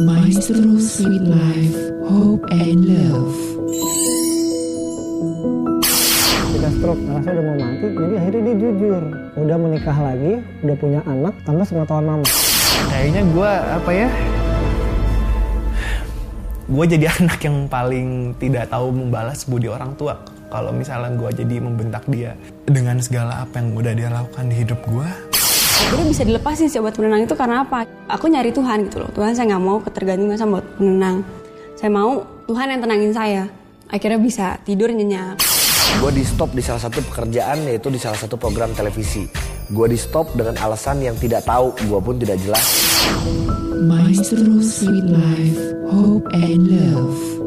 Maestro 0.00 0.80
Sweet 0.80 1.28
Life, 1.28 1.76
Hope 2.08 2.48
and 2.56 2.88
Love. 2.88 3.36
Ketika 6.40 6.68
stroke 6.72 7.02
ngerasa 7.04 7.28
udah 7.28 7.44
mau 7.44 7.56
mati, 7.60 7.86
jadi 7.92 8.14
akhirnya 8.16 8.40
dia 8.40 8.56
jujur. 8.64 9.02
Udah 9.36 9.56
menikah 9.60 9.98
lagi, 10.00 10.40
udah 10.64 10.76
punya 10.80 11.00
anak 11.04 11.36
tanpa 11.44 11.68
sepengetahuan 11.68 12.06
mama. 12.08 12.26
Kayaknya 12.88 13.22
gue 13.28 13.50
apa 13.52 13.90
ya? 13.92 14.08
Gue 16.64 16.84
jadi 16.88 17.06
anak 17.20 17.40
yang 17.44 17.68
paling 17.68 18.32
tidak 18.40 18.72
tahu 18.72 18.96
membalas 18.96 19.44
budi 19.44 19.68
orang 19.68 19.92
tua. 20.00 20.16
Kalau 20.48 20.72
misalnya 20.72 21.12
gue 21.12 21.44
jadi 21.44 21.60
membentak 21.60 22.08
dia 22.08 22.32
dengan 22.64 22.96
segala 23.04 23.44
apa 23.44 23.60
yang 23.60 23.76
udah 23.76 23.92
dia 23.92 24.08
lakukan 24.08 24.48
di 24.48 24.64
hidup 24.64 24.80
gue, 24.88 25.08
Akhirnya 25.88 26.06
bisa 26.12 26.22
dilepasin 26.28 26.68
sih 26.68 26.76
obat 26.82 26.98
penenang 26.98 27.24
itu 27.24 27.32
karena 27.32 27.64
apa? 27.64 27.88
Aku 28.12 28.28
nyari 28.28 28.52
Tuhan 28.52 28.90
gitu 28.90 29.00
loh. 29.00 29.10
Tuhan 29.16 29.32
saya 29.32 29.56
nggak 29.56 29.64
mau 29.64 29.78
ketergantungan 29.80 30.36
sama 30.36 30.60
obat 30.60 30.68
penenang. 30.76 31.16
Saya 31.80 31.90
mau 31.94 32.26
Tuhan 32.44 32.66
yang 32.76 32.80
tenangin 32.84 33.12
saya. 33.16 33.42
Akhirnya 33.88 34.20
bisa 34.20 34.60
tidur 34.68 34.92
nyenyak. 34.92 35.40
Gue 35.98 36.10
di 36.14 36.22
stop 36.22 36.52
di 36.54 36.62
salah 36.62 36.78
satu 36.78 37.02
pekerjaan 37.02 37.66
yaitu 37.66 37.88
di 37.88 37.98
salah 37.98 38.20
satu 38.20 38.36
program 38.36 38.70
televisi. 38.76 39.26
Gue 39.72 39.90
di 39.90 39.98
stop 39.98 40.36
dengan 40.36 40.54
alasan 40.60 41.02
yang 41.02 41.16
tidak 41.18 41.42
tahu, 41.48 41.74
gue 41.74 42.00
pun 42.02 42.14
tidak 42.20 42.38
jelas. 42.44 42.66
Maestro 43.80 44.60
Sweet 44.60 45.06
Life, 45.08 45.60
Hope 45.90 46.28
and 46.36 46.68
Love. 46.68 47.39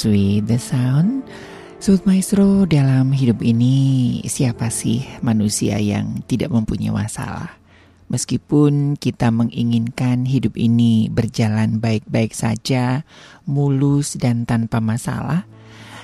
With 0.00 0.48
the 0.48 0.56
Sound 0.56 1.28
Sobat 1.76 2.08
Maestro 2.08 2.64
dalam 2.64 3.12
hidup 3.12 3.44
ini 3.44 4.20
siapa 4.24 4.72
sih 4.72 5.04
manusia 5.20 5.76
yang 5.76 6.24
tidak 6.24 6.48
mempunyai 6.48 6.88
masalah 6.88 7.60
Meskipun 8.10 8.96
kita 8.96 9.28
menginginkan 9.28 10.24
hidup 10.26 10.58
ini 10.58 11.06
berjalan 11.06 11.78
baik-baik 11.78 12.34
saja, 12.34 13.06
mulus 13.46 14.18
dan 14.18 14.50
tanpa 14.50 14.82
masalah, 14.82 15.46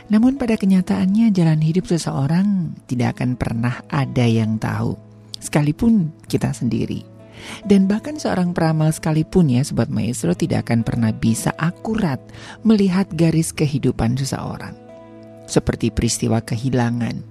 namun 0.06 0.38
pada 0.38 0.54
kenyataannya 0.54 1.34
jalan 1.34 1.58
hidup 1.58 1.90
seseorang 1.90 2.78
tidak 2.87 3.19
akan 3.19 3.34
pernah 3.34 3.82
ada 3.90 4.22
yang 4.22 4.54
tahu, 4.54 4.94
sekalipun 5.42 6.14
kita 6.31 6.54
sendiri. 6.54 7.15
Dan 7.62 7.86
bahkan 7.86 8.16
seorang 8.16 8.56
peramal 8.56 8.90
sekalipun 8.90 9.50
ya 9.52 9.62
Sobat 9.62 9.90
Maestro 9.92 10.32
tidak 10.32 10.68
akan 10.68 10.82
pernah 10.82 11.12
bisa 11.14 11.52
akurat 11.56 12.18
melihat 12.62 13.06
garis 13.12 13.52
kehidupan 13.52 14.16
seseorang. 14.18 14.74
Seperti 15.46 15.94
peristiwa 15.94 16.42
kehilangan 16.42 17.22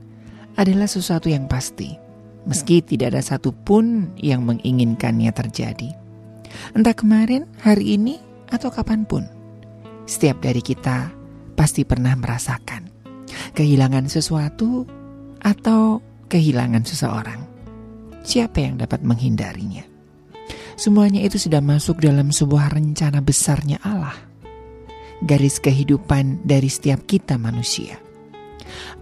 adalah 0.56 0.88
sesuatu 0.88 1.28
yang 1.28 1.52
pasti 1.52 2.06
meski 2.46 2.80
tidak 2.86 3.18
ada 3.18 3.22
satupun 3.26 4.14
yang 4.22 4.46
menginginkannya 4.46 5.34
terjadi. 5.34 5.92
Entah 6.78 6.96
kemarin, 6.96 7.50
hari 7.60 8.00
ini, 8.00 8.22
atau 8.48 8.70
kapan 8.72 9.04
pun, 9.04 9.26
setiap 10.06 10.40
dari 10.40 10.62
kita 10.62 11.12
pasti 11.58 11.84
pernah 11.84 12.14
merasakan 12.14 12.88
kehilangan 13.58 14.06
sesuatu 14.08 14.86
atau 15.42 16.00
kehilangan 16.30 16.86
seseorang. 16.86 17.42
Siapa 18.26 18.58
yang 18.62 18.82
dapat 18.82 19.06
menghindarinya? 19.06 19.95
Semuanya 20.76 21.24
itu 21.24 21.40
sudah 21.40 21.64
masuk 21.64 22.04
dalam 22.04 22.36
sebuah 22.36 22.76
rencana 22.76 23.24
besarnya 23.24 23.80
Allah. 23.80 24.16
Garis 25.24 25.64
kehidupan 25.64 26.44
dari 26.44 26.68
setiap 26.68 27.08
kita 27.08 27.40
manusia. 27.40 27.96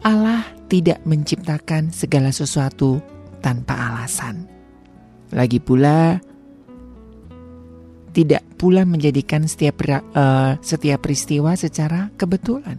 Allah 0.05 0.45
tidak 0.69 1.01
menciptakan 1.01 1.89
segala 1.89 2.29
sesuatu 2.29 3.01
tanpa 3.41 3.73
alasan. 3.73 4.45
Lagi 5.33 5.57
pula, 5.57 6.21
tidak 8.13 8.45
pula 8.61 8.85
menjadikan 8.85 9.49
setiap 9.49 9.81
uh, 9.89 10.61
setiap 10.61 11.01
peristiwa 11.01 11.57
secara 11.57 12.13
kebetulan. 12.13 12.77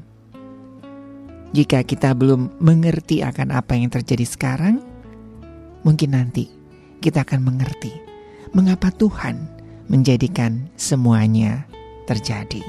Jika 1.50 1.82
kita 1.82 2.14
belum 2.14 2.62
mengerti 2.62 3.26
akan 3.26 3.58
apa 3.58 3.74
yang 3.74 3.90
terjadi 3.90 4.22
sekarang, 4.22 4.78
mungkin 5.82 6.14
nanti 6.14 6.46
kita 7.02 7.26
akan 7.26 7.42
mengerti 7.42 8.03
mengapa 8.54 8.94
Tuhan 8.94 9.50
menjadikan 9.90 10.70
semuanya 10.78 11.66
terjadi. 12.06 12.62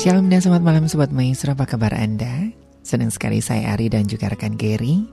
Shalom 0.00 0.32
dan 0.32 0.40
selamat 0.42 0.64
malam 0.64 0.88
Sobat 0.88 1.12
Maestro, 1.14 1.54
apa 1.54 1.68
kabar 1.68 1.92
Anda? 1.94 2.50
Senang 2.82 3.12
sekali 3.12 3.44
saya 3.44 3.76
Ari 3.76 3.92
dan 3.92 4.08
juga 4.08 4.32
rekan 4.32 4.56
Gary 4.56 5.04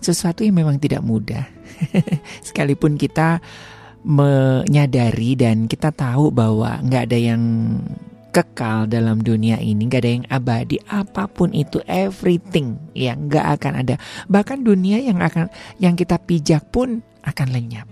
sesuatu 0.00 0.42
yang 0.42 0.56
memang 0.56 0.80
tidak 0.80 1.04
mudah. 1.04 1.44
Sekalipun 2.46 2.96
kita 2.96 3.38
menyadari 4.00 5.36
dan 5.36 5.68
kita 5.68 5.92
tahu 5.92 6.32
bahwa 6.32 6.80
nggak 6.80 7.02
ada 7.12 7.18
yang 7.20 7.42
kekal 8.30 8.86
dalam 8.86 9.20
dunia 9.20 9.58
ini, 9.58 9.86
nggak 9.86 10.00
ada 10.00 10.10
yang 10.10 10.26
abadi, 10.30 10.76
apa 10.86 11.26
pun 11.26 11.50
itu, 11.52 11.82
everything 11.86 12.78
yang 12.94 13.26
nggak 13.28 13.46
akan 13.60 13.72
ada. 13.82 13.94
Bahkan 14.30 14.62
dunia 14.64 15.02
yang 15.02 15.18
akan 15.20 15.50
yang 15.82 15.98
kita 15.98 16.16
pijak 16.22 16.70
pun 16.70 17.02
akan 17.26 17.48
lenyap. 17.50 17.86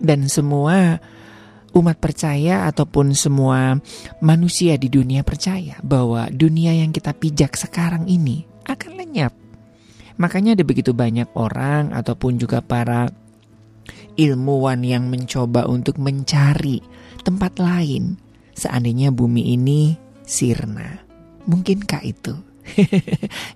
Dan 0.00 0.26
semua 0.26 0.98
umat 1.76 1.96
percaya 2.02 2.66
ataupun 2.66 3.14
semua 3.14 3.78
manusia 4.18 4.74
di 4.80 4.90
dunia 4.90 5.22
percaya 5.22 5.78
bahwa 5.82 6.26
dunia 6.30 6.74
yang 6.74 6.90
kita 6.90 7.14
pijak 7.14 7.54
sekarang 7.58 8.06
ini 8.06 8.46
akan 8.66 8.94
lenyap 8.94 9.34
Makanya 10.14 10.54
ada 10.54 10.64
begitu 10.66 10.94
banyak 10.94 11.26
orang 11.34 11.90
ataupun 11.90 12.38
juga 12.38 12.62
para 12.62 13.10
ilmuwan 14.14 14.86
yang 14.86 15.10
mencoba 15.10 15.66
untuk 15.66 15.98
mencari 15.98 16.78
tempat 17.26 17.58
lain 17.58 18.14
seandainya 18.54 19.10
bumi 19.10 19.54
ini 19.54 19.94
sirna. 20.24 21.04
Mungkinkah 21.44 22.02
itu? 22.02 22.34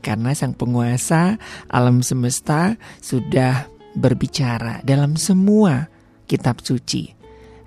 Karena 0.04 0.36
sang 0.36 0.52
penguasa 0.52 1.40
alam 1.72 2.04
semesta 2.04 2.76
sudah 3.00 3.66
berbicara 3.96 4.84
dalam 4.84 5.16
semua 5.16 5.88
kitab 6.28 6.60
suci 6.60 7.16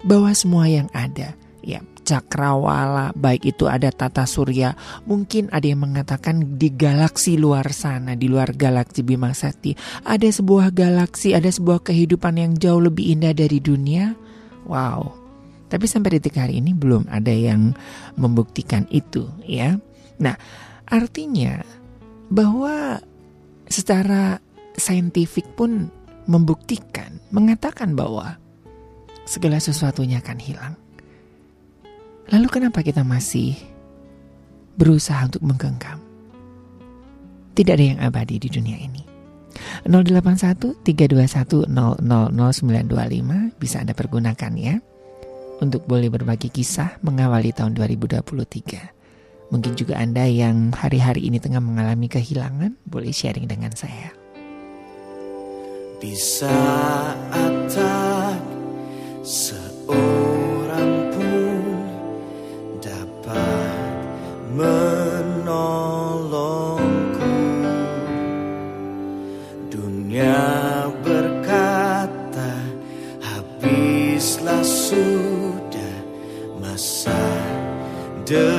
bahwa 0.06 0.30
semua 0.38 0.70
yang 0.70 0.88
ada 0.94 1.34
ya 1.66 1.82
cakrawala, 2.02 3.14
baik 3.14 3.54
itu 3.56 3.70
ada 3.70 3.94
tata 3.94 4.26
surya, 4.26 4.74
mungkin 5.06 5.48
ada 5.54 5.64
yang 5.70 5.86
mengatakan 5.86 6.58
di 6.58 6.74
galaksi 6.74 7.38
luar 7.38 7.70
sana, 7.72 8.18
di 8.18 8.26
luar 8.26 8.58
galaksi 8.58 9.06
Bima 9.06 9.32
Sakti, 9.38 9.78
ada 10.04 10.26
sebuah 10.26 10.74
galaksi, 10.74 11.38
ada 11.38 11.48
sebuah 11.48 11.86
kehidupan 11.86 12.42
yang 12.42 12.52
jauh 12.58 12.82
lebih 12.82 13.16
indah 13.16 13.38
dari 13.38 13.62
dunia. 13.62 14.18
Wow. 14.66 15.21
Tapi 15.72 15.88
sampai 15.88 16.20
detik 16.20 16.36
hari 16.36 16.60
ini 16.60 16.76
belum 16.76 17.08
ada 17.08 17.32
yang 17.32 17.72
membuktikan 18.20 18.84
itu, 18.92 19.32
ya. 19.48 19.80
Nah, 20.20 20.36
artinya 20.84 21.64
bahwa 22.28 23.00
secara 23.72 24.44
saintifik 24.76 25.48
pun 25.56 25.88
membuktikan, 26.28 27.24
mengatakan 27.32 27.96
bahwa 27.96 28.36
segala 29.24 29.64
sesuatunya 29.64 30.20
akan 30.20 30.40
hilang. 30.44 30.76
Lalu 32.36 32.48
kenapa 32.52 32.84
kita 32.84 33.08
masih 33.08 33.56
berusaha 34.76 35.24
untuk 35.24 35.44
menggenggam? 35.48 36.04
Tidak 37.56 37.74
ada 37.76 37.86
yang 37.96 38.00
abadi 38.04 38.44
di 38.44 38.52
dunia 38.52 38.76
ini. 38.76 39.08
081 39.88 40.84
321 40.84 41.68
000925 41.68 43.60
bisa 43.60 43.84
Anda 43.84 43.92
pergunakan 43.92 44.52
ya 44.56 44.76
untuk 45.62 45.86
boleh 45.86 46.10
berbagi 46.10 46.50
kisah 46.50 46.98
mengawali 47.06 47.54
tahun 47.54 47.78
2023. 47.78 49.54
Mungkin 49.54 49.78
juga 49.78 50.02
Anda 50.02 50.26
yang 50.26 50.74
hari-hari 50.74 51.30
ini 51.30 51.38
tengah 51.38 51.62
mengalami 51.62 52.10
kehilangan 52.10 52.82
boleh 52.90 53.14
sharing 53.14 53.46
dengan 53.46 53.70
saya. 53.78 54.10
Di 56.02 56.18
saat 56.18 57.70
tak 57.70 58.42
seorang 59.22 60.94
pun 61.14 61.62
dapat 62.82 64.02
menolongku 64.58 65.38
Dunia 69.70 70.90
berkata 71.06 72.50
habislah 73.22 74.66
sudah 74.66 75.21
masa 76.82 77.22
depanku. 78.26 78.50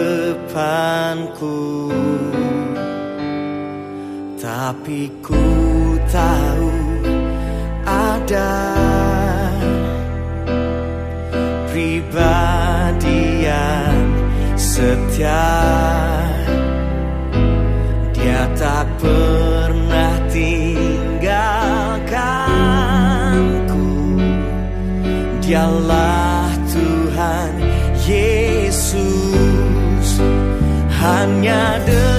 Tapi 4.38 5.10
ku 5.26 5.42
tahu 6.06 6.70
ada 7.82 8.54
pribadi 11.74 13.42
yang 13.42 13.98
setia 14.54 15.42
Hanya 31.42 31.74
dekat 31.82 32.11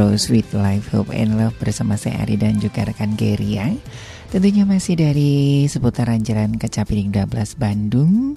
Maestro 0.00 0.16
Sweet 0.16 0.56
Life 0.56 0.96
Hope 0.96 1.12
and 1.12 1.36
Love 1.36 1.60
Bersama 1.60 1.92
saya 1.92 2.24
Ari 2.24 2.40
dan 2.40 2.56
juga 2.56 2.88
rekan 2.88 3.20
Gary 3.20 3.60
ya. 3.60 3.68
Tentunya 4.32 4.64
masih 4.64 4.96
dari 4.96 5.68
seputaran 5.68 6.24
Jalan 6.24 6.56
Kecapiring 6.56 7.12
12 7.12 7.60
Bandung 7.60 8.32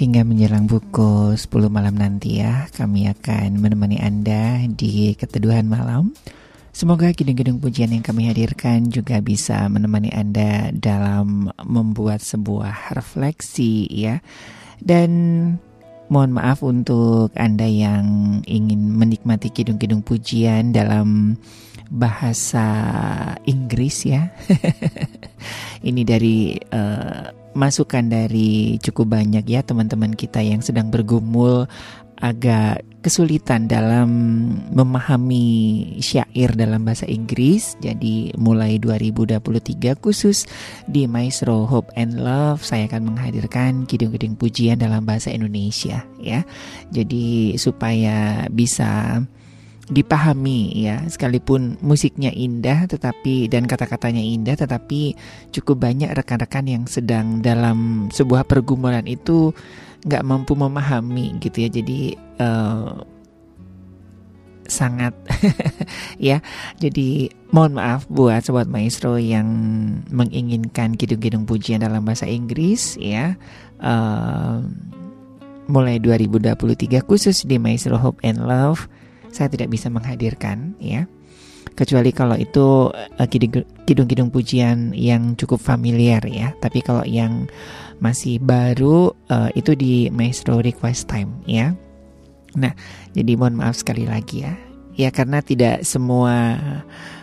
Hingga 0.00 0.24
menjelang 0.24 0.64
pukul 0.64 1.36
10 1.36 1.68
malam 1.68 1.92
nanti 1.92 2.40
ya. 2.40 2.72
Kami 2.72 3.04
akan 3.04 3.60
menemani 3.60 4.00
Anda 4.00 4.64
di 4.64 5.12
keteduhan 5.12 5.68
malam. 5.68 6.16
Semoga 6.72 7.12
gedung-gedung 7.12 7.60
pujian 7.60 7.92
yang 7.92 8.00
kami 8.00 8.32
hadirkan 8.32 8.88
juga 8.88 9.20
bisa 9.20 9.68
menemani 9.68 10.08
Anda 10.08 10.72
dalam 10.72 11.52
membuat 11.68 12.24
sebuah 12.24 12.96
refleksi 12.96 13.92
ya. 13.92 14.24
Dan 14.80 15.12
mohon 16.12 16.36
maaf 16.36 16.60
untuk 16.60 17.32
Anda 17.32 17.64
yang 17.64 18.04
ingin 18.44 18.92
menikmati 19.00 19.48
kidung-kidung 19.48 20.04
pujian 20.04 20.76
dalam 20.76 21.40
bahasa 21.88 22.68
Inggris 23.48 24.04
ya. 24.04 24.28
Ini 25.88 26.04
dari 26.04 26.52
uh, 26.68 27.32
masukan 27.56 28.08
dari 28.08 28.76
cukup 28.80 29.16
banyak 29.16 29.44
ya 29.44 29.64
teman-teman 29.64 30.12
kita 30.12 30.40
yang 30.40 30.60
sedang 30.60 30.88
bergumul 30.88 31.68
agak 32.22 32.86
kesulitan 33.02 33.66
dalam 33.66 34.08
memahami 34.70 35.98
syair 35.98 36.54
dalam 36.54 36.86
bahasa 36.86 37.02
Inggris. 37.10 37.74
Jadi 37.82 38.30
mulai 38.38 38.78
2023 38.78 39.98
khusus 39.98 40.46
di 40.86 41.10
Maestro 41.10 41.66
Hope 41.66 41.90
and 41.98 42.22
Love 42.22 42.62
saya 42.62 42.86
akan 42.86 43.12
menghadirkan 43.12 43.90
kidung-kidung 43.90 44.38
pujian 44.38 44.78
dalam 44.78 45.02
bahasa 45.02 45.34
Indonesia 45.34 46.06
ya. 46.22 46.46
Jadi 46.94 47.58
supaya 47.58 48.46
bisa 48.54 49.18
dipahami 49.90 50.72
ya 50.78 51.02
sekalipun 51.10 51.76
musiknya 51.82 52.30
indah 52.30 52.86
tetapi 52.86 53.50
dan 53.50 53.66
kata-katanya 53.66 54.22
indah 54.22 54.54
tetapi 54.54 55.18
cukup 55.50 55.84
banyak 55.84 56.08
rekan-rekan 56.14 56.70
yang 56.70 56.84
sedang 56.86 57.42
dalam 57.42 58.06
sebuah 58.14 58.46
pergumulan 58.46 59.04
itu 59.10 59.50
nggak 60.06 60.26
mampu 60.26 60.52
memahami 60.54 61.38
gitu 61.38 61.66
ya. 61.66 61.68
Jadi 61.70 62.16
uh, 62.38 63.02
sangat 64.66 65.14
ya. 66.18 66.40
Jadi 66.78 67.30
mohon 67.50 67.76
maaf 67.78 68.06
buat 68.08 68.42
sobat 68.46 68.66
maestro 68.70 69.18
yang 69.20 69.48
menginginkan 70.10 70.94
kidung-kidung 70.96 71.44
pujian 71.44 71.82
dalam 71.82 72.02
bahasa 72.02 72.26
Inggris 72.26 72.96
ya. 72.98 73.36
Uh, 73.82 74.62
mulai 75.70 76.02
2023 76.02 77.06
khusus 77.06 77.46
di 77.46 77.56
Maestro 77.56 77.94
Hope 77.98 78.18
and 78.26 78.42
Love 78.42 78.90
saya 79.32 79.48
tidak 79.48 79.72
bisa 79.72 79.88
menghadirkan 79.88 80.76
ya. 80.78 81.08
Kecuali 81.72 82.12
kalau 82.12 82.36
itu 82.36 82.92
uh, 82.92 83.26
kidung-kidung 83.88 84.28
pujian 84.28 84.92
yang 84.92 85.32
cukup 85.40 85.58
familiar 85.58 86.20
ya. 86.28 86.52
Tapi 86.60 86.84
kalau 86.84 87.02
yang 87.08 87.48
masih 88.02 88.42
baru 88.42 89.14
uh, 89.30 89.48
itu 89.54 89.78
di 89.78 90.10
Maestro 90.10 90.58
Request 90.58 91.06
Time 91.06 91.30
ya 91.46 91.70
Nah, 92.56 92.72
jadi 93.16 93.36
mohon 93.36 93.56
maaf 93.56 93.80
sekali 93.80 94.04
lagi 94.04 94.44
ya. 94.44 94.54
Ya 94.92 95.08
karena 95.08 95.40
tidak 95.40 95.88
semua 95.88 96.60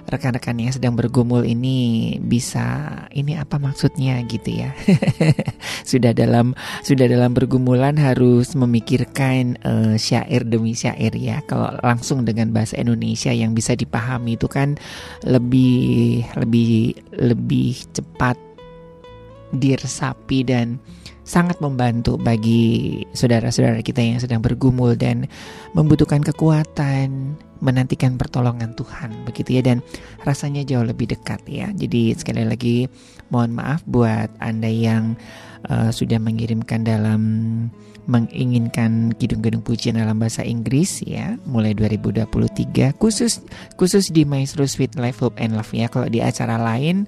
rekan-rekan 0.10 0.58
yang 0.58 0.74
sedang 0.74 0.98
bergumul 0.98 1.46
ini 1.46 2.18
bisa 2.18 2.89
ini 3.13 3.38
apa 3.38 3.62
maksudnya 3.62 4.18
gitu 4.26 4.65
ya. 4.65 4.74
sudah 5.89 6.18
dalam 6.18 6.58
sudah 6.82 7.06
dalam 7.06 7.38
bergumulan 7.38 7.94
harus 7.94 8.58
memikirkan 8.58 9.62
uh, 9.62 9.94
syair 10.02 10.50
demi 10.50 10.74
syair 10.74 11.13
ya. 11.13 11.46
Kalau 11.46 11.78
langsung 11.86 12.26
dengan 12.26 12.50
bahasa 12.50 12.74
Indonesia 12.74 13.30
yang 13.30 13.54
bisa 13.54 13.78
dipahami 13.78 14.34
itu 14.34 14.50
kan 14.50 14.74
lebih 15.22 16.26
lebih 16.42 16.98
lebih 17.22 17.78
cepat 17.94 18.48
diresapi 19.53 20.45
dan 20.45 20.77
sangat 21.29 21.62
membantu 21.62 22.17
bagi 22.17 23.05
saudara-saudara 23.13 23.85
kita 23.85 24.01
yang 24.01 24.17
sedang 24.17 24.41
bergumul 24.41 24.97
dan 24.97 25.29
membutuhkan 25.77 26.25
kekuatan 26.25 27.38
menantikan 27.62 28.17
pertolongan 28.17 28.73
Tuhan 28.73 29.13
begitu 29.29 29.59
ya 29.59 29.62
dan 29.62 29.85
rasanya 30.25 30.65
jauh 30.65 30.81
lebih 30.81 31.12
dekat 31.12 31.43
ya. 31.45 31.69
Jadi 31.75 32.17
sekali 32.17 32.41
lagi 32.47 32.89
mohon 33.29 33.53
maaf 33.53 33.85
buat 33.85 34.31
Anda 34.41 34.73
yang 34.73 35.13
uh, 35.69 35.93
sudah 35.93 36.17
mengirimkan 36.17 36.81
dalam 36.88 37.21
menginginkan 38.09 39.13
kidung-kidung 39.13 39.62
pujian 39.62 40.01
dalam 40.01 40.17
bahasa 40.17 40.41
Inggris 40.41 41.05
ya 41.05 41.38
mulai 41.45 41.77
2023 41.77 42.97
khusus 42.97 43.45
khusus 43.77 44.09
di 44.09 44.25
Maestro 44.25 44.65
Sweet 44.65 44.97
Life 44.97 45.21
Hope 45.21 45.38
and 45.38 45.53
Love 45.53 45.69
ya 45.77 45.85
kalau 45.93 46.09
di 46.09 46.17
acara 46.17 46.57
lain 46.57 47.05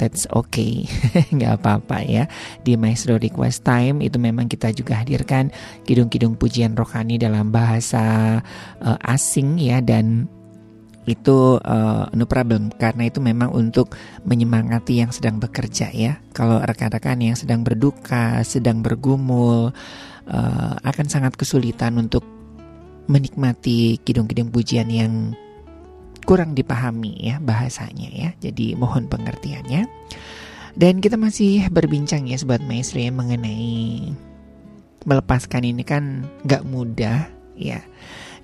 that's 0.00 0.24
okay. 0.32 0.88
Nggak 1.36 1.60
apa-apa 1.60 2.00
ya. 2.00 2.24
Di 2.64 2.80
Maestro 2.80 3.20
Request 3.20 3.68
Time 3.68 4.00
itu 4.00 4.16
memang 4.16 4.48
kita 4.48 4.72
juga 4.72 5.04
hadirkan 5.04 5.52
kidung-kidung 5.84 6.40
pujian 6.40 6.72
rohani 6.72 7.20
dalam 7.20 7.52
bahasa 7.52 8.40
uh, 8.80 8.98
asing 9.04 9.60
ya. 9.60 9.84
Dan 9.84 10.24
itu 11.04 11.60
uh, 11.60 12.06
no 12.12 12.24
problem 12.24 12.72
karena 12.76 13.08
itu 13.08 13.20
memang 13.20 13.52
untuk 13.52 13.92
menyemangati 14.24 15.04
yang 15.04 15.12
sedang 15.12 15.36
bekerja 15.36 15.92
ya. 15.92 16.16
Kalau 16.32 16.64
rekan-rekan 16.64 17.20
yang 17.20 17.36
sedang 17.36 17.60
berduka 17.60 18.40
sedang 18.48 18.80
bergumul 18.80 19.76
uh, 20.30 20.74
akan 20.80 21.06
sangat 21.12 21.36
kesulitan 21.36 22.00
untuk 22.00 22.24
menikmati 23.10 23.98
kidung-kidung 24.06 24.54
pujian 24.54 24.86
yang 24.86 25.34
kurang 26.24 26.54
dipahami 26.54 27.16
ya 27.20 27.36
bahasanya 27.42 28.08
ya. 28.10 28.30
Jadi 28.40 28.74
mohon 28.76 29.06
pengertiannya. 29.06 29.86
Dan 30.74 31.02
kita 31.02 31.18
masih 31.18 31.66
berbincang 31.68 32.30
ya 32.30 32.38
sobat 32.38 32.62
maestro 32.62 33.02
ya 33.02 33.10
mengenai 33.10 34.14
melepaskan 35.04 35.66
ini 35.66 35.82
kan 35.82 36.28
gak 36.46 36.62
mudah 36.62 37.26
ya. 37.58 37.82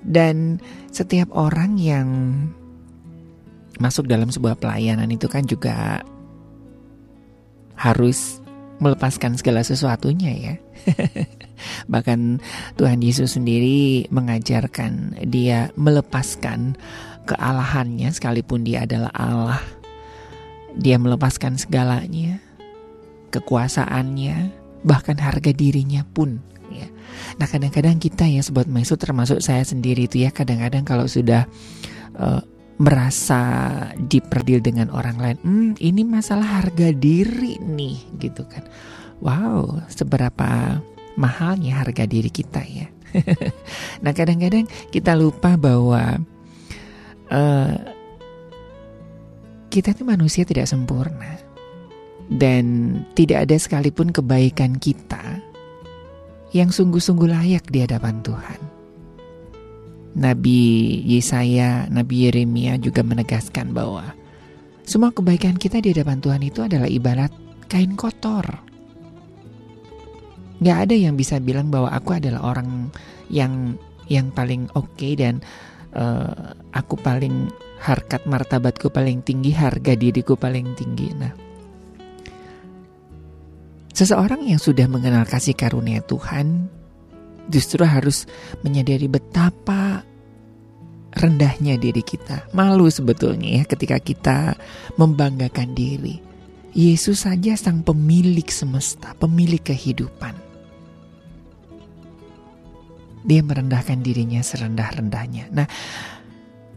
Dan 0.03 0.59
setiap 0.91 1.33
orang 1.35 1.79
yang 1.79 2.09
masuk 3.77 4.09
dalam 4.09 4.33
sebuah 4.33 4.57
pelayanan 4.57 5.09
itu 5.12 5.29
kan 5.29 5.45
juga 5.45 6.01
harus 7.77 8.41
melepaskan 8.81 9.37
segala 9.41 9.65
sesuatunya 9.65 10.33
ya. 10.37 10.55
Bahkan 11.93 12.41
Tuhan 12.77 13.01
Yesus 13.01 13.37
sendiri 13.37 14.09
mengajarkan 14.12 15.25
dia 15.29 15.73
melepaskan 15.77 16.77
kealahannya 17.27 18.09
sekalipun 18.15 18.62
dia 18.62 18.87
adalah 18.87 19.11
Allah. 19.12 19.62
Dia 20.77 21.01
melepaskan 21.01 21.59
segalanya, 21.59 22.39
kekuasaannya, 23.35 24.55
bahkan 24.87 25.19
harga 25.19 25.51
dirinya 25.51 26.07
pun. 26.07 26.39
Ya. 26.71 26.87
Nah 27.41 27.47
kadang-kadang 27.49 27.99
kita 27.99 28.29
ya 28.29 28.45
sobat 28.45 28.71
maestro 28.71 29.01
termasuk 29.01 29.43
saya 29.43 29.65
sendiri 29.67 30.07
itu 30.07 30.23
ya 30.23 30.31
kadang-kadang 30.31 30.85
kalau 30.87 31.09
sudah 31.09 31.49
uh, 32.15 32.43
merasa 32.77 33.41
diperdil 33.97 34.61
dengan 34.61 34.93
orang 34.93 35.17
lain, 35.17 35.37
hmm, 35.41 35.71
ini 35.81 36.05
masalah 36.05 36.61
harga 36.61 36.93
diri 36.93 37.57
nih 37.57 38.21
gitu 38.21 38.45
kan. 38.45 38.69
Wow, 39.25 39.81
seberapa 39.89 40.81
mahalnya 41.17 41.81
harga 41.81 42.05
diri 42.05 42.29
kita 42.29 42.61
ya. 42.69 42.93
nah 44.05 44.12
kadang-kadang 44.12 44.69
kita 44.93 45.17
lupa 45.17 45.57
bahwa 45.57 46.21
uh, 47.31 47.75
kita 49.71 49.93
itu 49.93 50.03
manusia 50.07 50.43
tidak 50.47 50.71
sempurna 50.71 51.37
dan 52.33 52.65
tidak 53.15 53.47
ada 53.47 53.57
sekalipun 53.59 54.11
kebaikan 54.11 54.79
kita 54.81 55.43
yang 56.55 56.73
sungguh-sungguh 56.73 57.29
layak 57.29 57.69
di 57.69 57.85
hadapan 57.85 58.23
Tuhan. 58.25 58.61
Nabi 60.17 60.61
Yesaya, 61.05 61.93
Nabi 61.93 62.25
Yeremia 62.25 62.81
juga 62.81 63.05
menegaskan 63.05 63.77
bahwa 63.77 64.17
semua 64.89 65.12
kebaikan 65.12 65.61
kita 65.61 65.85
di 65.85 65.93
hadapan 65.93 66.25
Tuhan 66.25 66.41
itu 66.41 66.65
adalah 66.65 66.89
ibarat 66.89 67.29
kain 67.69 67.93
kotor. 68.01 68.47
Gak 70.57 70.89
ada 70.89 70.97
yang 70.97 71.21
bisa 71.21 71.37
bilang 71.37 71.69
bahwa 71.69 71.93
aku 71.93 72.17
adalah 72.17 72.57
orang 72.57 72.89
yang 73.29 73.77
yang 74.09 74.33
paling 74.33 74.73
oke 74.73 74.89
okay 74.97 75.12
dan 75.19 75.45
uh, 75.96 76.52
aku 76.76 77.00
paling 77.00 77.48
harkat 77.80 78.22
martabatku 78.28 78.92
paling 78.92 79.24
tinggi, 79.24 79.56
harga 79.56 79.96
diriku 79.96 80.37
paling 80.37 80.76
tinggi. 80.76 81.09
Nah, 81.16 81.32
seseorang 83.96 84.44
yang 84.44 84.61
sudah 84.61 84.87
mengenal 84.87 85.24
kasih 85.24 85.56
karunia 85.56 86.04
Tuhan 86.04 86.68
justru 87.48 87.82
harus 87.88 88.28
menyadari 88.61 89.09
betapa 89.09 90.04
rendahnya 91.16 91.80
diri 91.80 92.04
kita. 92.04 92.52
Malu 92.52 92.92
sebetulnya 92.92 93.62
ya 93.62 93.64
ketika 93.64 93.96
kita 93.96 94.38
membanggakan 95.00 95.72
diri. 95.72 96.20
Yesus 96.76 97.24
saja 97.24 97.56
sang 97.56 97.80
pemilik 97.80 98.44
semesta, 98.52 99.16
pemilik 99.16 99.64
kehidupan. 99.64 100.45
Dia 103.27 103.43
merendahkan 103.43 104.01
dirinya 104.01 104.39
serendah-rendahnya. 104.39 105.51
Nah, 105.51 105.67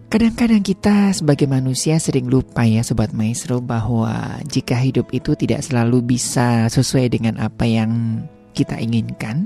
kadang-kadang 0.09 0.65
kita 0.65 1.13
sebagai 1.13 1.45
manusia 1.45 2.01
sering 2.01 2.25
lupa 2.25 2.65
ya 2.65 2.81
Sobat 2.81 3.13
Maestro 3.13 3.61
bahwa 3.61 4.41
jika 4.49 4.73
hidup 4.73 5.13
itu 5.13 5.37
tidak 5.37 5.61
selalu 5.61 6.17
bisa 6.17 6.65
sesuai 6.73 7.13
dengan 7.13 7.37
apa 7.37 7.69
yang 7.69 8.25
kita 8.57 8.81
inginkan. 8.81 9.45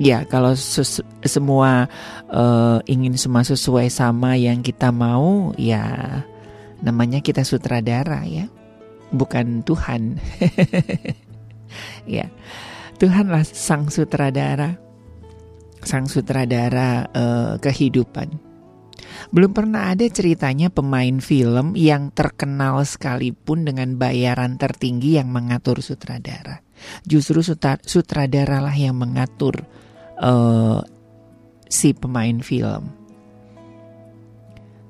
Ya, 0.00 0.24
kalau 0.24 0.56
semua 1.28 1.92
eh, 2.32 2.78
ingin 2.88 3.20
semua 3.20 3.44
sesuai 3.44 3.92
sama 3.92 4.32
yang 4.40 4.64
kita 4.64 4.88
mau, 4.88 5.52
ya 5.60 6.24
namanya 6.80 7.20
kita 7.20 7.44
sutradara 7.44 8.24
ya, 8.24 8.48
bukan 9.12 9.60
Tuhan. 9.60 10.16
ya, 12.16 12.32
Tuhanlah 12.96 13.44
sang 13.44 13.92
sutradara, 13.92 14.80
sang 15.82 16.06
sutradara 16.06 17.08
eh, 17.10 17.54
kehidupan. 17.60 18.50
Belum 19.30 19.52
pernah 19.52 19.92
ada 19.92 20.06
ceritanya 20.08 20.72
pemain 20.72 21.18
film 21.20 21.76
yang 21.76 22.10
terkenal 22.14 22.82
sekalipun 22.82 23.68
dengan 23.68 23.94
bayaran 24.00 24.56
tertinggi 24.56 25.20
yang 25.20 25.30
mengatur 25.30 25.84
sutradara. 25.84 26.64
Justru 27.04 27.44
sutra- 27.44 27.82
sutradaralah 27.82 28.74
yang 28.74 28.96
mengatur 28.96 29.66
eh, 30.16 30.80
si 31.70 31.94
pemain 31.94 32.38
film. 32.40 32.96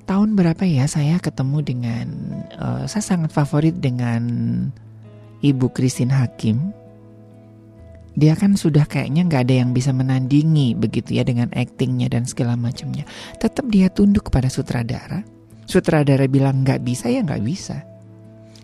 Tahun 0.09 0.31
berapa 0.35 0.67
ya 0.67 0.91
saya 0.91 1.23
ketemu 1.23 1.59
dengan 1.63 2.07
eh, 2.51 2.85
saya 2.91 3.05
sangat 3.05 3.31
favorit 3.31 3.79
dengan 3.79 4.23
Ibu 5.41 5.73
Christine 5.73 6.13
Hakim. 6.13 6.80
Dia 8.21 8.37
kan 8.37 8.53
sudah 8.53 8.85
kayaknya 8.85 9.25
nggak 9.25 9.49
ada 9.49 9.55
yang 9.65 9.73
bisa 9.73 9.97
menandingi 9.97 10.77
begitu 10.77 11.17
ya 11.17 11.25
dengan 11.25 11.49
aktingnya 11.57 12.13
dan 12.13 12.29
segala 12.29 12.53
macamnya. 12.53 13.09
Tetap 13.41 13.65
dia 13.73 13.89
tunduk 13.89 14.29
kepada 14.29 14.53
sutradara. 14.53 15.25
Sutradara 15.65 16.29
bilang 16.29 16.61
nggak 16.61 16.85
bisa 16.85 17.09
ya 17.09 17.25
nggak 17.25 17.41
bisa. 17.41 17.81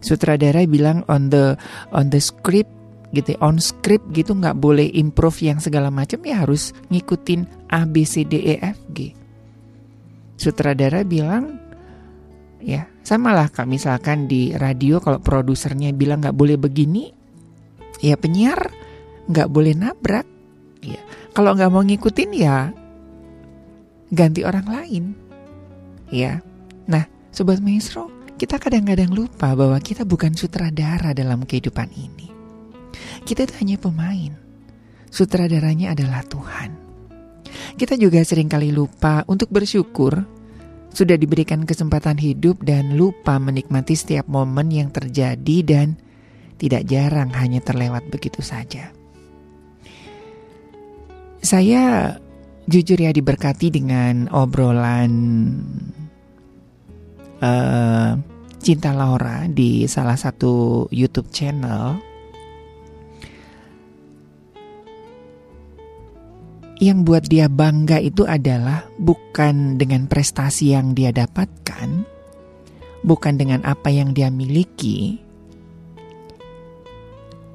Sutradara 0.04 0.60
bilang 0.68 1.08
on 1.08 1.32
the 1.32 1.56
on 1.88 2.12
the 2.12 2.20
script 2.20 2.68
gitu 3.16 3.32
on 3.40 3.56
script 3.56 4.12
gitu 4.12 4.36
nggak 4.36 4.60
boleh 4.60 4.92
improve 4.92 5.40
yang 5.40 5.56
segala 5.62 5.88
macam 5.88 6.20
ya 6.26 6.44
harus 6.44 6.76
ngikutin 6.92 7.72
A 7.72 7.88
B 7.88 8.04
C 8.04 8.28
D 8.28 8.36
E 8.44 8.54
F 8.60 8.78
G 8.92 9.14
sutradara 10.36 11.00
bilang 11.06 11.56
ya 12.60 12.84
sama 13.00 13.32
lah 13.32 13.48
kak 13.48 13.64
misalkan 13.64 14.28
di 14.28 14.52
radio 14.52 15.00
kalau 15.00 15.22
produsernya 15.22 15.94
bilang 15.96 16.20
nggak 16.20 16.36
boleh 16.36 16.60
begini 16.60 17.08
ya 18.04 18.20
penyiar 18.20 18.68
nggak 19.30 19.48
boleh 19.50 19.74
nabrak. 19.74 20.26
Ya 20.82 21.00
kalau 21.34 21.54
nggak 21.54 21.70
mau 21.72 21.82
ngikutin 21.82 22.30
ya 22.34 22.70
ganti 24.10 24.46
orang 24.46 24.66
lain. 24.66 25.04
Ya 26.10 26.42
nah 26.86 27.06
sobat 27.34 27.58
maestro 27.58 28.16
kita 28.36 28.60
kadang-kadang 28.60 29.16
lupa 29.16 29.56
bahwa 29.56 29.80
kita 29.80 30.04
bukan 30.04 30.36
sutradara 30.36 31.16
dalam 31.16 31.48
kehidupan 31.48 31.88
ini. 31.96 32.28
Kita 33.24 33.48
itu 33.48 33.54
hanya 33.64 33.76
pemain. 33.80 34.32
Sutradaranya 35.08 35.96
adalah 35.96 36.20
Tuhan. 36.28 36.76
Kita 37.80 37.96
juga 37.96 38.20
sering 38.24 38.48
kali 38.52 38.72
lupa 38.72 39.24
untuk 39.24 39.48
bersyukur. 39.48 40.24
Sudah 40.92 41.16
diberikan 41.16 41.64
kesempatan 41.68 42.16
hidup 42.16 42.64
dan 42.64 42.96
lupa 42.96 43.36
menikmati 43.36 43.92
setiap 43.92 44.28
momen 44.28 44.72
yang 44.72 44.88
terjadi 44.88 45.56
dan 45.64 46.00
tidak 46.56 46.88
jarang 46.88 47.32
hanya 47.36 47.60
terlewat 47.60 48.08
begitu 48.08 48.40
saja. 48.40 48.95
Saya 51.40 52.16
jujur 52.66 52.98
ya 52.98 53.14
diberkati 53.14 53.70
dengan 53.70 54.26
obrolan 54.34 55.12
uh, 57.38 58.18
Cinta 58.58 58.90
Laura 58.90 59.46
di 59.46 59.86
salah 59.86 60.18
satu 60.18 60.86
YouTube 60.90 61.30
channel 61.30 62.02
yang 66.76 67.08
buat 67.08 67.24
dia 67.24 67.48
bangga 67.48 67.96
itu 68.02 68.28
adalah 68.28 68.84
bukan 69.00 69.80
dengan 69.80 70.04
prestasi 70.04 70.76
yang 70.76 70.92
dia 70.92 71.08
dapatkan, 71.08 72.04
bukan 73.00 73.34
dengan 73.40 73.64
apa 73.64 73.88
yang 73.88 74.12
dia 74.12 74.28
miliki. 74.28 75.22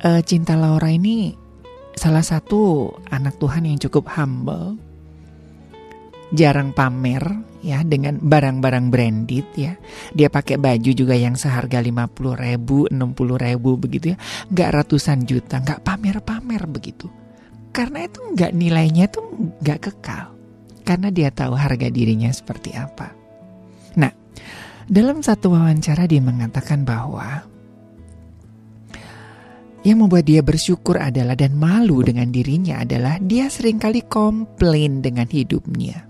Uh, 0.02 0.17
Cinta 0.26 0.58
Laura 0.58 0.89
ini 0.89 1.38
salah 1.96 2.24
satu 2.24 2.92
anak 3.12 3.38
Tuhan 3.38 3.68
yang 3.68 3.78
cukup 3.80 4.08
humble, 4.12 4.80
jarang 6.32 6.72
pamer 6.72 7.22
ya 7.62 7.86
dengan 7.86 8.18
barang-barang 8.18 8.90
branded 8.90 9.48
ya. 9.54 9.74
Dia 10.16 10.28
pakai 10.32 10.58
baju 10.58 10.92
juga 10.92 11.14
yang 11.14 11.38
seharga 11.38 11.80
50 11.84 12.36
ribu, 12.36 12.88
60 12.90 13.38
ribu 13.38 13.72
begitu 13.78 14.16
ya. 14.16 14.18
Nggak 14.50 14.70
ratusan 14.82 15.28
juta, 15.28 15.62
nggak 15.62 15.84
pamer-pamer 15.86 16.66
begitu. 16.68 17.08
Karena 17.72 18.04
itu 18.04 18.20
nggak 18.36 18.52
nilainya 18.52 19.08
itu 19.08 19.20
nggak 19.64 19.80
kekal. 19.80 20.36
Karena 20.82 21.14
dia 21.14 21.30
tahu 21.32 21.56
harga 21.56 21.88
dirinya 21.88 22.28
seperti 22.34 22.74
apa. 22.76 23.14
Nah, 23.96 24.12
dalam 24.90 25.22
satu 25.24 25.54
wawancara 25.54 26.10
dia 26.10 26.20
mengatakan 26.20 26.84
bahwa 26.84 27.46
yang 29.82 30.06
membuat 30.06 30.30
dia 30.30 30.46
bersyukur 30.46 31.02
adalah 31.02 31.34
dan 31.34 31.58
malu 31.58 32.06
dengan 32.06 32.30
dirinya 32.30 32.86
adalah 32.86 33.17
dia 33.17 33.50
sering 33.50 33.82
kali 33.82 34.06
komplain 34.06 35.02
dengan 35.02 35.26
hidupnya. 35.26 36.06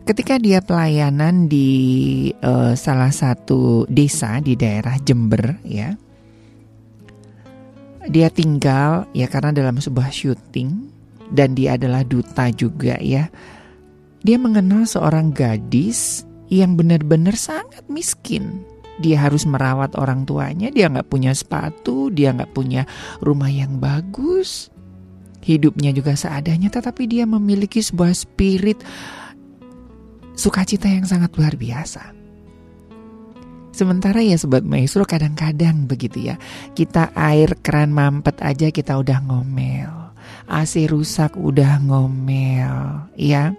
Ketika 0.00 0.40
dia 0.40 0.64
pelayanan 0.64 1.46
di 1.46 2.32
uh, 2.40 2.72
salah 2.72 3.12
satu 3.12 3.84
desa 3.86 4.40
di 4.40 4.56
daerah 4.56 4.96
Jember 5.04 5.60
ya, 5.60 5.92
dia 8.08 8.32
tinggal 8.32 9.04
ya 9.12 9.28
karena 9.28 9.52
dalam 9.52 9.76
sebuah 9.76 10.08
syuting 10.08 10.88
dan 11.28 11.52
dia 11.52 11.76
adalah 11.76 12.00
duta 12.00 12.48
juga 12.48 12.96
ya. 12.96 13.28
Dia 14.24 14.36
mengenal 14.40 14.88
seorang 14.88 15.36
gadis 15.36 16.24
yang 16.48 16.80
benar-benar 16.80 17.36
sangat 17.36 17.84
miskin. 17.86 18.64
Dia 19.00 19.26
harus 19.26 19.48
merawat 19.48 19.96
orang 19.96 20.28
tuanya, 20.28 20.68
dia 20.68 20.92
nggak 20.92 21.08
punya 21.08 21.32
sepatu, 21.32 22.12
dia 22.12 22.36
nggak 22.36 22.52
punya 22.52 22.84
rumah 23.24 23.48
yang 23.48 23.80
bagus. 23.80 24.68
Hidupnya 25.40 25.96
juga 25.96 26.12
seadanya, 26.14 26.68
tetapi 26.68 27.08
dia 27.08 27.24
memiliki 27.24 27.80
sebuah 27.80 28.12
spirit 28.12 28.84
sukacita 30.36 30.86
yang 30.86 31.08
sangat 31.08 31.32
luar 31.36 31.56
biasa. 31.56 32.20
Sementara 33.70 34.20
ya 34.20 34.36
sobat 34.36 34.66
maestro 34.66 35.06
kadang-kadang 35.08 35.86
begitu 35.86 36.26
ya 36.28 36.36
Kita 36.74 37.14
air 37.16 37.54
keran 37.62 37.94
mampet 37.94 38.36
aja 38.42 38.68
kita 38.68 38.98
udah 38.98 39.24
ngomel 39.24 40.10
AC 40.50 40.90
rusak 40.90 41.38
udah 41.38 41.78
ngomel 41.86 43.06
ya 43.14 43.54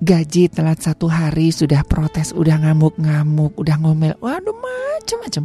Gaji 0.00 0.48
telat 0.48 0.80
satu 0.80 1.12
hari 1.12 1.52
sudah 1.52 1.84
protes 1.84 2.32
Udah 2.32 2.56
ngamuk-ngamuk 2.56 3.52
Udah 3.60 3.76
ngomel 3.76 4.16
Waduh 4.16 4.56
macem-macem 4.56 5.44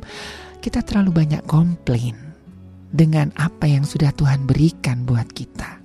Kita 0.63 0.79
terlalu 0.79 1.11
banyak 1.11 1.43
komplain 1.43 2.15
Dengan 2.87 3.35
apa 3.35 3.67
yang 3.67 3.83
sudah 3.83 4.15
Tuhan 4.15 4.47
berikan 4.47 5.03
buat 5.03 5.27
kita 5.27 5.83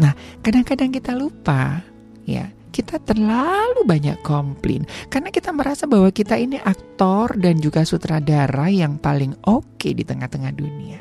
Nah 0.00 0.12
kadang-kadang 0.40 0.88
kita 0.88 1.12
lupa 1.12 1.84
Ya 2.24 2.48
kita 2.76 3.00
terlalu 3.00 3.88
banyak 3.88 4.20
komplain 4.20 4.84
karena 5.08 5.32
kita 5.32 5.48
merasa 5.48 5.88
bahwa 5.88 6.12
kita 6.12 6.36
ini 6.36 6.60
aktor 6.60 7.32
dan 7.40 7.56
juga 7.56 7.88
sutradara 7.88 8.68
yang 8.68 9.00
paling 9.00 9.32
oke 9.48 9.80
okay 9.80 9.96
di 9.96 10.04
tengah-tengah 10.04 10.52
dunia. 10.52 11.00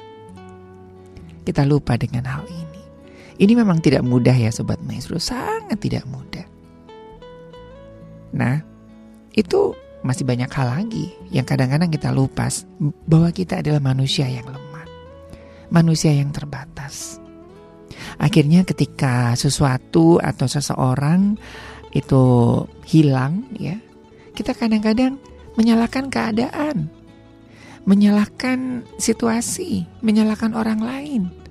Kita 1.44 1.68
lupa 1.68 2.00
dengan 2.00 2.24
hal 2.32 2.48
ini. 2.48 2.65
Ini 3.36 3.52
memang 3.52 3.84
tidak 3.84 4.08
mudah 4.08 4.32
ya 4.32 4.48
sobat 4.48 4.80
maestro, 4.88 5.20
sangat 5.20 5.76
tidak 5.84 6.08
mudah. 6.08 6.48
Nah, 8.32 8.64
itu 9.36 9.76
masih 10.08 10.24
banyak 10.24 10.48
hal 10.48 10.68
lagi 10.72 11.12
yang 11.34 11.44
kadang-kadang 11.44 11.92
kita 11.92 12.16
lupa 12.16 12.48
bahwa 13.04 13.30
kita 13.36 13.60
adalah 13.60 13.84
manusia 13.84 14.28
yang 14.32 14.48
lemah. 14.48 14.88
Manusia 15.68 16.16
yang 16.16 16.32
terbatas. 16.32 17.20
Akhirnya 18.16 18.64
ketika 18.64 19.36
sesuatu 19.36 20.24
atau 20.24 20.48
seseorang 20.48 21.36
itu 21.92 22.24
hilang 22.88 23.52
ya, 23.60 23.76
kita 24.32 24.56
kadang-kadang 24.56 25.20
menyalahkan 25.60 26.08
keadaan, 26.08 26.88
menyalahkan 27.84 28.88
situasi, 28.96 29.84
menyalahkan 30.00 30.56
orang 30.56 30.80
lain 30.80 31.45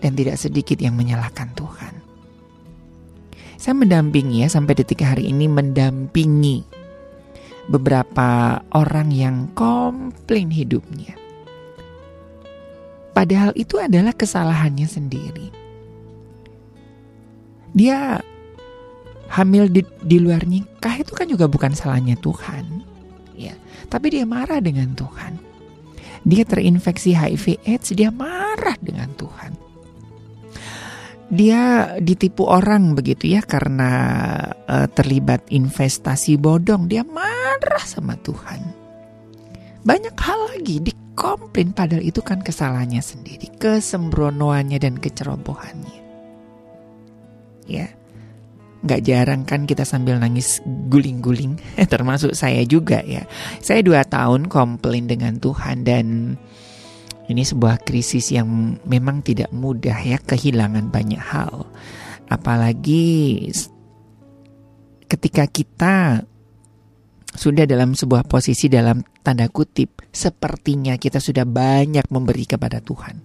dan 0.00 0.16
tidak 0.16 0.36
sedikit 0.40 0.80
yang 0.80 0.96
menyalahkan 0.96 1.52
Tuhan. 1.54 1.94
Saya 3.60 3.76
mendampingi 3.76 4.42
ya 4.44 4.48
sampai 4.48 4.72
detik 4.72 5.04
hari 5.04 5.28
ini 5.28 5.44
mendampingi 5.44 6.64
beberapa 7.68 8.60
orang 8.72 9.12
yang 9.12 9.52
komplain 9.52 10.48
hidupnya 10.48 11.20
Padahal 13.20 13.52
itu 13.58 13.76
adalah 13.76 14.14
kesalahannya 14.16 14.88
sendiri. 14.88 15.52
Dia 17.76 18.16
hamil 19.30 19.70
di, 19.70 19.84
di 20.02 20.16
luar 20.18 20.48
nikah 20.48 20.96
itu 20.98 21.12
kan 21.14 21.28
juga 21.28 21.44
bukan 21.44 21.74
salahnya 21.74 22.16
Tuhan. 22.18 22.80
Ya, 23.36 23.52
tapi 23.92 24.16
dia 24.16 24.24
marah 24.24 24.64
dengan 24.64 24.96
Tuhan. 24.96 25.36
Dia 26.24 26.48
terinfeksi 26.48 27.16
HIV 27.16 27.60
AIDS, 27.68 27.92
dia 27.92 28.08
marah 28.08 28.80
dengan 28.80 29.12
Tuhan. 29.16 29.49
Dia 31.30 31.94
ditipu 32.02 32.50
orang 32.50 32.98
begitu 32.98 33.30
ya 33.30 33.40
karena 33.46 33.90
eh, 34.66 34.90
terlibat 34.90 35.46
investasi 35.46 36.34
bodong, 36.34 36.90
dia 36.90 37.06
marah 37.06 37.86
sama 37.86 38.18
Tuhan. 38.18 38.60
Banyak 39.86 40.16
hal 40.18 40.40
lagi 40.50 40.82
dikomplain 40.82 41.70
padahal 41.70 42.02
itu 42.02 42.18
kan 42.20 42.42
kesalahannya 42.42 42.98
sendiri, 42.98 43.46
kesembronoannya 43.62 44.82
dan 44.82 44.98
kecerobohannya. 44.98 45.98
Ya. 47.70 47.88
Nggak 48.80 49.00
jarang 49.04 49.42
kan 49.44 49.68
kita 49.68 49.86
sambil 49.86 50.18
nangis 50.18 50.58
guling-guling, 50.90 51.62
termasuk 51.92 52.34
saya 52.34 52.66
juga 52.66 53.06
ya. 53.06 53.22
Saya 53.62 53.86
dua 53.86 54.02
tahun 54.02 54.50
komplain 54.50 55.06
dengan 55.06 55.38
Tuhan 55.38 55.86
dan 55.86 56.34
ini 57.30 57.46
sebuah 57.46 57.86
krisis 57.86 58.34
yang 58.34 58.76
memang 58.82 59.22
tidak 59.22 59.54
mudah 59.54 59.94
ya, 60.02 60.18
kehilangan 60.18 60.90
banyak 60.90 61.22
hal. 61.22 61.70
Apalagi 62.26 63.46
ketika 65.06 65.46
kita 65.46 66.26
sudah 67.30 67.62
dalam 67.66 67.94
sebuah 67.94 68.26
posisi 68.26 68.66
dalam 68.66 69.06
tanda 69.22 69.46
kutip, 69.46 70.02
sepertinya 70.10 70.98
kita 70.98 71.22
sudah 71.22 71.46
banyak 71.46 72.02
memberi 72.10 72.46
kepada 72.50 72.82
Tuhan. 72.82 73.22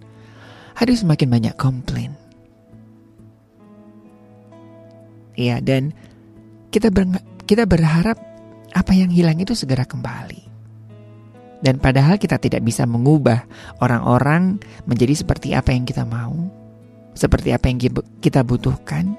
Harus 0.78 1.02
semakin 1.02 1.26
banyak 1.26 1.54
komplain. 1.58 2.14
Ya, 5.34 5.58
dan 5.58 5.90
kita 6.70 6.94
ber- 6.94 7.26
kita 7.44 7.66
berharap 7.66 8.16
apa 8.72 8.92
yang 8.94 9.10
hilang 9.10 9.42
itu 9.42 9.52
segera 9.52 9.82
kembali. 9.82 10.55
Dan 11.64 11.80
padahal 11.80 12.20
kita 12.20 12.36
tidak 12.36 12.60
bisa 12.62 12.84
mengubah 12.84 13.48
orang-orang 13.80 14.60
menjadi 14.84 15.16
seperti 15.16 15.56
apa 15.56 15.72
yang 15.72 15.88
kita 15.88 16.04
mau, 16.04 16.36
seperti 17.16 17.52
apa 17.56 17.72
yang 17.72 17.80
ki- 17.80 18.08
kita 18.20 18.44
butuhkan. 18.44 19.16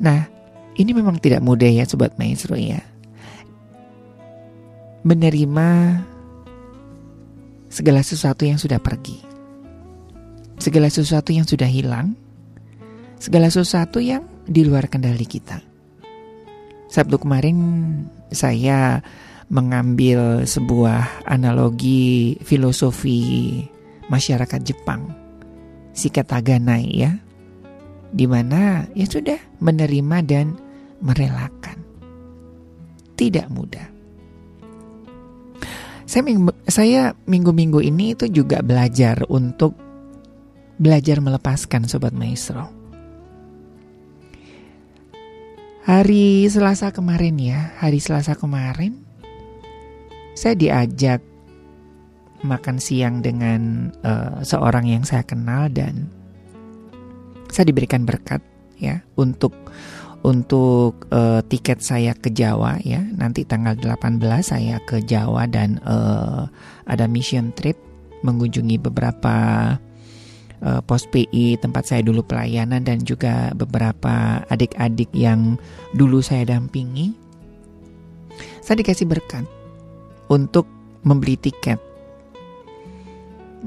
Nah, 0.00 0.28
ini 0.76 0.90
memang 0.92 1.20
tidak 1.20 1.40
mudah 1.40 1.68
ya 1.68 1.88
sobat 1.88 2.16
maestro 2.20 2.56
ya. 2.56 2.80
Menerima 5.04 5.68
segala 7.72 8.04
sesuatu 8.04 8.44
yang 8.44 8.60
sudah 8.60 8.76
pergi. 8.76 9.24
Segala 10.60 10.92
sesuatu 10.92 11.32
yang 11.32 11.48
sudah 11.48 11.68
hilang. 11.68 12.12
Segala 13.16 13.48
sesuatu 13.48 14.00
yang 14.00 14.24
di 14.44 14.64
luar 14.64 14.88
kendali 14.88 15.24
kita. 15.24 15.60
Sabtu 16.90 17.22
kemarin 17.22 17.56
saya 18.34 19.00
mengambil 19.50 20.46
sebuah 20.46 21.26
analogi 21.26 22.38
filosofi 22.46 23.60
masyarakat 24.06 24.60
Jepang. 24.62 25.10
Sikataganai 25.90 26.86
ya. 26.94 27.18
Di 28.10 28.26
mana 28.30 28.86
ya 28.94 29.06
sudah 29.06 29.38
menerima 29.58 30.16
dan 30.22 30.54
merelakan. 31.02 31.78
Tidak 33.18 33.46
mudah. 33.50 33.86
Saya 36.06 36.34
saya 36.66 37.02
minggu-minggu 37.30 37.78
ini 37.86 38.18
itu 38.18 38.26
juga 38.26 38.62
belajar 38.66 39.22
untuk 39.30 39.78
belajar 40.74 41.22
melepaskan 41.22 41.86
sobat 41.86 42.10
maestro. 42.10 42.66
Hari 45.86 46.46
Selasa 46.50 46.90
kemarin 46.90 47.38
ya, 47.38 47.74
hari 47.78 48.02
Selasa 48.02 48.34
kemarin 48.34 49.09
saya 50.34 50.54
diajak 50.56 51.20
makan 52.40 52.80
siang 52.80 53.20
dengan 53.20 53.92
eh, 54.00 54.40
seorang 54.44 54.88
yang 54.88 55.04
saya 55.04 55.24
kenal 55.24 55.68
dan 55.68 56.08
saya 57.50 57.68
diberikan 57.68 58.06
berkat 58.06 58.40
ya 58.80 59.04
untuk 59.18 59.52
untuk 60.20 61.08
eh, 61.12 61.40
tiket 61.48 61.80
saya 61.80 62.12
ke 62.12 62.32
Jawa 62.32 62.80
ya. 62.84 63.00
Nanti 63.00 63.44
tanggal 63.44 63.76
18 63.76 64.20
saya 64.40 64.80
ke 64.84 65.04
Jawa 65.04 65.48
dan 65.48 65.80
eh, 65.84 66.42
ada 66.88 67.04
mission 67.08 67.52
trip 67.56 67.76
mengunjungi 68.20 68.76
beberapa 68.80 69.36
eh, 70.60 70.80
pos 70.84 71.08
PI 71.08 71.60
tempat 71.60 71.88
saya 71.88 72.04
dulu 72.04 72.24
pelayanan 72.24 72.84
dan 72.84 73.00
juga 73.04 73.52
beberapa 73.56 74.44
adik-adik 74.48 75.12
yang 75.16 75.56
dulu 75.96 76.20
saya 76.20 76.44
dampingi. 76.56 77.16
Saya 78.60 78.80
dikasih 78.80 79.08
berkat 79.08 79.59
untuk 80.30 80.64
membeli 81.02 81.34
tiket. 81.36 81.82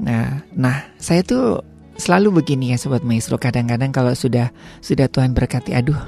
Nah, 0.00 0.42
nah 0.56 0.90
saya 0.98 1.22
tuh 1.22 1.62
selalu 1.94 2.42
begini 2.42 2.74
ya 2.74 2.78
sobat 2.80 3.06
maestro. 3.06 3.38
Kadang-kadang 3.38 3.94
kalau 3.94 4.16
sudah 4.16 4.50
sudah 4.82 5.06
Tuhan 5.06 5.36
berkati, 5.36 5.76
aduh, 5.76 5.98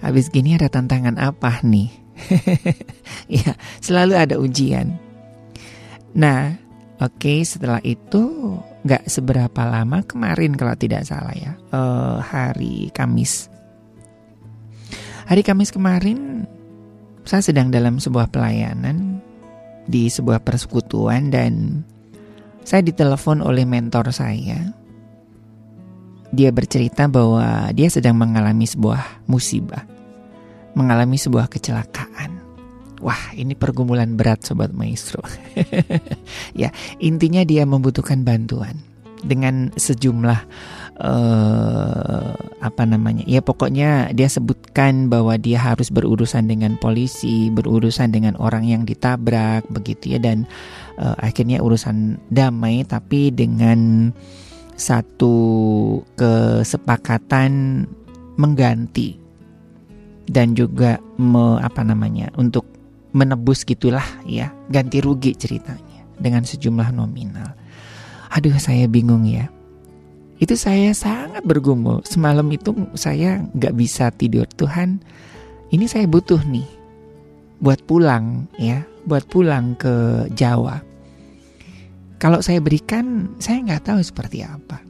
habis 0.00 0.32
gini 0.32 0.56
ada 0.56 0.70
tantangan 0.72 1.20
apa 1.20 1.60
nih? 1.66 1.90
ya, 3.44 3.52
selalu 3.84 4.14
ada 4.16 4.40
ujian. 4.40 4.96
Nah, 6.16 6.56
oke 6.96 7.44
setelah 7.44 7.82
itu 7.84 8.56
nggak 8.86 9.04
seberapa 9.10 9.62
lama 9.68 10.00
kemarin 10.06 10.56
kalau 10.56 10.72
tidak 10.78 11.04
salah 11.04 11.34
ya, 11.36 11.52
eh, 11.52 12.16
hari 12.24 12.88
Kamis. 12.96 13.52
Hari 15.26 15.42
Kamis 15.42 15.74
kemarin 15.74 16.46
saya 17.26 17.42
sedang 17.42 17.74
dalam 17.74 17.98
sebuah 17.98 18.30
pelayanan 18.30 19.05
di 19.86 20.10
sebuah 20.10 20.42
persekutuan 20.42 21.30
dan 21.30 21.82
saya 22.66 22.82
ditelepon 22.82 23.40
oleh 23.40 23.62
mentor 23.62 24.10
saya. 24.10 24.74
Dia 26.34 26.50
bercerita 26.50 27.06
bahwa 27.06 27.70
dia 27.70 27.86
sedang 27.86 28.18
mengalami 28.18 28.66
sebuah 28.66 29.24
musibah, 29.30 29.86
mengalami 30.74 31.14
sebuah 31.16 31.46
kecelakaan. 31.46 32.42
Wah, 32.98 33.30
ini 33.38 33.54
pergumulan 33.54 34.18
berat 34.18 34.42
sobat 34.42 34.74
maestro. 34.74 35.22
ya, 36.60 36.74
intinya 36.98 37.46
dia 37.46 37.62
membutuhkan 37.62 38.26
bantuan 38.26 38.74
dengan 39.22 39.70
sejumlah 39.78 40.40
eh 40.96 42.32
apa 42.66 42.82
namanya? 42.88 43.22
Ya 43.28 43.44
pokoknya 43.44 44.10
dia 44.16 44.26
sebutkan 44.26 45.12
bahwa 45.12 45.36
dia 45.38 45.60
harus 45.60 45.92
berurusan 45.92 46.48
dengan 46.50 46.74
polisi, 46.80 47.52
berurusan 47.52 48.10
dengan 48.10 48.34
orang 48.40 48.66
yang 48.66 48.82
ditabrak 48.82 49.68
begitu 49.70 50.16
ya 50.16 50.18
dan 50.18 50.48
eh, 50.98 51.16
akhirnya 51.20 51.60
urusan 51.62 52.18
damai 52.32 52.82
tapi 52.88 53.30
dengan 53.30 54.10
satu 54.76 55.36
kesepakatan 56.20 57.84
mengganti 58.36 59.16
dan 60.28 60.52
juga 60.52 61.00
me, 61.16 61.56
apa 61.62 61.80
namanya 61.80 62.28
untuk 62.36 62.68
menebus 63.16 63.64
gitulah 63.64 64.04
ya 64.28 64.52
ganti 64.68 65.00
rugi 65.00 65.32
ceritanya 65.32 66.04
dengan 66.20 66.44
sejumlah 66.44 66.92
nominal. 66.92 67.56
Aduh 68.32 68.56
saya 68.60 68.84
bingung 68.90 69.24
ya. 69.24 69.48
Itu 70.36 70.52
saya 70.52 70.92
sangat 70.92 71.48
bergumul 71.48 72.04
semalam 72.04 72.44
itu 72.52 72.76
saya 72.92 73.40
nggak 73.56 73.74
bisa 73.76 74.12
tidur 74.12 74.44
Tuhan. 74.44 75.00
Ini 75.72 75.88
saya 75.88 76.04
butuh 76.04 76.44
nih 76.44 76.68
buat 77.60 77.80
pulang 77.88 78.44
ya, 78.60 78.84
buat 79.08 79.24
pulang 79.32 79.74
ke 79.80 80.28
Jawa. 80.36 80.84
Kalau 82.16 82.40
saya 82.40 82.60
berikan, 82.64 83.32
saya 83.36 83.60
nggak 83.60 83.92
tahu 83.92 84.00
seperti 84.00 84.40
apa. 84.40 84.80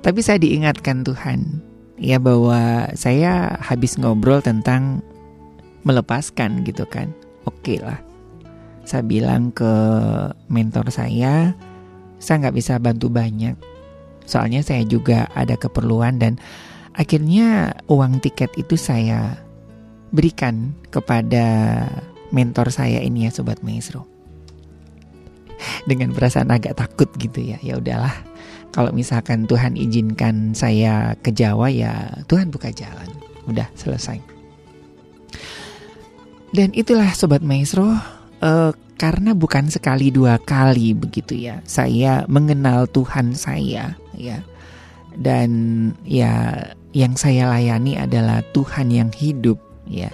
Tapi 0.00 0.20
saya 0.24 0.40
diingatkan 0.40 1.04
Tuhan, 1.04 1.60
ya 2.00 2.16
bahwa 2.16 2.88
saya 2.96 3.60
habis 3.60 4.00
ngobrol 4.00 4.40
tentang 4.40 5.04
melepaskan 5.84 6.64
gitu 6.64 6.88
kan. 6.88 7.12
Oke 7.44 7.76
lah, 7.76 8.00
saya 8.88 9.04
bilang 9.04 9.52
ke 9.52 9.72
mentor 10.48 10.88
saya, 10.88 11.52
saya 12.20 12.46
nggak 12.46 12.56
bisa 12.60 12.76
bantu 12.76 13.08
banyak. 13.08 13.56
Soalnya 14.28 14.62
saya 14.62 14.86
juga 14.86 15.26
ada 15.34 15.56
keperluan 15.56 16.20
dan 16.20 16.38
akhirnya 16.94 17.74
uang 17.88 18.20
tiket 18.22 18.52
itu 18.54 18.76
saya 18.78 19.40
berikan 20.14 20.76
kepada 20.92 21.88
mentor 22.30 22.70
saya 22.70 23.02
ini 23.02 23.26
ya 23.26 23.34
sobat 23.34 23.64
maestro. 23.64 24.06
Dengan 25.88 26.12
perasaan 26.14 26.52
agak 26.52 26.78
takut 26.78 27.10
gitu 27.16 27.40
ya 27.40 27.58
ya 27.64 27.80
udahlah. 27.80 28.14
Kalau 28.70 28.94
misalkan 28.94 29.50
Tuhan 29.50 29.74
izinkan 29.74 30.54
saya 30.54 31.18
ke 31.18 31.34
Jawa 31.34 31.72
ya 31.72 32.22
Tuhan 32.30 32.54
buka 32.54 32.70
jalan. 32.70 33.08
Udah 33.50 33.66
selesai. 33.74 34.22
Dan 36.54 36.70
itulah 36.74 37.10
sobat 37.14 37.42
maestro 37.42 37.90
eh, 38.42 38.72
karena 39.00 39.32
bukan 39.32 39.72
sekali 39.72 40.12
dua 40.12 40.36
kali 40.36 40.92
begitu 40.92 41.32
ya. 41.32 41.64
Saya 41.64 42.28
mengenal 42.28 42.84
Tuhan 42.84 43.32
saya 43.32 43.96
ya. 44.12 44.44
Dan 45.16 45.50
ya 46.04 46.60
yang 46.92 47.16
saya 47.16 47.48
layani 47.48 47.96
adalah 47.96 48.44
Tuhan 48.52 48.92
yang 48.92 49.08
hidup 49.08 49.56
ya. 49.88 50.12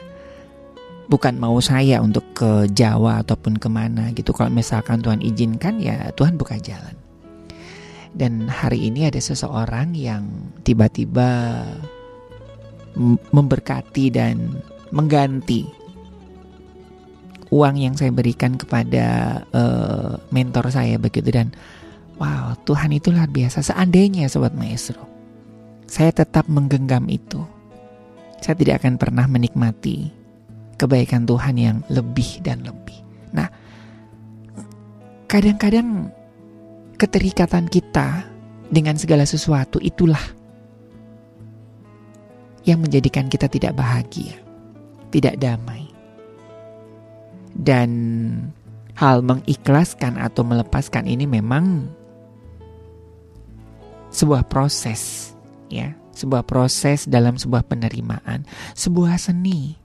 Bukan 1.11 1.35
mau 1.43 1.59
saya 1.59 1.99
untuk 1.99 2.23
ke 2.31 2.71
Jawa 2.71 3.27
ataupun 3.27 3.59
ke 3.59 3.67
mana 3.67 4.15
gitu. 4.15 4.31
Kalau 4.31 4.55
misalkan 4.55 5.03
Tuhan 5.03 5.19
izinkan 5.19 5.83
ya 5.83 6.15
Tuhan 6.15 6.39
buka 6.39 6.55
jalan. 6.63 6.95
Dan 8.15 8.47
hari 8.47 8.87
ini 8.87 9.11
ada 9.11 9.19
seseorang 9.19 9.99
yang 9.99 10.31
tiba-tiba 10.63 11.59
memberkati 13.35 14.15
dan 14.15 14.63
mengganti 14.95 15.76
uang 17.57 17.81
yang 17.81 17.95
saya 17.97 18.13
berikan 18.13 18.61
kepada 18.61 19.41
eh, 19.49 20.13
mentor 20.29 20.69
saya 20.69 21.01
begitu. 21.01 21.33
Dan 21.33 21.57
wow 22.21 22.53
Tuhan 22.69 22.93
itu 22.93 23.09
luar 23.09 23.33
biasa. 23.33 23.65
Seandainya 23.65 24.29
sobat 24.29 24.53
maestro 24.53 25.17
saya 25.87 26.11
tetap 26.11 26.51
menggenggam 26.51 27.07
itu 27.07 27.41
saya 28.43 28.59
tidak 28.59 28.85
akan 28.85 29.01
pernah 29.01 29.25
menikmati 29.25 30.11
kebaikan 30.77 31.25
Tuhan 31.25 31.57
yang 31.57 31.77
lebih 31.89 32.45
dan 32.45 32.61
lebih. 32.67 33.01
Nah 33.33 33.49
kadang-kadang 35.31 36.13
keterikatan 37.01 37.71
kita 37.71 38.29
dengan 38.69 38.99
segala 38.99 39.25
sesuatu 39.25 39.79
itulah 39.81 40.21
yang 42.67 42.83
menjadikan 42.83 43.31
kita 43.31 43.47
tidak 43.47 43.79
bahagia, 43.79 44.37
tidak 45.15 45.39
damai. 45.39 45.86
Dan 47.57 47.91
hal 48.97 49.25
mengikhlaskan 49.25 50.21
atau 50.21 50.45
melepaskan 50.45 51.09
ini 51.09 51.25
memang 51.25 51.89
sebuah 54.13 54.49
proses, 54.49 55.33
ya, 55.69 55.93
sebuah 56.17 56.49
proses 56.49 57.05
dalam 57.05 57.37
sebuah 57.37 57.69
penerimaan, 57.69 58.49
sebuah 58.73 59.21
seni. 59.21 59.77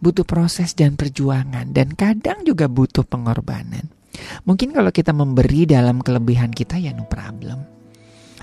Butuh 0.00 0.24
proses 0.24 0.72
dan 0.72 0.96
perjuangan 0.96 1.68
dan 1.76 1.92
kadang 1.92 2.40
juga 2.40 2.72
butuh 2.72 3.04
pengorbanan. 3.04 3.92
Mungkin 4.48 4.72
kalau 4.72 4.88
kita 4.88 5.12
memberi 5.12 5.68
dalam 5.68 6.00
kelebihan 6.00 6.54
kita 6.54 6.80
ya 6.80 6.96
no 6.96 7.04
problem. 7.04 7.74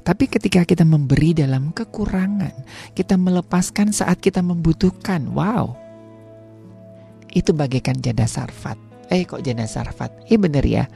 Tapi 0.02 0.26
ketika 0.30 0.66
kita 0.66 0.82
memberi 0.82 1.34
dalam 1.34 1.70
kekurangan, 1.74 2.66
kita 2.98 3.18
melepaskan 3.18 3.94
saat 3.94 4.18
kita 4.18 4.42
membutuhkan. 4.42 5.30
Wow. 5.34 5.78
Itu 7.32 7.56
bagaikan 7.56 8.00
janda 8.04 8.28
sarfat. 8.28 8.76
Eh 9.12 9.28
kok 9.28 9.44
janda 9.44 9.68
sarfat? 9.68 10.12
Eh 10.28 10.40
bener 10.40 10.64
ya. 10.64 10.88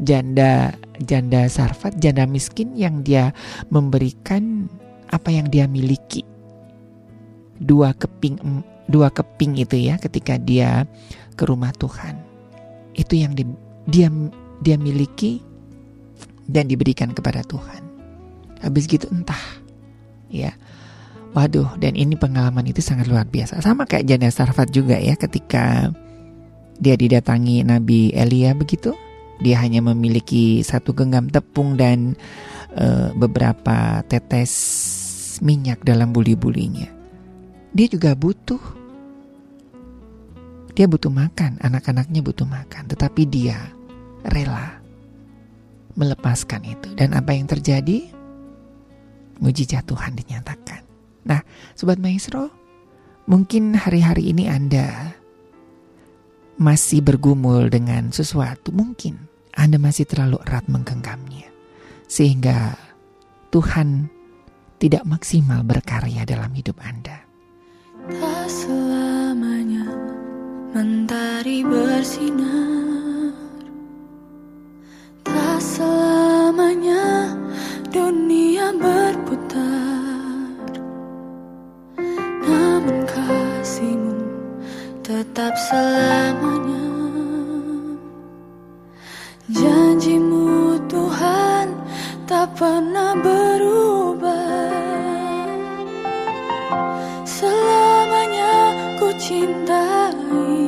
Janda 0.00 0.72
janda 1.04 1.46
sarfat, 1.46 2.00
janda 2.00 2.24
miskin 2.24 2.74
yang 2.74 3.04
dia 3.04 3.30
memberikan 3.68 4.66
apa 5.12 5.28
yang 5.28 5.52
dia 5.52 5.68
miliki. 5.68 6.24
Dua 7.60 7.92
keping 7.94 8.40
dua 8.88 9.12
keping 9.12 9.60
itu 9.60 9.78
ya 9.78 10.00
ketika 10.00 10.40
dia 10.40 10.88
ke 11.36 11.44
rumah 11.44 11.70
Tuhan. 11.76 12.18
Itu 12.96 13.16
yang 13.16 13.36
di, 13.36 13.44
dia 13.88 14.08
dia 14.64 14.76
miliki 14.80 15.40
dan 16.48 16.66
diberikan 16.68 17.12
kepada 17.12 17.44
Tuhan. 17.46 17.84
Habis 18.64 18.88
gitu 18.88 19.06
entah 19.12 19.40
ya. 20.32 20.56
Waduh, 21.32 21.80
dan 21.80 21.96
ini 21.96 22.12
pengalaman 22.12 22.68
itu 22.68 22.84
sangat 22.84 23.08
luar 23.08 23.24
biasa. 23.24 23.64
Sama 23.64 23.88
kayak 23.88 24.04
janda 24.04 24.28
Sarfat 24.28 24.68
juga 24.68 25.00
ya 25.00 25.16
ketika 25.16 25.88
dia 26.76 26.92
didatangi 26.92 27.64
Nabi 27.64 28.12
Elia 28.12 28.52
begitu. 28.52 28.92
Dia 29.40 29.58
hanya 29.64 29.82
memiliki 29.82 30.60
satu 30.62 30.92
genggam 30.92 31.26
tepung 31.32 31.74
dan 31.74 32.14
eh, 32.76 33.10
beberapa 33.16 34.04
tetes 34.06 34.52
minyak 35.40 35.80
dalam 35.82 36.12
buli-bulinya. 36.12 36.86
Dia 37.72 37.88
juga 37.88 38.12
butuh 38.12 38.60
dia 40.72 40.88
butuh 40.88 41.12
makan, 41.12 41.60
anak-anaknya 41.60 42.20
butuh 42.24 42.48
makan, 42.48 42.88
tetapi 42.88 43.28
dia 43.28 43.56
rela 44.24 44.80
melepaskan 45.96 46.64
itu. 46.64 46.88
Dan 46.96 47.12
apa 47.12 47.36
yang 47.36 47.44
terjadi? 47.44 48.08
Mujizat 49.42 49.84
Tuhan 49.84 50.16
dinyatakan. 50.16 50.81
Nah, 51.22 51.40
sobat 51.78 52.02
maestro, 52.02 52.50
mungkin 53.30 53.78
hari-hari 53.78 54.34
ini 54.34 54.50
Anda 54.50 55.14
masih 56.58 57.02
bergumul 57.02 57.70
dengan 57.70 58.10
sesuatu, 58.10 58.74
mungkin 58.74 59.30
Anda 59.54 59.78
masih 59.78 60.06
terlalu 60.06 60.42
erat 60.46 60.66
menggenggamnya. 60.66 61.50
Sehingga 62.10 62.76
Tuhan 63.54 64.10
tidak 64.82 65.06
maksimal 65.06 65.62
berkarya 65.62 66.26
dalam 66.26 66.50
hidup 66.52 66.76
Anda. 66.82 67.22
Tak 68.02 68.50
selamanya 68.50 69.86
mentari 70.74 71.62
bersinar 71.62 73.30
Tak 75.22 75.62
selamanya 75.62 77.30
dunia 77.94 78.74
berputar 78.74 79.41
tetap 85.12 85.52
selamanya. 85.68 86.88
Janjimu 89.52 90.80
Tuhan 90.88 91.76
tak 92.24 92.56
pernah 92.56 93.12
berubah. 93.20 94.72
Selamanya 97.28 98.56
ku 98.96 99.12
cintai 99.20 100.61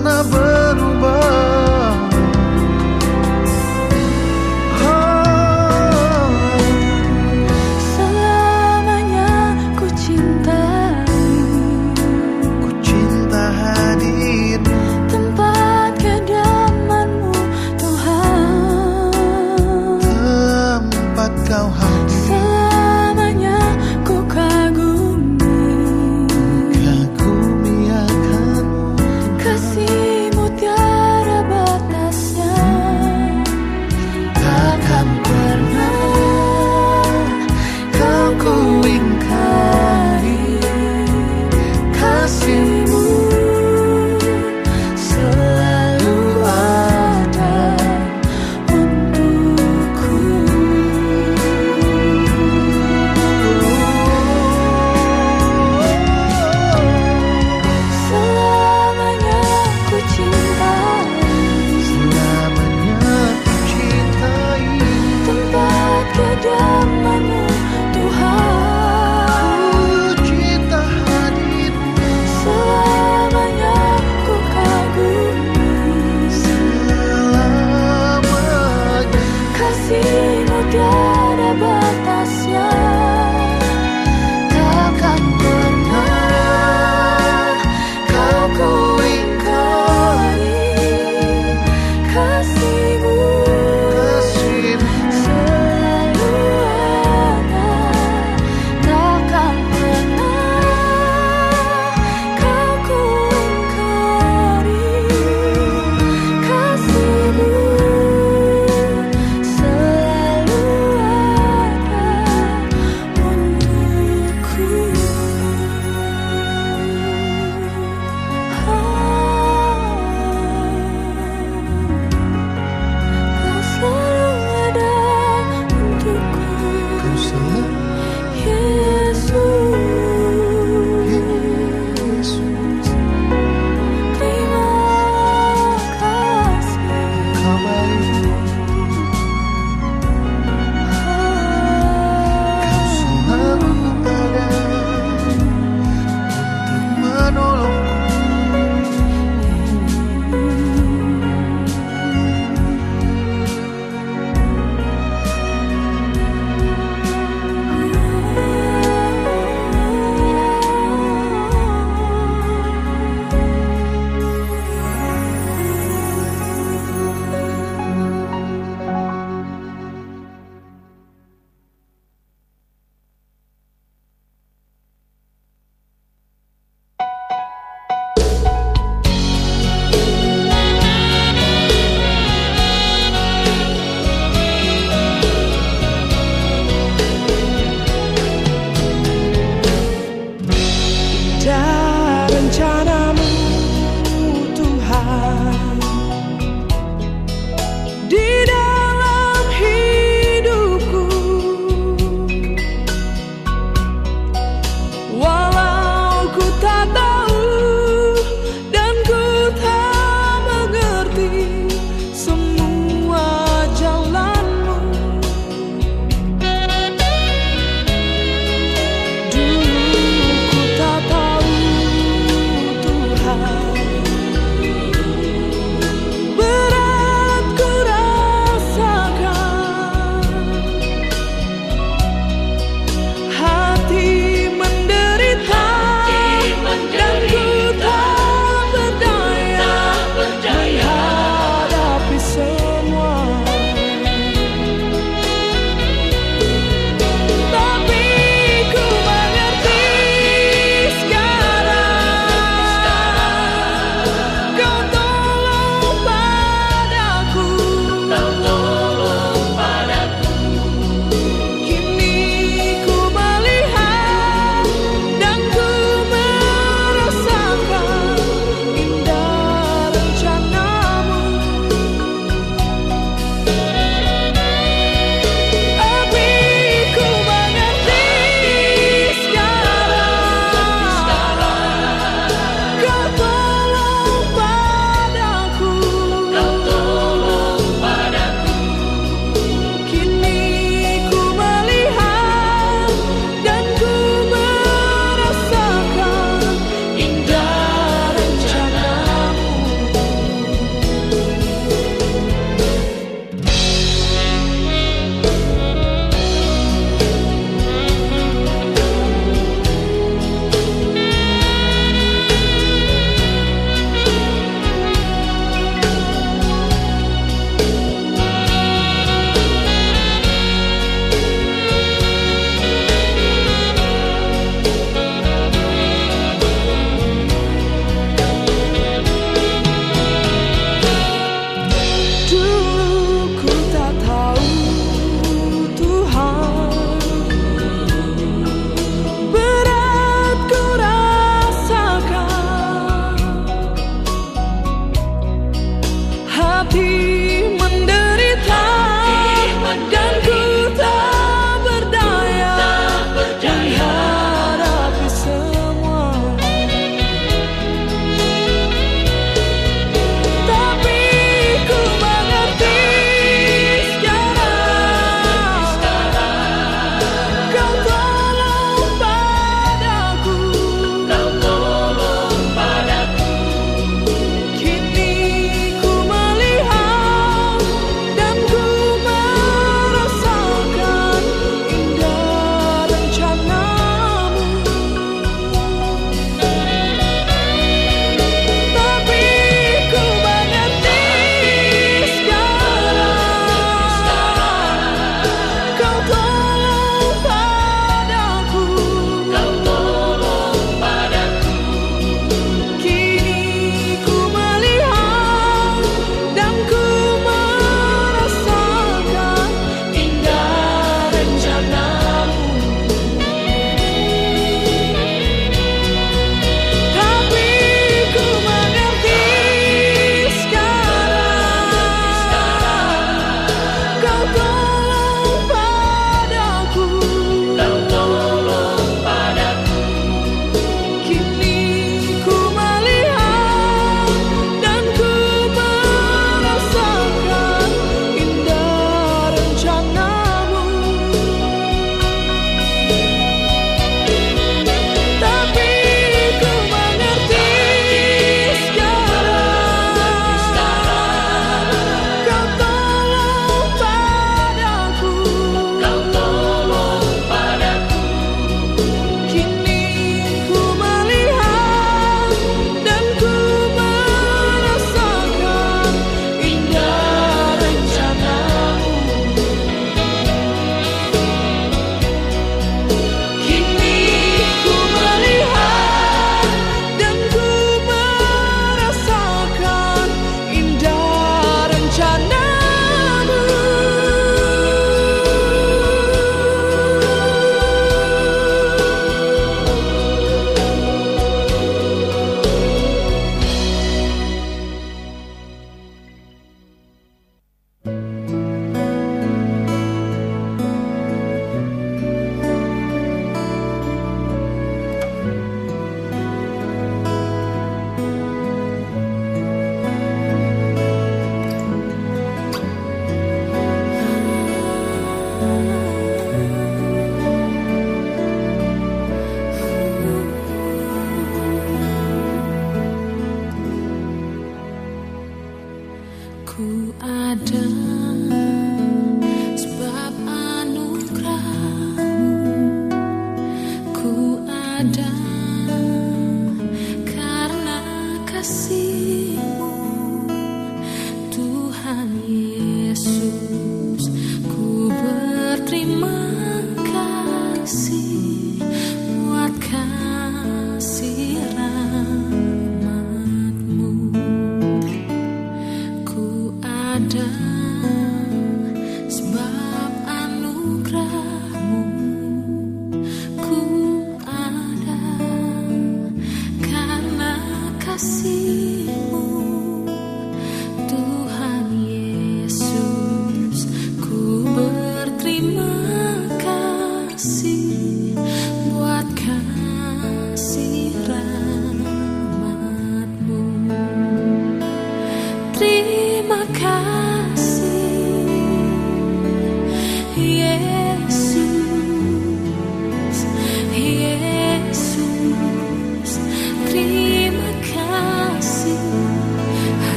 tak 0.00 0.24
pernah 0.32 0.49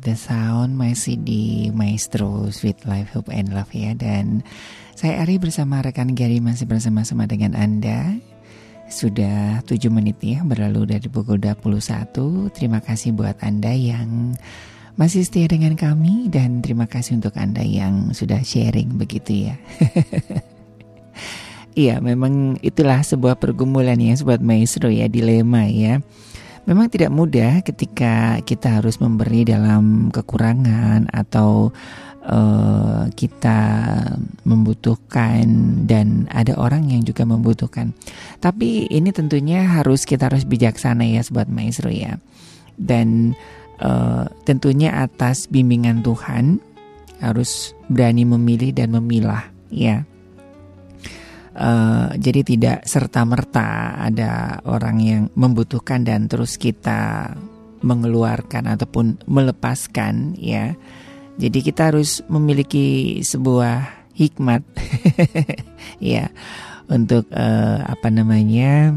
with 0.00 0.08
the 0.08 0.16
Sound 0.16 0.80
Masih 0.80 1.20
di 1.20 1.68
Maestro 1.76 2.48
Sweet 2.48 2.88
Life 2.88 3.12
Hope 3.12 3.28
and 3.28 3.52
Love 3.52 3.68
ya. 3.76 3.92
Dan 3.92 4.40
saya 4.96 5.20
Ari 5.20 5.36
bersama 5.36 5.84
rekan 5.84 6.16
Gary 6.16 6.40
Masih 6.40 6.64
bersama-sama 6.64 7.28
dengan 7.28 7.52
Anda. 7.52 8.16
Sudah 8.90 9.62
7 9.68 9.86
menit 9.92 10.18
ya 10.18 10.42
Berlalu 10.42 10.96
dari 10.96 11.06
pukul 11.06 11.38
21 11.38 12.50
Terima 12.50 12.82
kasih 12.82 13.14
buat 13.14 13.38
Anda 13.38 13.70
yang 13.70 14.34
Masih 14.98 15.22
setia 15.22 15.46
dengan 15.46 15.78
kami 15.78 16.26
Dan 16.26 16.58
terima 16.58 16.90
kasih 16.90 17.22
untuk 17.22 17.38
Anda 17.38 17.62
yang 17.62 18.10
Sudah 18.16 18.42
sharing 18.42 18.96
begitu 18.96 19.52
ya. 19.52 19.54
Iya 21.70 22.02
memang 22.02 22.58
itulah 22.66 22.98
sebuah 22.98 23.38
pergumulan 23.38 23.94
ya 23.94 24.18
Sobat 24.18 24.42
Maestro 24.42 24.90
ya 24.90 25.06
Dilema 25.06 25.70
ya 25.70 26.02
Memang 26.70 26.86
tidak 26.86 27.10
mudah 27.10 27.66
ketika 27.66 28.38
kita 28.46 28.78
harus 28.78 29.02
memberi 29.02 29.42
dalam 29.42 30.06
kekurangan 30.14 31.10
atau 31.10 31.74
uh, 32.22 33.10
kita 33.10 33.58
membutuhkan 34.46 35.50
dan 35.90 36.30
ada 36.30 36.54
orang 36.54 36.86
yang 36.86 37.02
juga 37.02 37.26
membutuhkan. 37.26 37.90
Tapi 38.38 38.86
ini 38.86 39.10
tentunya 39.10 39.66
harus 39.66 40.06
kita 40.06 40.30
harus 40.30 40.46
bijaksana 40.46 41.02
ya 41.10 41.26
sobat 41.26 41.50
maestro 41.50 41.90
ya. 41.90 42.22
Dan 42.78 43.34
uh, 43.82 44.30
tentunya 44.46 44.94
atas 44.94 45.50
bimbingan 45.50 46.06
Tuhan 46.06 46.62
harus 47.18 47.74
berani 47.90 48.22
memilih 48.22 48.70
dan 48.70 48.94
memilah 48.94 49.50
ya. 49.74 50.06
Uh, 51.60 52.08
jadi 52.16 52.40
tidak 52.40 52.78
serta 52.88 53.20
merta 53.28 53.92
ada 54.00 54.64
orang 54.64 54.96
yang 55.04 55.22
membutuhkan 55.36 56.08
dan 56.08 56.24
terus 56.24 56.56
kita 56.56 57.36
mengeluarkan 57.84 58.64
ataupun 58.64 59.20
melepaskan 59.28 60.40
ya 60.40 60.72
jadi 61.36 61.58
kita 61.60 61.92
harus 61.92 62.24
memiliki 62.32 63.20
sebuah 63.20 64.08
hikmat 64.16 64.60
ya 66.12 66.28
untuk 66.92 67.24
uh, 67.32 67.80
apa 67.88 68.08
namanya 68.12 68.92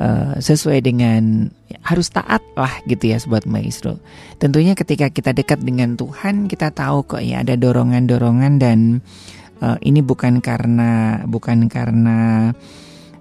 uh, 0.00 0.40
sesuai 0.40 0.80
dengan 0.80 1.52
harus 1.84 2.08
taat 2.08 2.40
lah 2.56 2.72
gitu 2.88 3.12
ya 3.12 3.20
sobat 3.20 3.44
maestro. 3.44 4.00
Tentunya 4.40 4.72
ketika 4.72 5.12
kita 5.12 5.36
dekat 5.36 5.60
dengan 5.60 6.00
Tuhan 6.00 6.48
kita 6.48 6.72
tahu 6.72 7.04
kok 7.04 7.20
ya 7.20 7.44
ada 7.44 7.60
dorongan-dorongan 7.60 8.52
dan 8.56 8.78
uh, 9.04 9.37
ini 9.60 10.00
bukan 10.00 10.38
karena 10.38 11.22
bukan 11.26 11.66
karena 11.66 12.52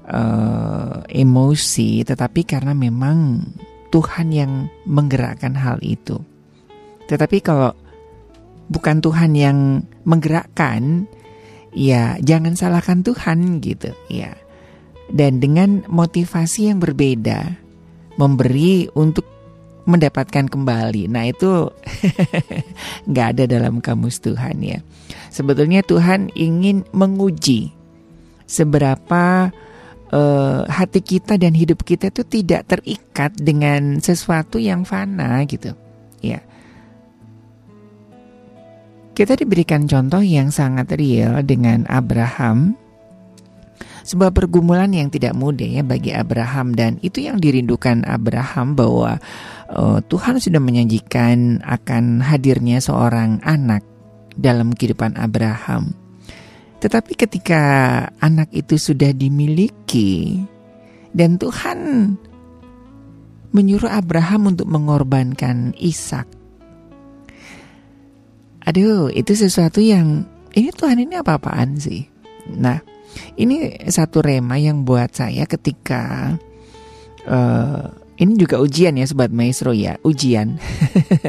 uh, 0.05 1.01
emosi 1.09 2.05
tetapi 2.05 2.45
karena 2.45 2.77
memang 2.77 3.41
Tuhan 3.87 4.27
yang 4.35 4.51
menggerakkan 4.83 5.55
hal 5.55 5.79
itu. 5.79 6.19
Tetapi 7.07 7.39
kalau 7.39 7.71
bukan 8.67 8.99
Tuhan 8.99 9.31
yang 9.31 9.87
menggerakkan, 10.03 11.07
ya 11.71 12.19
jangan 12.19 12.59
salahkan 12.59 12.99
Tuhan 13.03 13.63
gitu 13.63 13.95
ya. 14.11 14.35
Dan 15.07 15.39
dengan 15.39 15.87
motivasi 15.87 16.67
yang 16.67 16.83
berbeda, 16.83 17.55
memberi 18.19 18.91
untuk 18.91 19.36
mendapatkan 19.87 20.51
kembali. 20.51 21.07
Nah 21.07 21.31
itu 21.31 21.71
nggak 23.09 23.27
ada 23.33 23.43
dalam 23.47 23.79
kamus 23.79 24.19
Tuhan 24.19 24.59
ya. 24.59 24.83
Sebetulnya 25.31 25.81
Tuhan 25.81 26.29
ingin 26.35 26.83
menguji 26.91 27.71
seberapa 28.43 29.49
uh, 30.11 30.61
hati 30.67 30.99
kita 30.99 31.39
dan 31.39 31.55
hidup 31.55 31.83
kita 31.87 32.11
itu 32.11 32.23
tidak 32.27 32.67
terikat 32.67 33.31
dengan 33.39 34.03
sesuatu 34.03 34.59
yang 34.59 34.83
fana 34.83 35.43
gitu. 35.47 35.71
Ya. 36.19 36.43
Kita 39.17 39.33
diberikan 39.33 39.89
contoh 39.89 40.21
yang 40.21 40.53
sangat 40.53 40.93
real 40.93 41.41
dengan 41.41 41.89
Abraham. 41.89 42.77
Sebuah 44.07 44.31
pergumulan 44.31 44.87
yang 44.95 45.11
tidak 45.11 45.35
mudah 45.35 45.67
ya 45.67 45.83
bagi 45.83 46.15
Abraham 46.15 46.71
dan 46.71 46.95
itu 47.03 47.27
yang 47.27 47.43
dirindukan 47.43 48.07
Abraham 48.07 48.79
bahwa 48.79 49.19
uh, 49.67 49.99
Tuhan 49.99 50.39
sudah 50.39 50.63
menjanjikan 50.63 51.59
akan 51.59 52.23
hadirnya 52.23 52.79
seorang 52.79 53.43
anak 53.43 53.83
dalam 54.39 54.71
kehidupan 54.71 55.19
Abraham. 55.19 55.91
Tetapi 56.79 57.19
ketika 57.19 57.61
anak 58.23 58.47
itu 58.55 58.79
sudah 58.79 59.11
dimiliki 59.11 60.39
dan 61.11 61.35
Tuhan 61.35 61.79
menyuruh 63.51 63.91
Abraham 63.91 64.55
untuk 64.55 64.71
mengorbankan 64.71 65.75
Ishak 65.75 66.37
aduh 68.67 69.07
itu 69.07 69.31
sesuatu 69.31 69.79
yang 69.79 70.27
ini 70.51 70.75
Tuhan 70.75 70.99
ini 70.99 71.15
apa-apaan 71.15 71.79
sih. 71.79 72.03
Nah, 72.51 72.83
ini 73.37 73.87
satu 73.87 74.21
rema 74.21 74.57
yang 74.57 74.83
buat 74.83 75.13
saya 75.13 75.45
ketika 75.45 76.35
uh, 77.27 77.85
ini 78.17 78.33
juga 78.33 78.57
ujian 78.57 78.97
ya 78.97 79.05
sobat 79.05 79.29
maestro 79.29 79.77
ya, 79.77 80.01
ujian. 80.01 80.57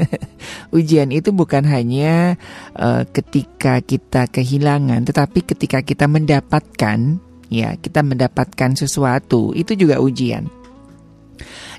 ujian 0.77 1.13
itu 1.13 1.37
bukan 1.37 1.69
hanya 1.69 2.41
uh, 2.73 3.05
ketika 3.13 3.85
kita 3.85 4.25
kehilangan, 4.25 5.05
tetapi 5.05 5.45
ketika 5.45 5.85
kita 5.85 6.09
mendapatkan 6.09 7.21
ya, 7.53 7.77
kita 7.77 8.01
mendapatkan 8.01 8.73
sesuatu, 8.73 9.53
itu 9.53 9.77
juga 9.77 10.01
ujian. 10.01 10.49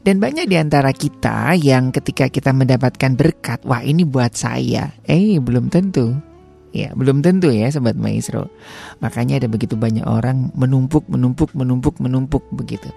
Dan 0.06 0.22
banyak 0.22 0.48
di 0.48 0.56
antara 0.56 0.94
kita 0.94 1.58
yang 1.58 1.90
ketika 1.90 2.30
kita 2.30 2.54
mendapatkan 2.54 3.18
berkat, 3.18 3.66
wah 3.66 3.84
ini 3.84 4.06
buat 4.06 4.38
saya. 4.38 4.94
Eh, 5.04 5.42
belum 5.42 5.68
tentu. 5.74 6.29
Ya, 6.70 6.94
belum 6.94 7.26
tentu 7.26 7.50
ya 7.50 7.66
sobat 7.74 7.98
maestro. 7.98 8.54
Makanya 9.02 9.42
ada 9.42 9.48
begitu 9.50 9.74
banyak 9.74 10.06
orang 10.06 10.54
menumpuk, 10.54 11.10
menumpuk, 11.10 11.50
menumpuk, 11.58 11.98
menumpuk 11.98 12.46
begitu. 12.54 12.94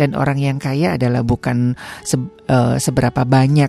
Dan 0.00 0.16
orang 0.16 0.40
yang 0.40 0.56
kaya 0.56 0.96
adalah 0.96 1.20
bukan 1.20 1.76
se 2.00 2.16
uh, 2.48 2.80
seberapa 2.80 3.28
banyak 3.28 3.68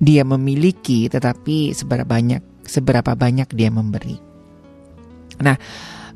dia 0.00 0.22
memiliki, 0.22 1.10
tetapi 1.10 1.74
seberapa 1.74 2.06
banyak 2.06 2.40
seberapa 2.62 3.12
banyak 3.18 3.50
dia 3.52 3.68
memberi. 3.74 4.16
Nah, 5.42 5.58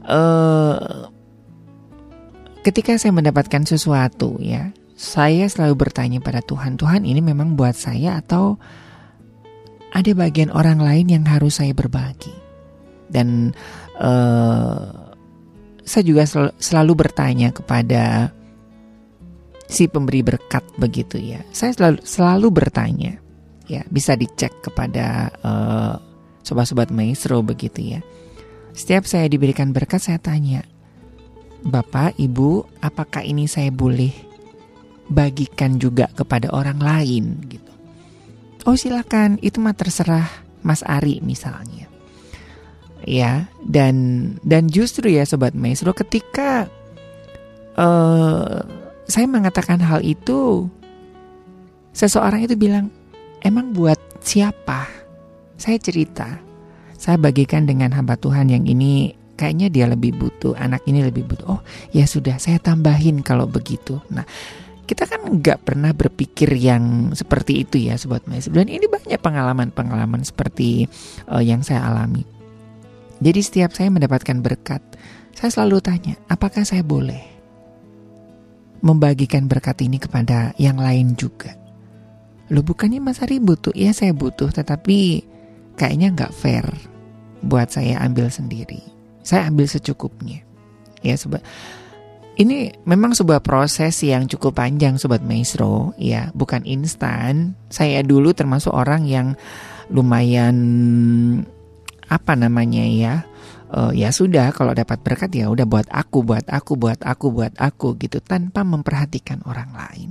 uh, 0.07 1.11
ketika 2.63 2.97
saya 2.97 3.13
mendapatkan 3.13 3.67
sesuatu 3.67 4.39
ya, 4.39 4.71
saya 4.95 5.51
selalu 5.51 5.75
bertanya 5.91 6.23
pada 6.23 6.39
Tuhan, 6.41 6.79
Tuhan 6.79 7.03
ini 7.03 7.19
memang 7.19 7.59
buat 7.59 7.75
saya 7.75 8.23
atau 8.23 8.57
ada 9.95 10.11
bagian 10.13 10.51
orang 10.51 10.83
lain 10.83 11.07
yang 11.07 11.25
harus 11.25 11.63
saya 11.63 11.71
berbagi? 11.71 12.35
Dan 13.07 13.55
uh, 14.03 15.15
saya 15.87 16.03
juga 16.03 16.27
sel 16.27 16.51
selalu 16.59 17.07
bertanya 17.07 17.55
kepada 17.55 18.35
si 19.71 19.87
pemberi 19.87 20.27
berkat 20.27 20.67
begitu 20.77 21.23
ya. 21.23 21.41
Saya 21.55 21.73
selalu 21.73 22.03
selalu 22.03 22.47
bertanya, 22.51 23.15
ya 23.71 23.87
bisa 23.87 24.19
dicek 24.19 24.67
kepada 24.67 25.31
uh, 25.47 25.95
sobat-sobat 26.43 26.91
maestro 26.91 27.41
begitu 27.47 27.97
ya. 27.97 28.01
Setiap 28.75 29.07
saya 29.07 29.31
diberikan 29.31 29.71
berkat 29.71 30.03
saya 30.03 30.19
tanya, 30.19 30.67
Bapak, 31.63 32.19
Ibu, 32.19 32.83
apakah 32.83 33.23
ini 33.23 33.47
saya 33.47 33.71
boleh 33.71 34.11
bagikan 35.07 35.79
juga 35.79 36.11
kepada 36.11 36.51
orang 36.51 36.83
lain 36.83 37.25
gitu. 37.47 37.74
Oh 38.65 38.77
silakan, 38.77 39.37
itu 39.45 39.61
mah 39.61 39.77
terserah 39.77 40.25
Mas 40.65 40.81
Ari 40.81 41.21
misalnya. 41.21 41.89
Ya, 43.05 43.53
dan 43.61 43.97
dan 44.41 44.73
justru 44.73 45.13
ya 45.13 45.29
sobat 45.29 45.53
maestro 45.53 45.93
ketika 45.93 46.73
uh, 47.77 48.65
saya 49.05 49.27
mengatakan 49.29 49.77
hal 49.85 50.01
itu 50.01 50.73
seseorang 51.93 52.49
itu 52.49 52.57
bilang, 52.57 52.89
"Emang 53.45 53.77
buat 53.77 54.01
siapa?" 54.25 54.89
Saya 55.61 55.77
cerita, 55.77 56.41
saya 56.97 57.21
bagikan 57.21 57.69
dengan 57.69 57.93
hamba 57.93 58.17
Tuhan 58.17 58.49
yang 58.49 58.65
ini 58.65 59.13
kayaknya 59.37 59.69
dia 59.69 59.87
lebih 59.91 60.17
butuh, 60.17 60.57
anak 60.57 60.87
ini 60.89 61.05
lebih 61.05 61.29
butuh. 61.29 61.59
Oh, 61.59 61.63
ya 61.93 62.09
sudah, 62.09 62.41
saya 62.41 62.57
tambahin 62.63 63.21
kalau 63.21 63.45
begitu. 63.45 64.01
Nah, 64.11 64.25
kita 64.85 65.09
kan 65.09 65.41
nggak 65.41 65.65
pernah 65.65 65.97
berpikir 65.97 66.53
yang 66.61 67.17
seperti 67.17 67.65
itu 67.65 67.89
ya 67.89 67.97
sobat 67.97 68.29
maestro 68.29 68.53
dan 68.53 68.69
ini 68.69 68.85
banyak 68.85 69.17
pengalaman-pengalaman 69.17 70.21
seperti 70.25 70.85
uh, 71.29 71.41
yang 71.41 71.65
saya 71.65 71.89
alami. 71.89 72.25
Jadi 73.25 73.41
setiap 73.41 73.73
saya 73.73 73.89
mendapatkan 73.89 74.45
berkat 74.45 74.83
saya 75.35 75.51
selalu 75.51 75.81
tanya 75.81 76.15
apakah 76.29 76.63
saya 76.63 76.85
boleh 76.85 77.21
membagikan 78.85 79.49
berkat 79.49 79.81
ini 79.81 79.97
kepada 79.97 80.53
yang 80.61 80.77
lain 80.77 81.17
juga? 81.17 81.57
Lo 82.53 82.61
bukannya 82.61 83.01
Mas 83.01 83.25
Ari 83.25 83.41
butuh? 83.41 83.73
Ya 83.73 83.97
saya 83.97 84.13
butuh 84.13 84.53
tetapi 84.53 85.25
kayaknya 85.81 86.13
nggak 86.13 86.33
fair 86.37 86.69
buat 87.41 87.73
saya 87.73 88.05
ambil 88.05 88.29
sendiri. 88.29 88.85
Saya 89.25 89.49
ambil 89.49 89.65
secukupnya. 89.65 90.45
Ya 91.01 91.17
sobat 91.17 91.41
ini 92.35 92.75
memang 92.83 93.15
sebuah 93.15 93.43
proses 93.47 93.95
yang 94.03 94.27
cukup 94.27 94.59
panjang 94.59 94.99
Sobat 94.99 95.23
Maestro. 95.23 95.95
Ya 95.95 96.35
bukan 96.35 96.67
instan. 96.67 97.55
Saya 97.71 98.03
dulu 98.03 98.35
termasuk 98.35 98.75
orang 98.75 99.07
yang 99.07 99.39
lumayan 99.93 100.57
apa 102.11 102.37
namanya 102.37 102.85
ya 102.85 103.15
uh, 103.73 103.93
ya 103.95 104.13
sudah 104.13 104.53
kalau 104.53 104.75
dapat 104.77 105.01
berkat 105.01 105.31
ya 105.35 105.49
udah 105.49 105.65
buat 105.65 105.89
aku 105.89 106.23
buat 106.27 106.47
aku 106.51 106.73
buat 106.77 107.01
aku 107.01 107.27
buat 107.33 107.55
aku 107.59 107.97
gitu 108.03 108.19
tanpa 108.19 108.67
memperhatikan 108.67 109.43
orang 109.47 109.71
lain. 109.75 110.09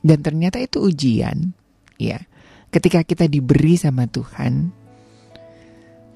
Dan 0.00 0.22
ternyata 0.24 0.62
itu 0.62 0.80
ujian 0.80 1.52
ya 2.00 2.22
ketika 2.70 3.02
kita 3.02 3.26
diberi 3.26 3.74
sama 3.74 4.06
Tuhan 4.06 4.70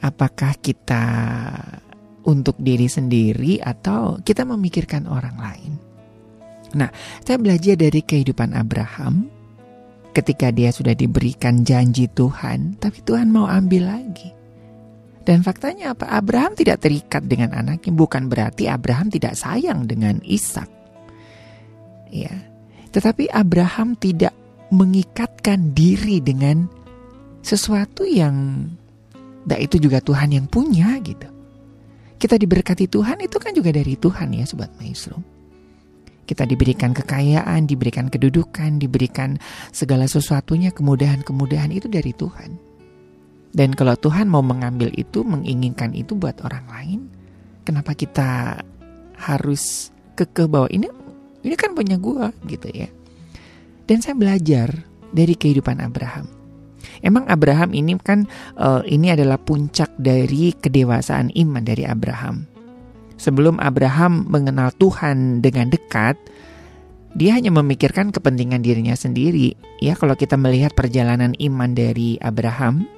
apakah 0.00 0.56
kita 0.62 1.04
untuk 2.24 2.56
diri 2.60 2.88
sendiri 2.88 3.60
atau 3.60 4.20
kita 4.20 4.44
memikirkan 4.48 5.08
orang 5.08 5.36
lain. 5.36 5.72
Nah, 6.74 6.90
saya 7.22 7.38
belajar 7.38 7.78
dari 7.78 8.02
kehidupan 8.02 8.52
Abraham 8.56 9.30
ketika 10.14 10.50
dia 10.50 10.70
sudah 10.70 10.94
diberikan 10.94 11.62
janji 11.62 12.10
Tuhan, 12.10 12.78
tapi 12.78 13.02
Tuhan 13.02 13.30
mau 13.30 13.46
ambil 13.46 13.90
lagi. 13.90 14.30
Dan 15.24 15.40
faktanya 15.40 15.96
apa? 15.96 16.04
Abraham 16.12 16.52
tidak 16.52 16.84
terikat 16.84 17.24
dengan 17.24 17.56
anaknya, 17.56 17.90
bukan 17.96 18.28
berarti 18.28 18.68
Abraham 18.68 19.08
tidak 19.08 19.34
sayang 19.40 19.88
dengan 19.88 20.20
Ishak. 20.20 20.68
Ya. 22.12 22.34
Tetapi 22.92 23.32
Abraham 23.32 23.96
tidak 23.98 24.36
mengikatkan 24.70 25.72
diri 25.72 26.20
dengan 26.22 26.68
sesuatu 27.42 28.06
yang 28.06 28.68
nah 29.44 29.60
itu 29.60 29.76
juga 29.76 30.00
Tuhan 30.00 30.32
yang 30.32 30.46
punya 30.48 30.96
gitu. 31.04 31.33
Kita 32.16 32.40
diberkati 32.40 32.88
Tuhan 32.88 33.20
itu 33.20 33.36
kan 33.36 33.52
juga 33.52 33.70
dari 33.74 33.98
Tuhan 33.98 34.32
ya 34.32 34.44
sobat 34.48 34.72
maestro. 34.80 35.20
Kita 36.24 36.48
diberikan 36.48 36.96
kekayaan, 36.96 37.68
diberikan 37.68 38.08
kedudukan, 38.08 38.80
diberikan 38.80 39.36
segala 39.76 40.08
sesuatunya, 40.08 40.72
kemudahan-kemudahan 40.72 41.68
itu 41.68 41.84
dari 41.84 42.16
Tuhan. 42.16 42.56
Dan 43.54 43.76
kalau 43.76 43.94
Tuhan 43.94 44.32
mau 44.32 44.40
mengambil 44.40 44.88
itu, 44.96 45.20
menginginkan 45.20 45.92
itu 45.92 46.16
buat 46.16 46.40
orang 46.40 46.64
lain, 46.66 47.00
kenapa 47.62 47.92
kita 47.92 48.58
harus 49.20 49.94
kekeh 50.18 50.50
bahwa 50.50 50.66
ini 50.72 50.90
ini 51.44 51.54
kan 51.54 51.76
punya 51.76 52.00
gua 52.00 52.32
gitu 52.48 52.72
ya. 52.72 52.88
Dan 53.84 54.00
saya 54.00 54.16
belajar 54.16 54.72
dari 55.12 55.36
kehidupan 55.36 55.78
Abraham. 55.78 56.33
Emang 57.04 57.28
Abraham 57.28 57.76
ini 57.76 58.00
kan 58.00 58.24
uh, 58.56 58.80
ini 58.88 59.12
adalah 59.12 59.36
puncak 59.36 59.92
dari 60.00 60.56
kedewasaan 60.56 61.28
iman 61.36 61.60
dari 61.60 61.84
Abraham. 61.84 62.48
Sebelum 63.20 63.60
Abraham 63.60 64.24
mengenal 64.26 64.72
Tuhan 64.80 65.44
dengan 65.44 65.68
dekat, 65.68 66.16
dia 67.12 67.36
hanya 67.36 67.52
memikirkan 67.52 68.10
kepentingan 68.10 68.64
dirinya 68.64 68.96
sendiri. 68.96 69.54
Ya, 69.78 69.94
kalau 69.94 70.16
kita 70.16 70.34
melihat 70.34 70.72
perjalanan 70.72 71.36
iman 71.38 71.76
dari 71.76 72.18
Abraham, 72.18 72.88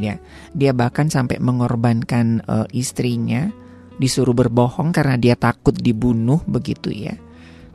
ya, 0.00 0.18
dia 0.56 0.72
bahkan 0.74 1.12
sampai 1.12 1.38
mengorbankan 1.38 2.42
uh, 2.48 2.66
istrinya, 2.74 3.52
disuruh 4.00 4.32
berbohong 4.32 4.96
karena 4.96 5.20
dia 5.20 5.36
takut 5.36 5.76
dibunuh 5.76 6.40
begitu 6.48 6.88
ya. 6.88 7.20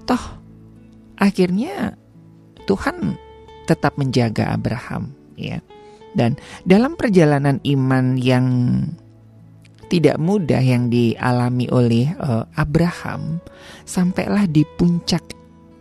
Toh 0.09 0.41
akhirnya 1.21 1.93
Tuhan 2.65 3.13
tetap 3.69 3.95
menjaga 4.01 4.51
Abraham 4.51 5.24
ya. 5.39 5.59
Dan 6.15 6.39
dalam 6.63 6.95
perjalanan 6.95 7.59
iman 7.63 8.15
yang 8.15 8.47
tidak 9.91 10.17
mudah 10.17 10.63
yang 10.63 10.89
dialami 10.89 11.69
oleh 11.69 12.09
uh, 12.17 12.47
Abraham 12.57 13.43
sampailah 13.85 14.49
di 14.49 14.65
puncak 14.65 15.21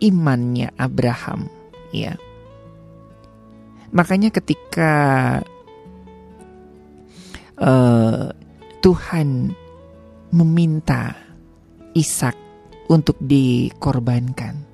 imannya 0.02 0.74
Abraham 0.76 1.48
ya. 1.94 2.18
Makanya 3.94 4.34
ketika 4.34 4.92
uh, 7.62 8.26
Tuhan 8.82 9.54
meminta 10.34 11.14
Ishak 11.94 12.34
untuk 12.90 13.14
dikorbankan 13.22 14.66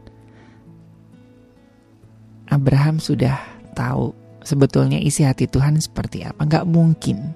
Abraham 2.51 2.99
sudah 2.99 3.39
tahu 3.79 4.11
sebetulnya 4.43 5.01
isi 5.01 5.25
hati 5.25 5.47
Tuhan 5.47 5.81
seperti 5.81 6.25
apa. 6.25 6.45
Nggak 6.45 6.67
mungkin 6.69 7.35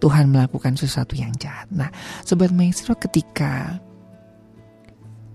Tuhan 0.00 0.32
melakukan 0.32 0.74
sesuatu 0.80 1.12
yang 1.14 1.30
jahat. 1.36 1.68
Nah, 1.70 1.92
Sobat 2.24 2.50
Maestro 2.50 2.96
ketika 2.96 3.78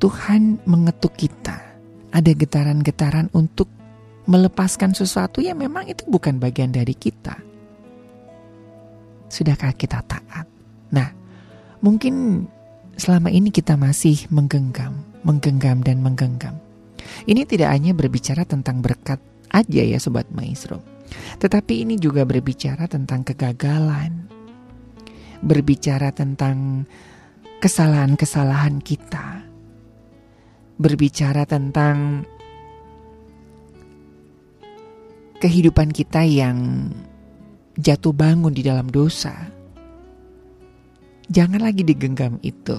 Tuhan 0.01 0.59
mengetuk 0.65 1.13
kita, 1.15 1.61
ada 2.11 2.31
getaran-getaran 2.33 3.29
untuk 3.31 3.69
melepaskan 4.25 4.97
sesuatu 4.97 5.39
yang 5.39 5.61
memang 5.61 5.85
itu 5.85 6.01
bukan 6.09 6.41
bagian 6.41 6.73
dari 6.73 6.97
kita. 6.97 7.37
Sudahkah 9.29 9.73
kita 9.77 10.01
taat? 10.05 10.49
Nah, 10.89 11.13
mungkin 11.85 12.45
selama 12.97 13.29
ini 13.29 13.53
kita 13.53 13.77
masih 13.77 14.25
menggenggam, 14.33 14.97
menggenggam 15.21 15.85
dan 15.85 16.01
menggenggam. 16.01 16.57
Ini 17.29 17.45
tidak 17.45 17.69
hanya 17.69 17.93
berbicara 17.93 18.49
tentang 18.49 18.81
berkat 18.81 19.21
aja 19.53 19.81
ya 19.85 20.01
Sobat 20.01 20.25
Maestro. 20.33 20.94
Tetapi 21.39 21.85
ini 21.85 21.95
juga 21.99 22.23
berbicara 22.23 22.89
tentang 22.89 23.21
kegagalan. 23.23 24.27
Berbicara 25.45 26.09
tentang 26.15 26.87
kesalahan-kesalahan 27.59 28.81
kita. 28.81 29.45
Berbicara 30.75 31.47
tentang 31.47 32.27
kehidupan 35.39 35.91
kita 35.91 36.23
yang 36.25 36.89
jatuh 37.75 38.15
bangun 38.15 38.55
di 38.55 38.63
dalam 38.63 38.87
dosa. 38.87 39.35
Jangan 41.27 41.61
lagi 41.61 41.81
digenggam 41.81 42.37
itu. 42.45 42.77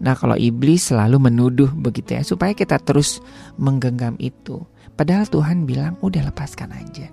Nah, 0.00 0.16
kalau 0.16 0.34
iblis 0.34 0.88
selalu 0.88 1.30
menuduh 1.30 1.70
begitu 1.76 2.16
ya, 2.16 2.22
supaya 2.24 2.56
kita 2.56 2.80
terus 2.80 3.20
menggenggam 3.60 4.16
itu. 4.16 4.64
Padahal 5.00 5.24
Tuhan 5.32 5.64
bilang, 5.64 5.96
udah 6.04 6.28
lepaskan 6.28 6.76
aja. 6.76 7.08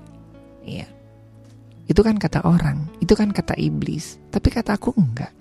Iya. 0.67 0.91
Itu 1.87 2.03
kan 2.03 2.19
kata 2.19 2.43
orang, 2.43 2.83
itu 2.99 3.15
kan 3.15 3.31
kata 3.31 3.55
iblis. 3.55 4.19
Tapi 4.27 4.51
kata 4.51 4.75
aku 4.75 4.91
enggak. 4.99 5.31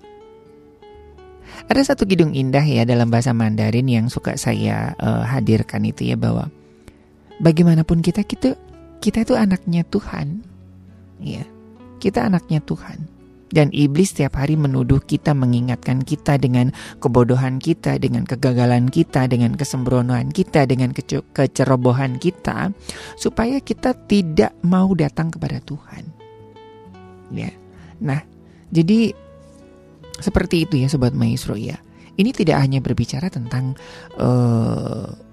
Ada 1.67 1.91
satu 1.91 2.07
kidung 2.07 2.31
indah 2.31 2.63
ya 2.63 2.87
dalam 2.87 3.11
bahasa 3.11 3.35
Mandarin 3.35 3.91
yang 3.91 4.07
suka 4.07 4.39
saya 4.39 4.95
uh, 4.95 5.27
hadirkan 5.27 5.83
itu 5.83 6.07
ya 6.07 6.15
bahwa 6.15 6.47
bagaimanapun 7.43 7.99
kita 7.99 8.23
kita 8.23 8.55
kita 9.03 9.27
itu 9.27 9.35
anaknya 9.35 9.83
Tuhan. 9.83 10.39
Iya. 11.19 11.43
Kita 11.99 12.31
anaknya 12.31 12.63
Tuhan. 12.63 13.16
Dan 13.47 13.71
iblis 13.71 14.11
setiap 14.11 14.39
hari 14.39 14.59
menuduh 14.59 14.99
kita, 14.99 15.31
mengingatkan 15.31 16.03
kita 16.03 16.35
dengan 16.35 16.75
kebodohan 16.99 17.63
kita, 17.63 17.95
dengan 17.95 18.27
kegagalan 18.27 18.91
kita, 18.91 19.27
dengan 19.31 19.55
kesembronoan 19.55 20.35
kita, 20.35 20.67
dengan 20.67 20.91
kece 20.91 21.23
kecerobohan 21.31 22.19
kita, 22.19 22.75
supaya 23.15 23.63
kita 23.63 23.95
tidak 24.07 24.51
mau 24.67 24.91
datang 24.91 25.31
kepada 25.31 25.63
Tuhan. 25.63 26.03
Ya, 27.31 27.51
nah, 27.99 28.23
jadi 28.71 29.15
seperti 30.19 30.67
itu 30.67 30.83
ya, 30.83 30.87
sobat 30.91 31.15
maestro 31.15 31.55
ya. 31.55 31.79
Ini 32.17 32.33
tidak 32.33 32.57
hanya 32.65 32.81
berbicara 32.81 33.29
tentang 33.29 33.77
uh, 34.17 35.26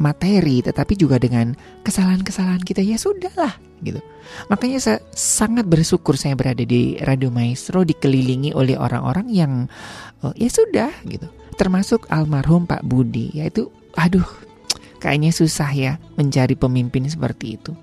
materi, 0.00 0.64
tetapi 0.64 0.96
juga 0.96 1.20
dengan 1.20 1.52
kesalahan-kesalahan 1.84 2.64
kita. 2.64 2.80
Ya 2.80 2.96
sudahlah, 2.96 3.60
gitu. 3.84 4.00
Makanya 4.48 4.80
saya 4.80 4.98
sangat 5.12 5.68
bersyukur 5.68 6.16
saya 6.16 6.32
berada 6.34 6.64
di 6.64 6.96
Radio 7.04 7.28
Maestro 7.28 7.84
dikelilingi 7.84 8.56
oleh 8.56 8.80
orang-orang 8.80 9.28
yang 9.28 9.52
uh, 10.24 10.32
ya 10.34 10.48
sudah 10.48 10.90
gitu. 11.04 11.28
Termasuk 11.60 12.08
almarhum 12.08 12.64
Pak 12.64 12.80
Budi, 12.88 13.36
yaitu 13.36 13.68
aduh 13.94 14.24
kayaknya 14.98 15.30
susah 15.36 15.70
ya 15.76 15.92
mencari 16.16 16.56
pemimpin 16.56 17.04
seperti 17.04 17.60
itu. 17.60 17.76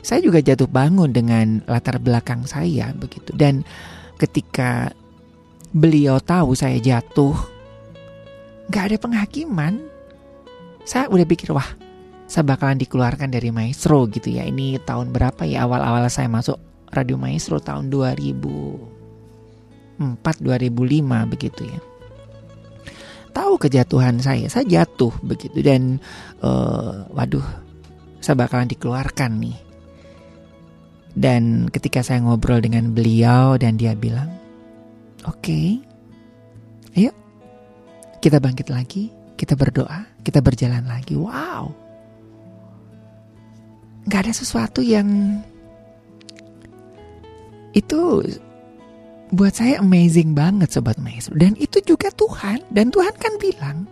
Saya 0.00 0.24
juga 0.24 0.40
jatuh 0.40 0.70
bangun 0.70 1.12
dengan 1.12 1.60
latar 1.68 2.00
belakang 2.00 2.48
saya 2.48 2.88
begitu 2.96 3.36
dan 3.36 3.66
ketika 4.16 4.96
beliau 5.76 6.16
tahu 6.18 6.56
saya 6.56 6.80
jatuh 6.80 7.36
nggak 8.72 8.84
ada 8.86 8.96
penghakiman 8.96 9.89
saya 10.84 11.08
udah 11.08 11.26
pikir 11.28 11.52
wah 11.52 11.68
saya 12.30 12.46
bakalan 12.46 12.78
dikeluarkan 12.78 13.34
dari 13.34 13.50
Maestro 13.50 14.06
gitu 14.06 14.30
ya. 14.30 14.46
Ini 14.46 14.78
tahun 14.86 15.10
berapa 15.10 15.42
ya 15.50 15.66
awal-awal 15.66 16.06
saya 16.06 16.30
masuk 16.30 16.62
Radio 16.94 17.18
Maestro 17.18 17.58
tahun 17.58 17.90
2004 17.90 19.98
2005 20.22 21.26
begitu 21.26 21.66
ya. 21.66 21.82
Tahu 23.34 23.58
kejatuhan 23.58 24.22
saya, 24.22 24.46
saya 24.46 24.62
jatuh 24.62 25.10
begitu 25.26 25.58
dan 25.58 25.98
uh, 26.42 27.06
waduh 27.10 27.46
saya 28.22 28.38
bakalan 28.38 28.70
dikeluarkan 28.70 29.42
nih. 29.42 29.58
Dan 31.10 31.66
ketika 31.66 32.06
saya 32.06 32.22
ngobrol 32.22 32.62
dengan 32.62 32.94
beliau 32.94 33.58
dan 33.58 33.74
dia 33.74 33.98
bilang, 33.98 34.30
"Oke. 35.26 35.50
Okay, 35.50 35.66
ayo 36.94 37.10
kita 38.22 38.38
bangkit 38.38 38.70
lagi, 38.70 39.10
kita 39.40 39.56
berdoa, 39.56 40.04
kita 40.20 40.44
berjalan 40.44 40.84
lagi." 40.84 41.16
Wow 41.16 41.90
nggak 44.10 44.26
ada 44.26 44.34
sesuatu 44.34 44.80
yang 44.80 45.38
itu 47.76 48.26
buat 49.30 49.54
saya 49.54 49.78
amazing 49.78 50.34
banget 50.34 50.74
sobat 50.74 50.98
maestro 50.98 51.38
dan 51.38 51.54
itu 51.60 51.78
juga 51.84 52.10
Tuhan 52.10 52.66
dan 52.74 52.90
Tuhan 52.90 53.14
kan 53.14 53.34
bilang 53.38 53.86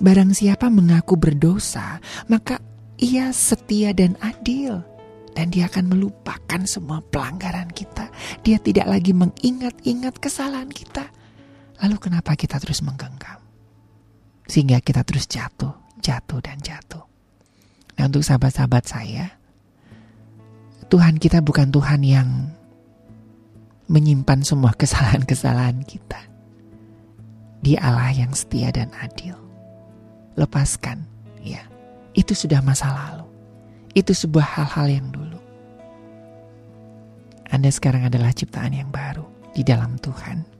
barang 0.00 0.32
siapa 0.32 0.72
mengaku 0.72 1.20
berdosa 1.20 2.00
maka 2.32 2.56
ia 2.96 3.28
setia 3.36 3.92
dan 3.92 4.16
adil 4.24 4.80
dan 5.36 5.52
dia 5.52 5.68
akan 5.68 5.92
melupakan 5.92 6.60
semua 6.64 7.04
pelanggaran 7.12 7.68
kita 7.76 8.08
dia 8.40 8.56
tidak 8.56 8.88
lagi 8.88 9.12
mengingat-ingat 9.12 10.16
kesalahan 10.16 10.72
kita 10.72 11.04
Lalu 11.82 11.98
kenapa 11.98 12.38
kita 12.38 12.62
terus 12.62 12.78
menggenggam? 12.78 13.42
Sehingga 14.52 14.84
kita 14.84 15.00
terus 15.00 15.24
jatuh, 15.24 15.72
jatuh 16.04 16.44
dan 16.44 16.60
jatuh. 16.60 17.00
Nah 17.96 18.04
untuk 18.04 18.20
sahabat-sahabat 18.20 18.84
saya, 18.84 19.32
Tuhan 20.92 21.16
kita 21.16 21.40
bukan 21.40 21.72
Tuhan 21.72 22.04
yang 22.04 22.28
menyimpan 23.88 24.44
semua 24.44 24.76
kesalahan-kesalahan 24.76 25.80
kita. 25.88 26.20
Dia 27.64 27.80
Allah 27.80 28.12
yang 28.12 28.36
setia 28.36 28.68
dan 28.68 28.92
adil. 29.00 29.32
Lepaskan, 30.36 31.00
ya. 31.40 31.64
Itu 32.12 32.36
sudah 32.36 32.60
masa 32.60 32.92
lalu. 32.92 33.24
Itu 33.96 34.12
sebuah 34.12 34.44
hal-hal 34.44 35.00
yang 35.00 35.08
dulu. 35.08 35.40
Anda 37.48 37.72
sekarang 37.72 38.04
adalah 38.04 38.36
ciptaan 38.36 38.76
yang 38.76 38.92
baru 38.92 39.24
di 39.56 39.64
dalam 39.64 39.96
Tuhan. 39.96 40.51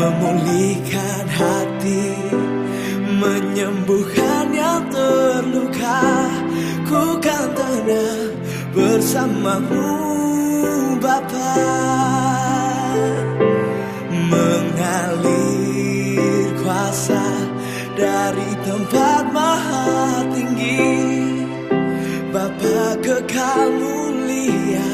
Memulihkan 0.00 1.28
hati 1.28 2.16
menyembuhkan 3.20 4.48
yang 4.48 4.88
terluka. 4.88 6.00
Ku 6.88 7.20
kan 7.20 7.52
tenang 7.52 8.32
bersamamu 8.72 9.92
Bapa. 11.04 11.52
Mengalir 14.30 15.68
kuasa 16.64 17.24
dari 17.92 18.50
tempat 18.64 19.28
maha 19.28 20.24
tinggi. 20.32 21.12
Bapa 22.32 22.96
kekal 23.04 23.68
mulia 23.74 24.92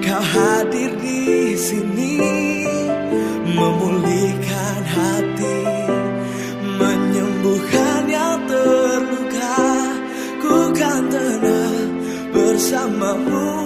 kau 0.00 0.16
hadir 0.18 0.90
di 0.98 1.52
sini 1.54 2.51
bersamamu 12.62 13.02
Bapa 13.02 13.61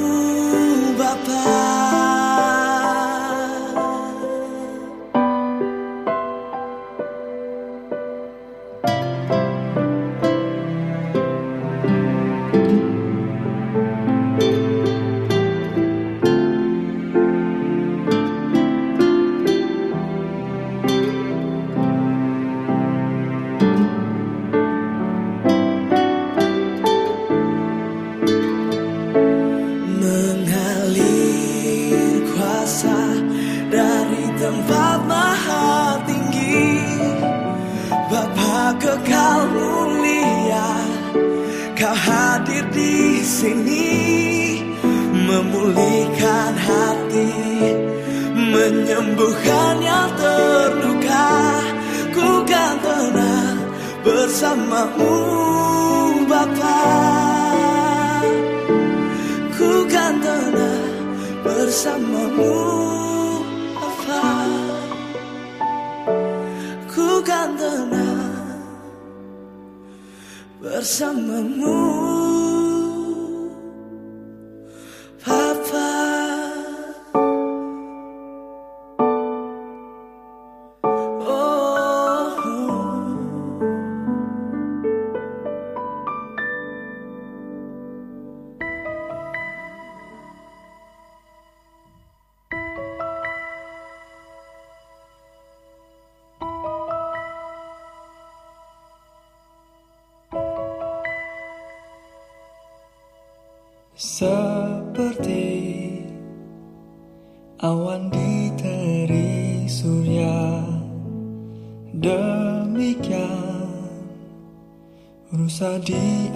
tadi 115.66 116.30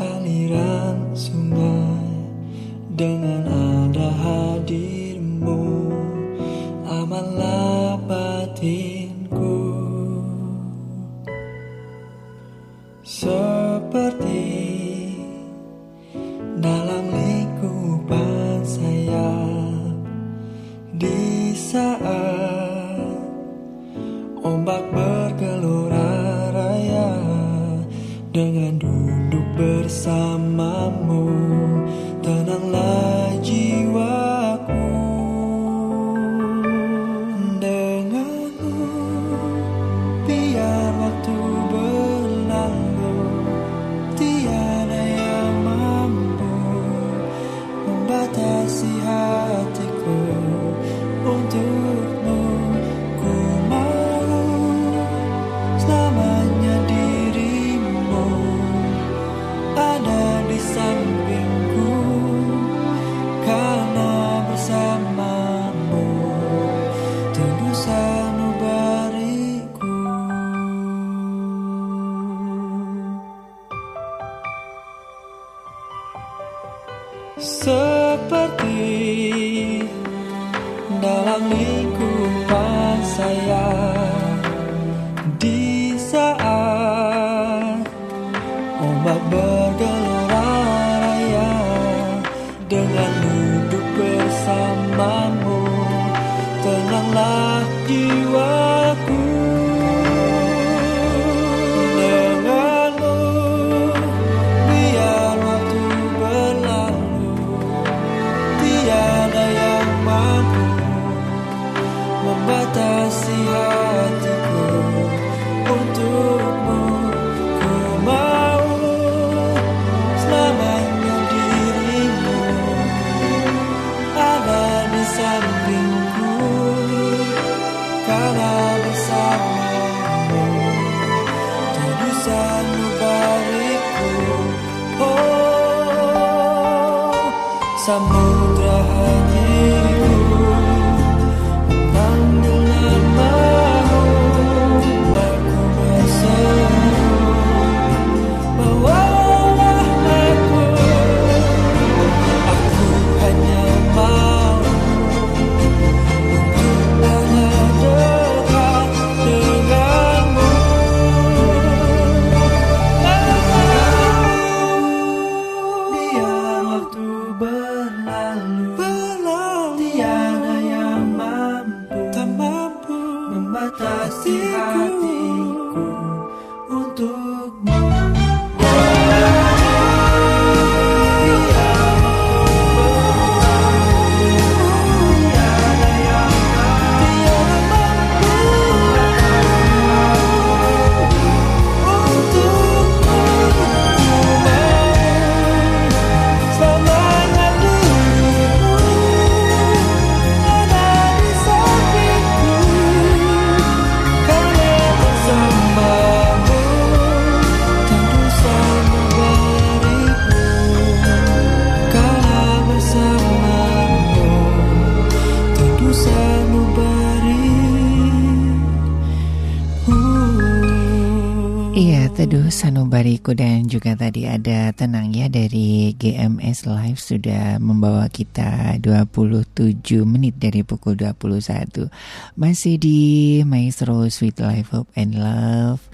Live 226.91 227.07
sudah 227.07 227.63
membawa 227.63 228.11
kita 228.11 228.75
27 228.83 230.03
menit 230.03 230.43
dari 230.43 230.67
pukul 230.67 230.99
21 230.99 231.87
Masih 232.35 232.83
di 232.83 232.99
Maestro 233.47 234.11
Sweet 234.11 234.43
Life 234.43 234.75
Hope 234.75 234.91
and 234.99 235.15
Love 235.15 235.87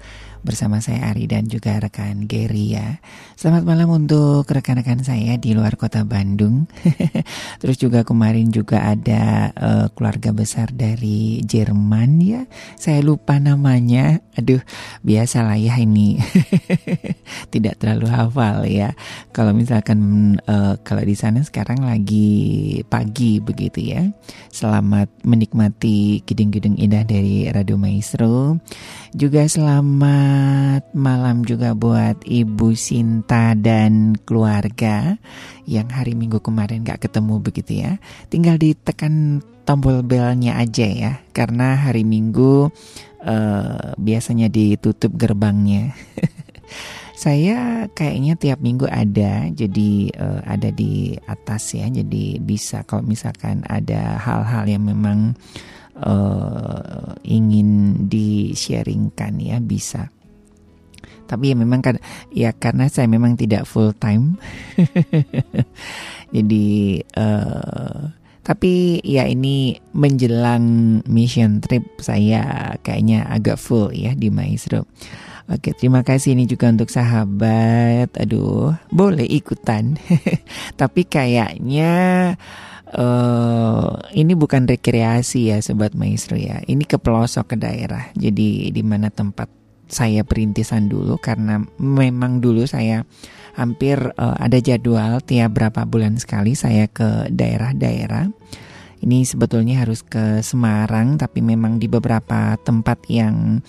bersama 0.47 0.79
saya 0.79 1.11
Ari 1.11 1.27
dan 1.27 1.51
juga 1.51 1.75
rekan 1.75 2.23
Gary 2.23 2.71
ya. 2.71 3.03
Selamat 3.35 3.67
malam 3.67 3.91
untuk 3.91 4.47
rekan-rekan 4.47 5.03
saya 5.03 5.35
di 5.35 5.51
luar 5.51 5.75
kota 5.75 6.07
Bandung. 6.07 6.71
Terus 7.61 7.75
juga 7.75 8.07
kemarin 8.07 8.47
juga 8.47 8.95
ada 8.95 9.51
uh, 9.51 9.91
keluarga 9.91 10.31
besar 10.31 10.71
dari 10.71 11.43
Jerman 11.43 12.23
ya. 12.23 12.41
Saya 12.79 13.03
lupa 13.03 13.35
namanya. 13.43 14.23
Aduh, 14.39 14.63
biasalah 15.03 15.59
ya 15.59 15.75
ini. 15.83 16.15
Tidak 17.53 17.75
terlalu 17.75 18.07
hafal 18.07 18.63
ya. 18.71 18.95
Kalau 19.35 19.51
misalkan 19.51 19.99
uh, 20.47 20.79
kalau 20.79 21.03
di 21.03 21.19
sana 21.19 21.43
sekarang 21.43 21.83
lagi 21.83 22.79
pagi 22.87 23.43
begitu 23.43 23.83
ya. 23.83 24.07
Selamat 24.47 25.11
menikmati 25.27 26.23
gedung-gedung 26.23 26.79
indah 26.79 27.03
dari 27.03 27.51
Radio 27.51 27.75
Maestro. 27.75 28.63
Juga 29.11 29.43
selamat 29.43 30.36
Selamat 30.37 30.93
malam 30.93 31.41
juga 31.41 31.73
buat 31.73 32.21
Ibu 32.21 32.77
Sinta 32.77 33.57
dan 33.57 34.13
keluarga 34.29 35.17
yang 35.65 35.89
hari 35.89 36.13
Minggu 36.13 36.37
kemarin 36.37 36.85
gak 36.85 37.09
ketemu 37.09 37.41
begitu 37.41 37.81
ya. 37.81 37.97
Tinggal 38.29 38.61
ditekan 38.61 39.41
tombol 39.65 40.05
belnya 40.05 40.61
aja 40.61 40.85
ya, 40.85 41.11
karena 41.33 41.81
hari 41.81 42.05
Minggu 42.05 42.69
uh, 43.25 43.97
biasanya 43.97 44.53
ditutup 44.53 45.17
gerbangnya. 45.17 45.97
Saya 47.25 47.89
kayaknya 47.97 48.37
tiap 48.37 48.61
minggu 48.61 48.85
ada, 48.85 49.49
jadi 49.49 50.13
uh, 50.13 50.45
ada 50.45 50.69
di 50.69 51.17
atas 51.25 51.73
ya, 51.73 51.89
jadi 51.89 52.37
bisa 52.37 52.85
kalau 52.85 53.01
misalkan 53.01 53.65
ada 53.65 54.21
hal-hal 54.21 54.69
yang 54.69 54.85
memang 54.85 55.33
uh, 55.97 57.17
ingin 57.25 58.05
di-sharingkan 58.05 59.41
ya 59.41 59.57
bisa 59.57 60.13
tapi 61.27 61.51
ya 61.51 61.55
memang 61.59 61.83
kan 61.83 61.95
ya 62.31 62.55
karena 62.55 62.87
saya 62.87 63.11
memang 63.11 63.35
tidak 63.35 63.67
full 63.67 63.91
time 63.93 64.39
jadi 66.35 66.67
uh, 67.19 68.15
tapi 68.47 69.03
ya 69.03 69.27
ini 69.27 69.75
menjelang 69.91 71.03
mission 71.03 71.59
trip 71.59 71.83
saya 71.99 72.71
kayaknya 72.79 73.27
agak 73.27 73.59
full 73.59 73.91
ya 73.91 74.15
di 74.15 74.31
Maestro. 74.31 74.87
Oke, 75.47 75.71
terima 75.75 76.03
kasih 76.03 76.35
ini 76.35 76.43
juga 76.43 76.71
untuk 76.71 76.91
sahabat. 76.91 78.11
Aduh, 78.19 78.75
boleh 78.91 79.23
ikutan. 79.23 79.95
Tapi 80.79 81.07
kayaknya 81.07 81.95
uh, 82.95 83.95
ini 84.11 84.35
bukan 84.35 84.67
rekreasi 84.67 85.51
ya 85.51 85.63
sobat 85.63 85.95
maestro 85.95 86.35
ya. 86.35 86.59
Ini 86.63 86.83
ke 86.83 86.99
pelosok 86.99 87.55
ke 87.55 87.55
daerah. 87.59 88.11
Jadi 88.15 88.75
di 88.75 88.83
mana 88.83 89.07
tempat 89.07 89.47
saya 89.87 90.23
perintisan 90.27 90.91
dulu 90.91 91.15
karena 91.19 91.63
memang 91.79 92.43
dulu 92.43 92.67
saya 92.67 93.07
hampir 93.57 93.97
uh, 93.97 94.37
ada 94.37 94.61
jadwal 94.61 95.17
tiap 95.25 95.57
berapa 95.57 95.87
bulan 95.89 96.21
sekali 96.21 96.53
saya 96.53 96.85
ke 96.85 97.31
daerah-daerah. 97.33 98.29
Ini 98.97 99.25
sebetulnya 99.25 99.85
harus 99.85 100.01
ke 100.01 100.41
Semarang 100.41 101.17
tapi 101.17 101.41
memang 101.41 101.77
di 101.77 101.89
beberapa 101.89 102.57
tempat 102.61 103.05
yang 103.09 103.61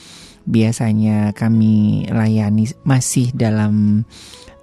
biasanya 0.48 1.36
kami 1.36 2.08
layani 2.08 2.68
masih 2.84 3.32
dalam 3.36 4.04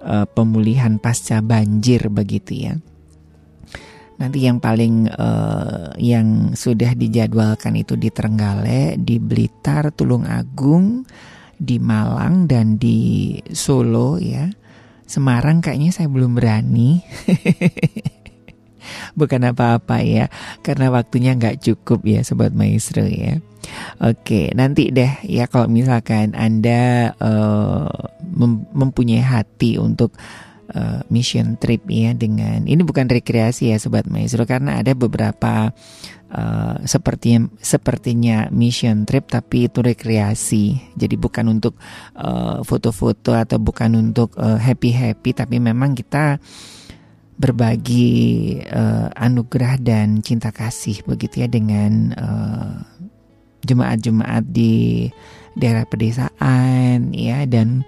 uh, 0.02 0.26
pemulihan 0.26 0.98
pasca 0.98 1.38
banjir 1.42 2.10
begitu 2.10 2.70
ya. 2.70 2.74
Nanti 4.16 4.48
yang 4.48 4.58
paling 4.58 5.12
uh, 5.12 5.92
yang 6.00 6.56
sudah 6.56 6.96
dijadwalkan 6.96 7.76
itu 7.76 8.00
di 8.00 8.08
Trenggale, 8.08 8.96
di 8.96 9.20
Blitar, 9.20 9.92
Tulung 9.92 10.24
Agung, 10.24 11.04
di 11.56 11.80
Malang 11.80 12.48
dan 12.48 12.76
di 12.76 13.32
Solo 13.52 14.20
ya. 14.20 14.48
Semarang 15.06 15.62
kayaknya 15.62 15.94
saya 15.94 16.08
belum 16.10 16.36
berani. 16.36 17.00
Bukan 19.18 19.42
apa-apa 19.42 20.02
ya, 20.06 20.30
karena 20.62 20.94
waktunya 20.94 21.34
nggak 21.34 21.58
cukup 21.62 22.06
ya 22.06 22.22
Sobat 22.22 22.54
Maestro 22.54 23.02
ya. 23.02 23.42
Oke, 23.98 24.54
nanti 24.54 24.94
deh 24.94 25.10
ya 25.26 25.50
kalau 25.50 25.66
misalkan 25.66 26.38
Anda 26.38 27.10
uh, 27.18 27.90
mem 28.22 28.62
mempunyai 28.70 29.22
hati 29.22 29.74
untuk 29.80 30.14
uh, 30.74 31.02
mission 31.10 31.58
trip 31.58 31.82
ya 31.86 32.14
dengan 32.14 32.66
ini 32.66 32.82
bukan 32.82 33.06
rekreasi 33.06 33.74
ya 33.74 33.78
Sobat 33.78 34.06
Maestro 34.06 34.46
karena 34.46 34.82
ada 34.82 34.94
beberapa 34.94 35.70
uh, 36.32 36.80
sepertinya 36.82 37.50
sepertinya 37.60 38.48
mission 38.50 39.04
trip 39.04 39.30
tapi 39.30 39.70
itu 39.70 39.82
rekreasi. 39.82 40.94
Jadi 40.94 41.14
bukan 41.18 41.58
untuk 41.58 41.78
uh, 42.16 42.62
foto-foto 42.62 43.34
uh, 43.34 43.42
atau 43.42 43.58
bukan 43.60 43.98
untuk 43.98 44.34
uh, 44.38 44.58
happy 44.58 44.90
happy 44.94 45.30
tapi 45.36 45.60
memang 45.62 45.94
kita 45.94 46.38
berbagi 47.36 48.56
uh, 48.64 49.12
anugerah 49.12 49.76
dan 49.76 50.24
cinta 50.24 50.48
kasih 50.48 51.04
begitu 51.04 51.44
ya 51.44 51.48
dengan 51.52 52.16
jemaat-jemaat 53.60 54.44
uh, 54.44 54.48
di 54.48 55.06
daerah 55.52 55.84
pedesaan 55.84 57.12
ya 57.12 57.44
dan 57.44 57.84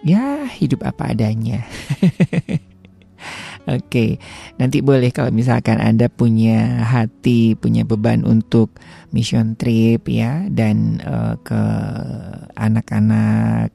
ya 0.00 0.48
hidup 0.48 0.80
apa 0.84 1.12
adanya 1.12 1.64
Oke, 3.68 4.16
nanti 4.56 4.80
boleh 4.80 5.12
kalau 5.12 5.28
misalkan 5.28 5.76
Anda 5.84 6.08
punya 6.08 6.80
hati, 6.80 7.52
punya 7.52 7.84
beban 7.84 8.24
untuk 8.24 8.72
mission 9.12 9.52
trip 9.52 10.08
ya 10.08 10.48
dan 10.48 10.96
uh, 11.04 11.36
ke 11.44 11.62
anak-anak 12.56 13.68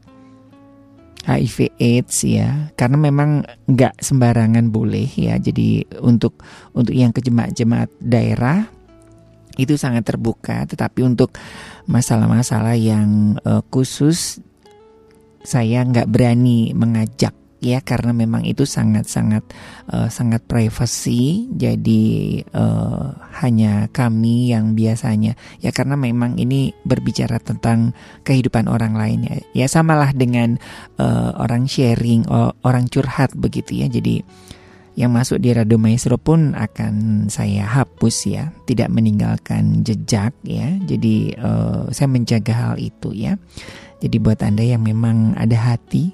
HIV 1.25 1.77
AIDS 1.77 2.17
ya, 2.25 2.73
karena 2.73 2.97
memang 2.97 3.45
nggak 3.69 4.01
sembarangan 4.01 4.73
boleh 4.73 5.05
ya. 5.05 5.37
Jadi 5.37 5.85
untuk 6.01 6.41
untuk 6.73 6.93
yang 6.97 7.13
ke 7.13 7.21
jemaat-jemaat 7.21 7.89
daerah 8.01 8.65
itu 9.61 9.77
sangat 9.77 10.05
terbuka, 10.09 10.65
tetapi 10.65 11.05
untuk 11.05 11.37
masalah-masalah 11.85 12.73
yang 12.73 13.37
uh, 13.45 13.61
khusus 13.69 14.41
saya 15.45 15.85
nggak 15.85 16.09
berani 16.09 16.73
mengajak 16.73 17.37
ya 17.63 17.81
karena 17.81 18.11
memang 18.11 18.43
itu 18.43 18.63
sangat-sangat 18.67 19.43
uh, 19.89 20.09
sangat 20.11 20.43
privacy. 20.45 21.49
Jadi 21.55 22.41
uh, 22.53 23.15
hanya 23.41 23.89
kami 23.89 24.51
yang 24.53 24.77
biasanya. 24.77 25.33
Ya 25.59 25.71
karena 25.73 25.97
memang 25.97 26.37
ini 26.39 26.75
berbicara 26.83 27.41
tentang 27.41 27.95
kehidupan 28.27 28.67
orang 28.67 28.93
lain 28.95 29.19
ya. 29.25 29.35
Ya 29.53 29.67
samalah 29.67 30.11
dengan 30.11 30.61
uh, 31.01 31.35
orang 31.41 31.65
sharing 31.65 32.27
orang 32.61 32.85
curhat 32.91 33.33
begitu 33.33 33.81
ya. 33.81 33.87
Jadi 33.89 34.21
yang 34.95 35.11
masuk 35.11 35.43
di 35.43 35.51
Radio 35.51 35.75
Maestro 35.75 36.15
pun 36.15 36.55
akan 36.55 37.27
saya 37.27 37.67
hapus 37.67 38.31
ya, 38.31 38.55
tidak 38.63 38.87
meninggalkan 38.87 39.83
jejak 39.83 40.31
ya. 40.47 40.71
Jadi 40.87 41.35
uh, 41.35 41.91
saya 41.91 42.07
menjaga 42.07 42.53
hal 42.55 42.75
itu 42.79 43.11
ya. 43.11 43.35
Jadi 44.03 44.17
buat 44.19 44.43
Anda 44.43 44.61
yang 44.61 44.83
memang 44.83 45.39
ada 45.39 45.55
hati 45.55 46.11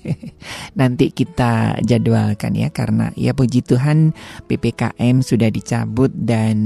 Nanti 0.80 1.12
kita 1.12 1.78
jadwalkan 1.84 2.56
ya 2.56 2.72
Karena 2.72 3.12
ya 3.12 3.36
puji 3.36 3.60
Tuhan 3.60 4.16
PPKM 4.48 5.20
sudah 5.20 5.52
dicabut 5.52 6.08
Dan 6.10 6.56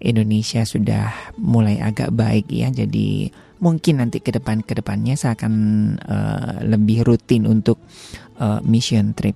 Indonesia 0.00 0.64
sudah 0.64 1.12
mulai 1.36 1.78
agak 1.84 2.16
baik 2.16 2.48
ya 2.48 2.72
Jadi 2.72 3.28
mungkin 3.58 4.02
nanti 4.02 4.22
ke 4.22 4.30
depan 4.30 4.62
ke 4.62 4.78
depannya 4.78 5.18
saya 5.18 5.34
akan 5.34 5.54
uh, 5.98 6.62
lebih 6.62 7.02
rutin 7.02 7.44
untuk 7.46 7.78
uh, 8.38 8.62
mission 8.62 9.12
trip. 9.14 9.34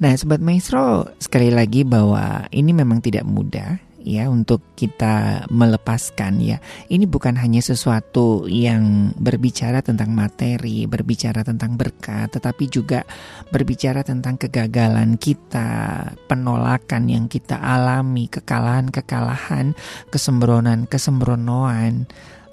Nah, 0.00 0.16
sobat 0.16 0.40
maestro, 0.40 1.12
sekali 1.20 1.52
lagi 1.52 1.84
bahwa 1.84 2.48
ini 2.48 2.72
memang 2.72 3.04
tidak 3.04 3.28
mudah 3.28 3.76
ya 4.04 4.28
untuk 4.28 4.60
kita 4.76 5.46
melepaskan 5.52 6.40
ya. 6.40 6.60
Ini 6.88 7.06
bukan 7.06 7.36
hanya 7.36 7.60
sesuatu 7.60 8.48
yang 8.48 9.12
berbicara 9.16 9.82
tentang 9.84 10.14
materi, 10.16 10.86
berbicara 10.88 11.44
tentang 11.44 11.76
berkat, 11.76 12.30
tetapi 12.36 12.68
juga 12.68 13.04
berbicara 13.52 14.02
tentang 14.02 14.36
kegagalan 14.40 15.16
kita, 15.20 16.12
penolakan 16.26 17.08
yang 17.08 17.28
kita 17.28 17.60
alami, 17.60 18.28
kekalahan-kekalahan, 18.28 19.74
kesembronan-kesembronoan 20.08 22.06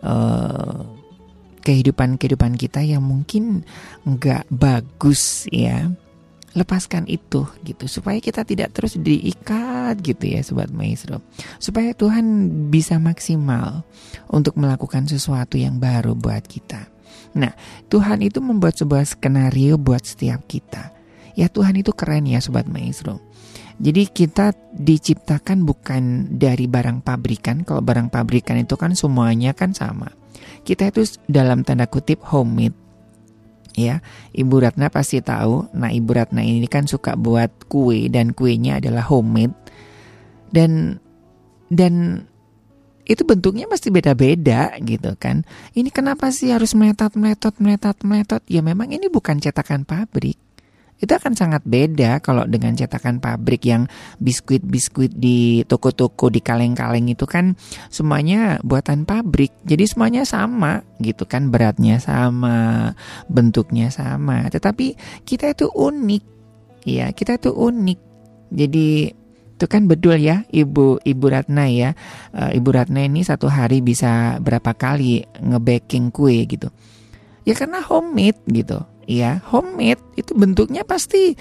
uh, 0.04 0.84
kehidupan-kehidupan 1.68 2.56
kita 2.56 2.80
yang 2.80 3.04
mungkin 3.04 3.68
nggak 4.08 4.48
bagus 4.48 5.52
ya 5.52 5.92
lepaskan 6.58 7.06
itu 7.06 7.46
gitu 7.62 7.86
supaya 7.86 8.18
kita 8.18 8.42
tidak 8.42 8.74
terus 8.74 8.98
diikat 8.98 10.02
gitu 10.02 10.26
ya 10.26 10.42
sobat 10.42 10.74
maestro 10.74 11.22
supaya 11.62 11.94
Tuhan 11.94 12.50
bisa 12.74 12.98
maksimal 12.98 13.86
untuk 14.34 14.58
melakukan 14.58 15.06
sesuatu 15.06 15.62
yang 15.62 15.78
baru 15.78 16.18
buat 16.18 16.42
kita 16.50 16.98
Nah, 17.38 17.54
Tuhan 17.92 18.26
itu 18.26 18.42
membuat 18.42 18.82
sebuah 18.82 19.06
skenario 19.06 19.78
buat 19.78 20.02
setiap 20.02 20.50
kita. 20.50 20.90
Ya 21.38 21.52
Tuhan 21.52 21.78
itu 21.78 21.94
keren 21.94 22.26
ya 22.26 22.42
Sobat 22.42 22.66
Maestro. 22.66 23.22
Jadi 23.78 24.10
kita 24.10 24.58
diciptakan 24.74 25.62
bukan 25.62 26.34
dari 26.34 26.66
barang 26.66 27.06
pabrikan. 27.06 27.62
Kalau 27.62 27.86
barang 27.86 28.10
pabrikan 28.10 28.58
itu 28.58 28.74
kan 28.74 28.98
semuanya 28.98 29.54
kan 29.54 29.70
sama. 29.78 30.10
Kita 30.66 30.90
itu 30.90 31.06
dalam 31.30 31.62
tanda 31.62 31.86
kutip 31.86 32.26
homemade. 32.26 32.87
Ya, 33.78 34.02
Ibu 34.34 34.66
Ratna 34.66 34.90
pasti 34.90 35.22
tahu. 35.22 35.70
Nah, 35.78 35.94
Ibu 35.94 36.10
Ratna 36.10 36.42
ini 36.42 36.66
kan 36.66 36.90
suka 36.90 37.14
buat 37.14 37.70
kue 37.70 38.10
dan 38.10 38.34
kuenya 38.34 38.82
adalah 38.82 39.06
homemade. 39.06 39.54
Dan 40.50 40.98
dan 41.70 42.26
itu 43.06 43.22
bentuknya 43.22 43.70
pasti 43.70 43.94
beda-beda 43.94 44.74
gitu 44.82 45.14
kan. 45.22 45.46
Ini 45.78 45.94
kenapa 45.94 46.34
sih 46.34 46.50
harus 46.50 46.74
meletot, 46.74 47.14
meletot, 47.14 47.54
meletot, 47.62 48.02
meletot? 48.02 48.42
Ya 48.50 48.66
memang 48.66 48.90
ini 48.90 49.14
bukan 49.14 49.38
cetakan 49.38 49.86
pabrik 49.86 50.47
itu 50.98 51.14
akan 51.14 51.38
sangat 51.38 51.62
beda 51.62 52.18
kalau 52.26 52.50
dengan 52.50 52.74
cetakan 52.74 53.22
pabrik 53.22 53.62
yang 53.70 53.86
biskuit-biskuit 54.18 55.14
di 55.14 55.62
toko-toko 55.70 56.34
di 56.34 56.42
kaleng-kaleng 56.42 57.14
itu 57.14 57.30
kan 57.30 57.54
semuanya 57.94 58.58
buatan 58.66 59.06
pabrik. 59.06 59.54
Jadi 59.62 59.86
semuanya 59.86 60.26
sama 60.26 60.82
gitu 60.98 61.30
kan 61.30 61.54
beratnya 61.54 62.02
sama, 62.02 62.92
bentuknya 63.30 63.94
sama. 63.94 64.50
Tetapi 64.50 64.98
kita 65.22 65.54
itu 65.54 65.70
unik. 65.70 66.24
Ya, 66.90 67.14
kita 67.14 67.38
itu 67.38 67.54
unik. 67.54 68.00
Jadi 68.50 69.14
itu 69.58 69.66
kan 69.66 69.90
betul 69.90 70.22
ya 70.22 70.46
Ibu 70.50 71.06
Ibu 71.06 71.26
Ratna 71.30 71.70
ya. 71.70 71.94
Uh, 72.34 72.50
Ibu 72.58 72.70
Ratna 72.74 73.06
ini 73.06 73.22
satu 73.22 73.50
hari 73.54 73.86
bisa 73.86 74.42
berapa 74.42 74.74
kali 74.74 75.30
ngebaking 75.46 76.10
kue 76.10 76.42
gitu. 76.50 76.74
Ya 77.46 77.54
karena 77.54 77.86
homemade 77.86 78.42
gitu 78.50 78.97
ya 79.08 79.40
homemade 79.50 80.04
itu 80.20 80.36
bentuknya 80.36 80.84
pasti 80.84 81.34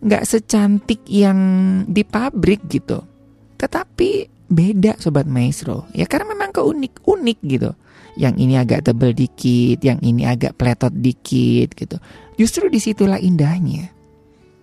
nggak 0.00 0.24
secantik 0.24 1.04
yang 1.06 1.38
di 1.86 2.02
pabrik 2.02 2.64
gitu. 2.66 3.04
Tetapi 3.60 4.40
beda 4.50 4.98
sobat 4.98 5.30
maestro 5.30 5.86
ya 5.94 6.08
karena 6.08 6.32
memang 6.32 6.50
keunik 6.50 7.04
unik 7.04 7.38
gitu. 7.46 7.70
Yang 8.18 8.34
ini 8.42 8.54
agak 8.58 8.90
tebel 8.90 9.14
dikit, 9.14 9.78
yang 9.86 10.02
ini 10.02 10.26
agak 10.26 10.58
pletot 10.58 10.90
dikit 10.90 11.70
gitu. 11.78 11.96
Justru 12.34 12.66
di 12.66 12.82
situlah 12.82 13.22
indahnya. 13.22 13.86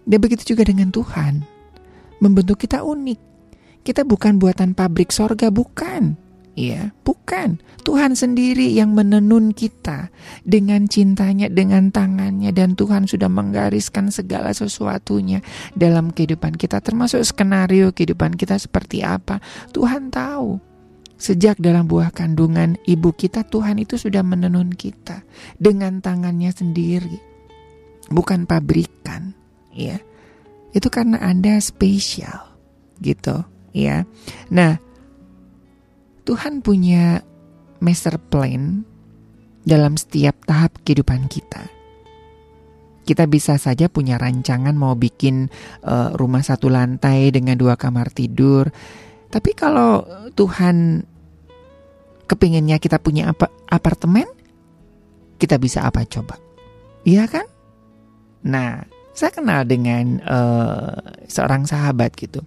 Dan 0.04 0.20
begitu 0.20 0.52
juga 0.54 0.68
dengan 0.68 0.92
Tuhan. 0.92 1.48
Membentuk 2.20 2.60
kita 2.60 2.84
unik. 2.84 3.20
Kita 3.88 4.04
bukan 4.04 4.36
buatan 4.36 4.76
pabrik 4.76 5.16
sorga, 5.16 5.48
bukan. 5.48 6.20
Ya, 6.58 6.90
bukan. 7.06 7.62
Tuhan 7.86 8.18
sendiri 8.18 8.74
yang 8.74 8.98
menenun 8.98 9.54
kita 9.54 10.10
dengan 10.42 10.90
cintanya, 10.90 11.54
dengan 11.54 11.94
tangannya. 11.94 12.50
Dan 12.50 12.74
Tuhan 12.74 13.06
sudah 13.06 13.30
menggariskan 13.30 14.10
segala 14.10 14.50
sesuatunya 14.58 15.46
dalam 15.78 16.10
kehidupan 16.10 16.58
kita. 16.58 16.82
Termasuk 16.82 17.22
skenario 17.22 17.94
kehidupan 17.94 18.34
kita 18.34 18.58
seperti 18.58 19.06
apa. 19.06 19.38
Tuhan 19.70 20.10
tahu. 20.10 20.58
Sejak 21.18 21.62
dalam 21.62 21.86
buah 21.86 22.10
kandungan 22.10 22.78
ibu 22.90 23.14
kita, 23.14 23.46
Tuhan 23.46 23.78
itu 23.78 23.98
sudah 23.98 24.26
menenun 24.26 24.74
kita 24.74 25.22
dengan 25.62 26.02
tangannya 26.02 26.50
sendiri. 26.50 27.18
Bukan 28.10 28.50
pabrikan, 28.50 29.34
ya. 29.74 29.98
Itu 30.74 30.94
karena 30.94 31.18
Anda 31.22 31.58
spesial, 31.58 32.54
gitu, 33.02 33.42
ya. 33.74 34.06
Nah, 34.54 34.78
Tuhan 36.28 36.60
punya 36.60 37.24
master 37.80 38.20
plan 38.20 38.84
dalam 39.64 39.96
setiap 39.96 40.36
tahap 40.44 40.76
kehidupan 40.84 41.32
kita. 41.32 41.72
Kita 43.08 43.24
bisa 43.32 43.56
saja 43.56 43.88
punya 43.88 44.20
rancangan 44.20 44.76
mau 44.76 44.92
bikin 45.00 45.48
uh, 45.88 46.12
rumah 46.20 46.44
satu 46.44 46.68
lantai 46.68 47.32
dengan 47.32 47.56
dua 47.56 47.80
kamar 47.80 48.12
tidur. 48.12 48.68
Tapi 49.32 49.56
kalau 49.56 50.04
Tuhan 50.36 51.08
kepinginnya 52.28 52.84
kita 52.84 53.00
punya 53.00 53.32
apa, 53.32 53.48
apartemen, 53.72 54.28
kita 55.40 55.56
bisa 55.56 55.88
apa 55.88 56.04
coba? 56.04 56.36
Iya 57.08 57.24
kan? 57.32 57.48
Nah, 58.44 58.84
saya 59.16 59.32
kenal 59.32 59.64
dengan 59.64 60.20
uh, 60.28 61.24
seorang 61.32 61.64
sahabat 61.64 62.12
gitu 62.20 62.44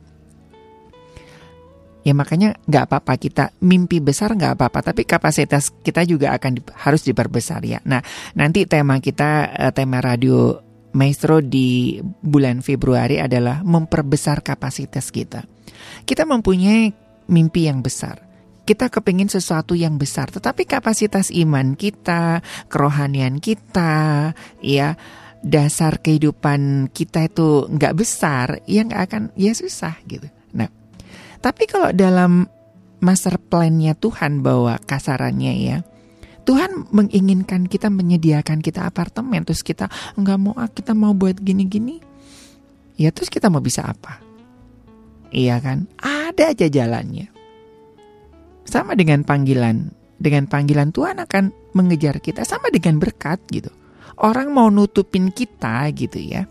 Ya 2.00 2.16
makanya 2.16 2.56
nggak 2.64 2.84
apa-apa 2.88 3.14
kita 3.20 3.44
mimpi 3.60 4.00
besar 4.00 4.32
nggak 4.32 4.56
apa-apa, 4.56 4.92
tapi 4.92 5.04
kapasitas 5.04 5.68
kita 5.84 6.08
juga 6.08 6.32
akan 6.32 6.50
di, 6.56 6.62
harus 6.80 7.04
diperbesar 7.04 7.60
ya. 7.68 7.78
Nah 7.84 8.00
nanti 8.32 8.64
tema 8.64 8.96
kita 9.04 9.52
eh, 9.52 9.72
tema 9.76 10.00
radio 10.00 10.56
Maestro 10.90 11.38
di 11.38 12.00
bulan 12.02 12.66
Februari 12.66 13.22
adalah 13.22 13.62
memperbesar 13.62 14.42
kapasitas 14.42 15.14
kita. 15.14 15.46
Kita 16.02 16.26
mempunyai 16.26 16.90
mimpi 17.30 17.70
yang 17.70 17.78
besar. 17.84 18.26
Kita 18.66 18.90
kepingin 18.90 19.30
sesuatu 19.30 19.74
yang 19.74 19.98
besar, 19.98 20.30
tetapi 20.30 20.62
kapasitas 20.66 21.30
iman 21.34 21.74
kita, 21.74 22.42
kerohanian 22.70 23.42
kita, 23.42 24.30
ya 24.62 24.94
dasar 25.42 25.98
kehidupan 25.98 26.92
kita 26.92 27.26
itu 27.26 27.66
nggak 27.66 27.96
besar, 27.96 28.62
ya 28.68 28.86
nggak 28.86 29.02
akan, 29.10 29.22
ya 29.34 29.54
susah 29.56 29.94
gitu. 30.06 30.28
Tapi 31.40 31.64
kalau 31.64 31.90
dalam 31.96 32.44
master 33.00 33.40
plan-nya 33.40 33.96
Tuhan 33.96 34.44
bahwa 34.44 34.76
kasarannya 34.84 35.54
ya, 35.56 35.78
Tuhan 36.44 36.92
menginginkan 36.92 37.68
kita 37.68 37.88
menyediakan 37.88 38.60
kita 38.64 38.84
apartemen 38.88 39.44
terus 39.44 39.64
kita 39.64 39.88
nggak 40.16 40.38
mau 40.40 40.52
ah, 40.56 40.68
kita 40.68 40.92
mau 40.92 41.16
buat 41.16 41.40
gini-gini. 41.40 42.00
Ya 43.00 43.08
terus 43.08 43.32
kita 43.32 43.48
mau 43.48 43.64
bisa 43.64 43.88
apa? 43.88 44.20
Iya 45.32 45.62
kan? 45.62 45.88
Ada 45.96 46.52
aja 46.52 46.66
jalannya. 46.68 47.32
Sama 48.68 48.92
dengan 48.92 49.24
panggilan. 49.24 49.96
Dengan 50.20 50.44
panggilan 50.44 50.92
Tuhan 50.92 51.16
akan 51.16 51.72
mengejar 51.72 52.20
kita 52.20 52.44
sama 52.44 52.68
dengan 52.68 53.00
berkat 53.00 53.40
gitu. 53.48 53.72
Orang 54.20 54.52
mau 54.52 54.68
nutupin 54.68 55.32
kita 55.32 55.88
gitu 55.96 56.20
ya. 56.20 56.44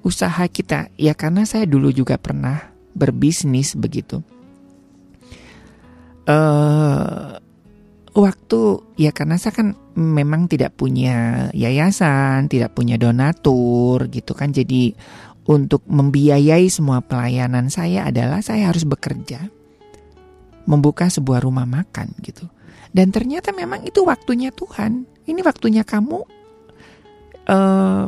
Usaha 0.00 0.48
kita 0.48 0.88
ya 0.96 1.12
karena 1.12 1.44
saya 1.44 1.68
dulu 1.68 1.92
juga 1.92 2.16
pernah 2.16 2.69
berbisnis 2.94 3.74
begitu. 3.78 4.22
Uh, 6.30 7.40
waktu 8.14 8.60
ya 8.98 9.10
karena 9.10 9.38
saya 9.38 9.54
kan 9.54 9.68
memang 9.98 10.46
tidak 10.46 10.74
punya 10.78 11.48
yayasan, 11.54 12.50
tidak 12.50 12.74
punya 12.74 12.98
donatur 12.98 14.06
gitu 14.10 14.32
kan. 14.34 14.50
Jadi 14.50 14.94
untuk 15.50 15.82
membiayai 15.86 16.70
semua 16.70 17.02
pelayanan 17.02 17.70
saya 17.72 18.06
adalah 18.10 18.42
saya 18.42 18.70
harus 18.70 18.86
bekerja. 18.86 19.50
Membuka 20.68 21.10
sebuah 21.10 21.42
rumah 21.42 21.66
makan 21.66 22.14
gitu. 22.22 22.46
Dan 22.90 23.10
ternyata 23.14 23.54
memang 23.54 23.86
itu 23.86 24.02
waktunya 24.02 24.50
Tuhan. 24.54 25.06
Ini 25.26 25.40
waktunya 25.46 25.86
kamu 25.86 26.18
uh, 27.46 28.06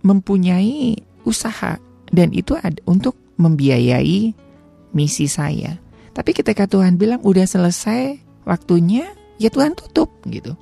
mempunyai 0.00 0.96
usaha 1.26 1.76
dan 2.08 2.28
itu 2.30 2.54
ada 2.54 2.78
untuk 2.86 3.25
membiayai 3.36 4.32
misi 4.92 5.26
saya. 5.28 5.76
Tapi 6.16 6.32
ketika 6.32 6.64
Tuhan 6.64 6.96
bilang 6.96 7.20
udah 7.20 7.44
selesai 7.44 8.16
waktunya, 8.48 9.04
ya 9.36 9.52
Tuhan 9.52 9.76
tutup 9.76 10.08
gitu. 10.28 10.56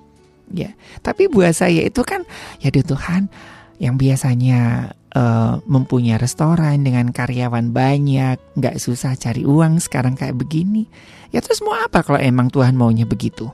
Ya, 0.53 0.77
tapi 1.01 1.27
buat 1.31 1.57
saya 1.57 1.89
itu 1.89 2.05
kan 2.05 2.29
ya 2.61 2.69
di 2.69 2.85
Tuhan 2.85 3.33
yang 3.81 3.97
biasanya 3.97 4.93
uh, 5.17 5.57
mempunyai 5.65 6.21
restoran 6.21 6.85
dengan 6.85 7.11
karyawan 7.11 7.73
banyak, 7.73 8.37
nggak 8.59 8.77
susah 8.77 9.17
cari 9.17 9.47
uang 9.47 9.81
sekarang 9.81 10.19
kayak 10.19 10.37
begini. 10.37 10.85
Ya 11.33 11.41
terus 11.41 11.65
mau 11.65 11.75
apa 11.75 12.05
kalau 12.05 12.21
emang 12.21 12.53
Tuhan 12.53 12.77
maunya 12.77 13.09
begitu? 13.09 13.49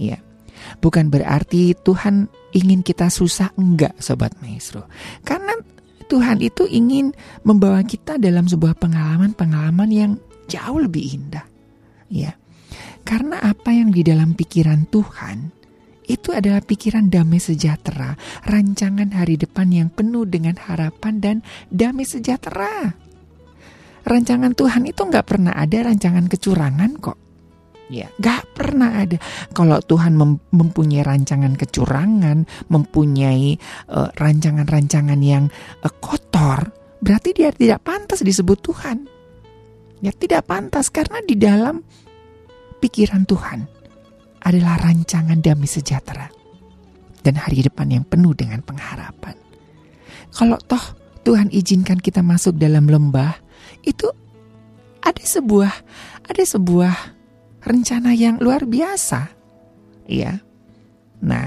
Ya, 0.00 0.18
bukan 0.80 1.12
berarti 1.12 1.76
Tuhan 1.76 2.32
ingin 2.56 2.80
kita 2.80 3.12
susah 3.12 3.52
enggak, 3.60 3.94
sobat 4.00 4.32
maestro. 4.40 4.88
Karena 5.22 5.54
Tuhan 6.10 6.42
itu 6.42 6.66
ingin 6.66 7.14
membawa 7.46 7.86
kita 7.86 8.18
dalam 8.18 8.50
sebuah 8.50 8.74
pengalaman-pengalaman 8.74 9.90
yang 9.94 10.12
jauh 10.50 10.82
lebih 10.82 11.06
indah. 11.14 11.46
Ya. 12.10 12.34
Karena 13.06 13.38
apa 13.38 13.70
yang 13.70 13.94
di 13.94 14.02
dalam 14.02 14.34
pikiran 14.34 14.90
Tuhan 14.90 15.54
itu 16.10 16.34
adalah 16.34 16.58
pikiran 16.58 17.06
damai 17.06 17.38
sejahtera, 17.38 18.18
rancangan 18.42 19.14
hari 19.14 19.38
depan 19.38 19.70
yang 19.70 19.88
penuh 19.94 20.26
dengan 20.26 20.58
harapan 20.58 21.22
dan 21.22 21.36
damai 21.70 22.02
sejahtera. 22.02 22.98
Rancangan 24.02 24.58
Tuhan 24.58 24.90
itu 24.90 25.06
nggak 25.06 25.26
pernah 25.30 25.54
ada 25.54 25.86
rancangan 25.86 26.26
kecurangan 26.26 26.90
kok. 26.98 27.29
Ya, 27.90 28.06
gak 28.22 28.54
pernah 28.54 29.02
ada. 29.02 29.18
Kalau 29.50 29.82
Tuhan 29.82 30.14
mem 30.14 30.38
mempunyai 30.54 31.02
rancangan 31.02 31.58
kecurangan, 31.58 32.46
mempunyai 32.70 33.58
eh, 33.90 34.10
rancangan-rancangan 34.14 35.18
yang 35.18 35.50
uh, 35.82 35.90
kotor, 35.98 36.70
berarti 37.02 37.34
dia 37.34 37.50
tidak 37.50 37.82
pantas 37.82 38.22
disebut 38.22 38.62
Tuhan. 38.62 39.10
Ya, 40.06 40.14
tidak 40.14 40.46
pantas 40.46 40.86
karena 40.88 41.18
di 41.26 41.34
dalam 41.34 41.82
pikiran 42.78 43.26
Tuhan 43.26 43.66
adalah 44.46 44.80
rancangan 44.80 45.42
damai 45.42 45.68
sejahtera. 45.68 46.30
dan 47.20 47.36
hari 47.36 47.60
depan 47.60 47.84
yang 47.92 48.00
penuh 48.08 48.32
dengan 48.32 48.64
pengharapan. 48.64 49.36
Kalau 50.32 50.56
toh 50.56 50.80
Tuhan 51.20 51.52
izinkan 51.52 52.00
kita 52.00 52.24
masuk 52.24 52.56
dalam 52.56 52.88
lembah, 52.88 53.36
itu 53.84 54.08
ada 55.04 55.20
sebuah 55.20 55.68
ada 56.24 56.40
sebuah 56.40 57.19
rencana 57.64 58.16
yang 58.16 58.40
luar 58.40 58.64
biasa. 58.64 59.28
Iya. 60.08 60.40
Nah, 61.24 61.46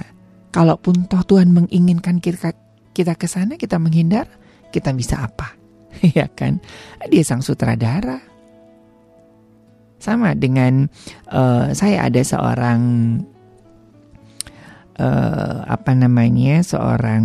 kalaupun 0.53 1.09
toh 1.09 1.25
Tuhan 1.25 1.49
menginginkan 1.51 2.21
kita 2.21 2.53
kita 2.93 3.17
ke 3.17 3.25
sana, 3.25 3.57
kita 3.57 3.81
menghindar, 3.81 4.29
kita 4.69 4.93
bisa 4.93 5.25
apa? 5.25 5.53
Iya 6.03 6.25
kan? 6.25 6.57
Dia 7.05 7.21
sang 7.21 7.45
sutradara. 7.45 8.17
Sama 10.01 10.35
dengan 10.35 10.89
uh, 11.31 11.71
saya 11.71 12.09
ada 12.09 12.19
seorang 12.19 12.81
uh, 14.99 15.63
apa 15.63 15.91
namanya 15.95 16.59
seorang 16.59 17.23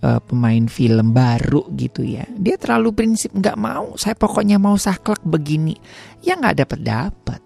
uh, 0.00 0.20
pemain 0.24 0.64
film 0.64 1.12
baru 1.12 1.68
gitu 1.76 2.02
ya. 2.02 2.24
Dia 2.40 2.56
terlalu 2.56 3.04
prinsip 3.04 3.36
nggak 3.36 3.58
mau. 3.60 3.94
Saya 4.00 4.16
pokoknya 4.16 4.56
mau 4.56 4.80
saklek 4.80 5.20
begini. 5.28 5.76
Ya 6.24 6.40
nggak 6.40 6.64
dapat 6.64 6.80
dapat. 6.80 7.43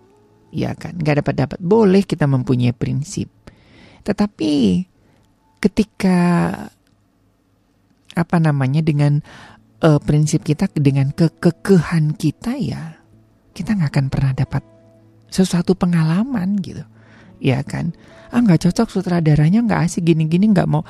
Ya 0.48 0.72
kan, 0.72 0.96
nggak 0.96 1.24
dapat 1.24 1.34
dapat. 1.36 1.58
Boleh 1.60 2.02
kita 2.08 2.24
mempunyai 2.24 2.72
prinsip, 2.72 3.28
tetapi 4.04 4.84
ketika 5.60 6.18
apa 8.18 8.36
namanya 8.42 8.82
dengan 8.82 9.22
uh, 9.84 10.00
prinsip 10.02 10.42
kita 10.42 10.66
dengan 10.74 11.14
kekekehan 11.14 12.18
kita 12.18 12.58
ya 12.58 12.98
kita 13.54 13.74
nggak 13.74 13.90
akan 13.90 14.06
pernah 14.10 14.32
dapat 14.34 14.62
sesuatu 15.28 15.74
pengalaman 15.74 16.58
gitu. 16.62 16.82
Ya 17.38 17.62
kan? 17.62 17.94
Ah 18.30 18.42
nggak 18.42 18.66
cocok 18.70 18.90
sutradaranya 18.90 19.62
nggak 19.62 19.90
asik 19.90 20.06
gini-gini 20.06 20.50
nggak 20.50 20.70
mau. 20.70 20.82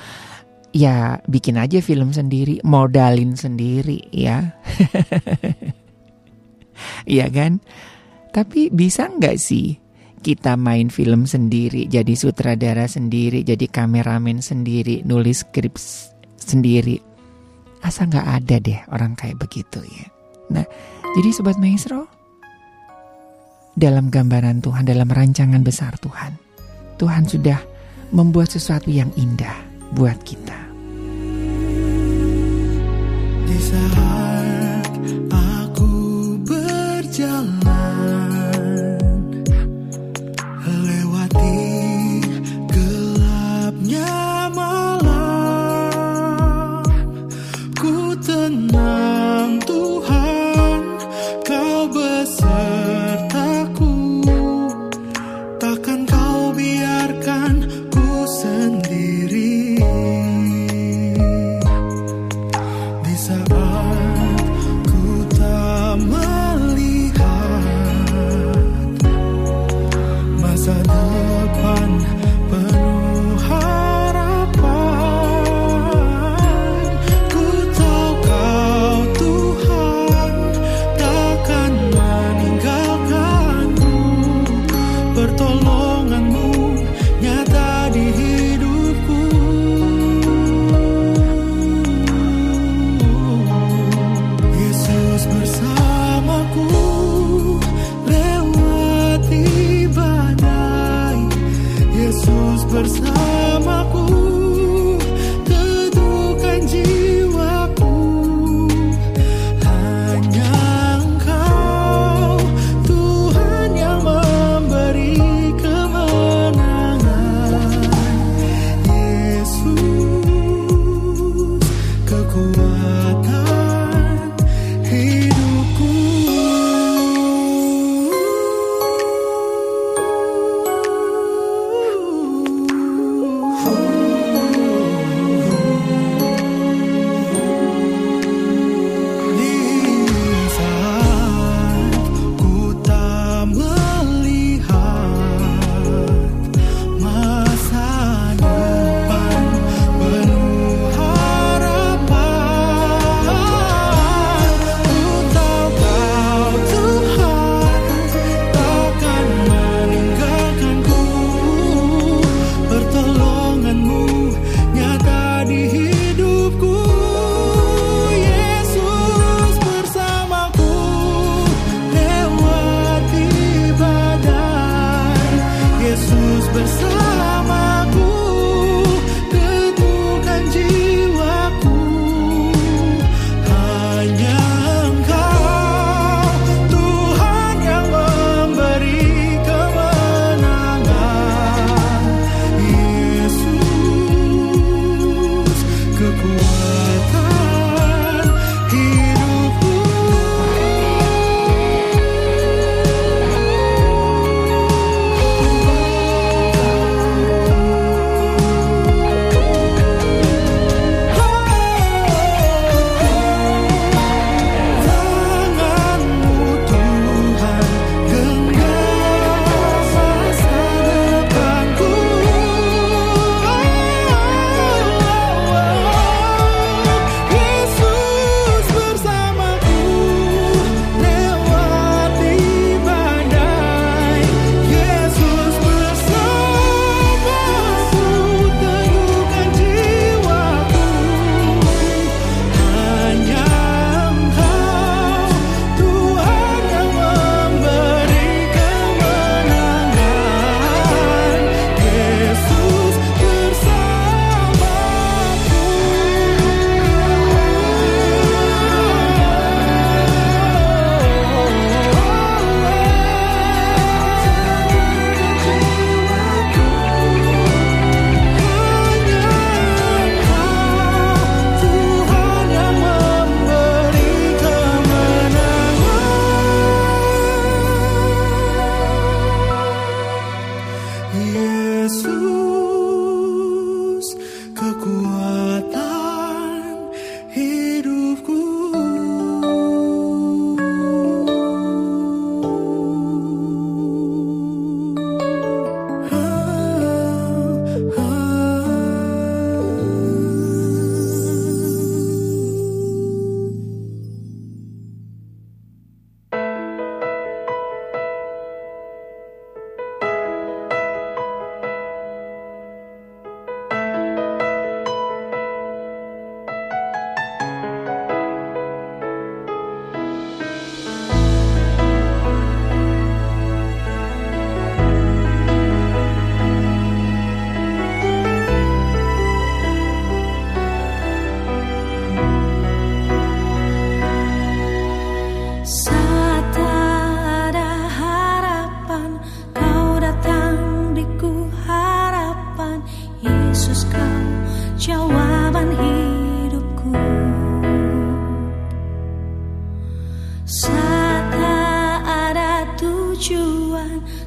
Ya 0.72 1.24
bikin 1.24 1.56
aja 1.56 1.80
film 1.80 2.12
sendiri 2.12 2.60
modalin 2.64 3.36
sendiri 3.36 4.08
ya. 4.12 4.52
Iya 7.10 7.26
kan 7.34 7.58
tapi 8.38 8.70
bisa 8.70 9.10
nggak 9.10 9.34
sih 9.34 9.74
kita 10.22 10.54
main 10.54 10.94
film 10.94 11.26
sendiri 11.26 11.90
jadi 11.90 12.14
sutradara 12.14 12.86
sendiri 12.86 13.42
jadi 13.42 13.66
kameramen 13.66 14.38
sendiri 14.38 15.02
nulis 15.02 15.42
skrip 15.42 15.74
sendiri 16.38 17.02
asa 17.82 18.06
nggak 18.06 18.28
ada 18.38 18.56
deh 18.62 18.78
orang 18.94 19.18
kayak 19.18 19.42
begitu 19.42 19.82
ya 19.82 20.06
nah 20.54 20.62
jadi 21.18 21.34
sobat 21.34 21.58
maestro 21.58 22.06
dalam 23.74 24.06
gambaran 24.06 24.62
Tuhan 24.62 24.86
dalam 24.86 25.10
rancangan 25.10 25.66
besar 25.66 25.98
Tuhan 25.98 26.38
Tuhan 26.94 27.26
sudah 27.26 27.58
membuat 28.14 28.54
sesuatu 28.54 28.88
yang 28.88 29.10
indah 29.18 29.54
buat 29.94 30.18
kita. 30.24 30.58
Di 33.48 33.58
saat 33.62 34.08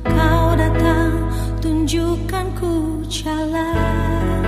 kau 0.03 0.55
datang 0.57 1.29
tunjukkan 1.59 2.45
ku 2.57 3.01
jalan. 3.09 4.45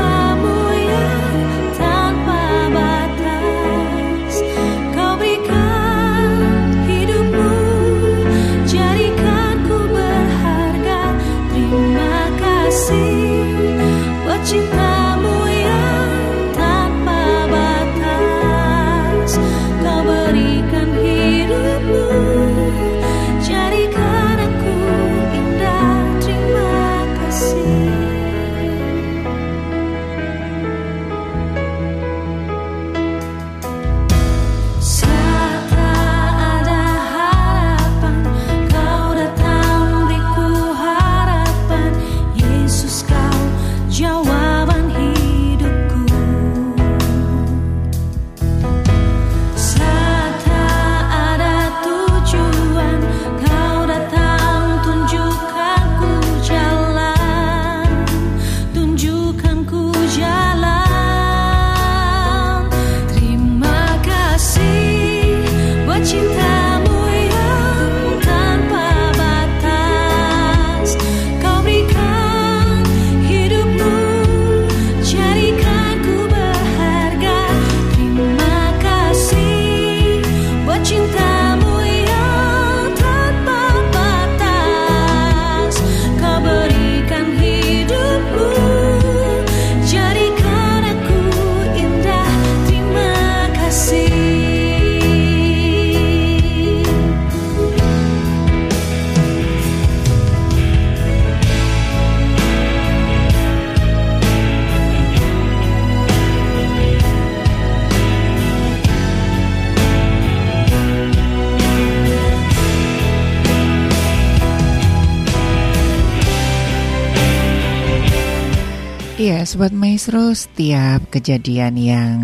Sobat 119.48 119.72
Maestro, 119.72 120.28
setiap 120.36 121.08
kejadian 121.08 121.80
yang 121.80 122.20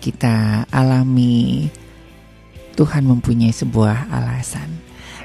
kita 0.00 0.64
alami, 0.72 1.68
Tuhan 2.72 3.04
mempunyai 3.04 3.52
sebuah 3.52 4.08
alasan. 4.08 4.72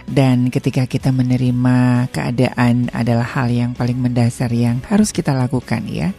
Dan 0.03 0.51
ketika 0.51 0.83
kita 0.83 1.15
menerima 1.15 2.11
keadaan 2.11 2.91
adalah 2.91 3.23
hal 3.23 3.47
yang 3.47 3.71
paling 3.71 3.95
mendasar 4.03 4.51
yang 4.51 4.83
harus 4.91 5.15
kita 5.15 5.31
lakukan 5.31 5.87
ya. 5.87 6.11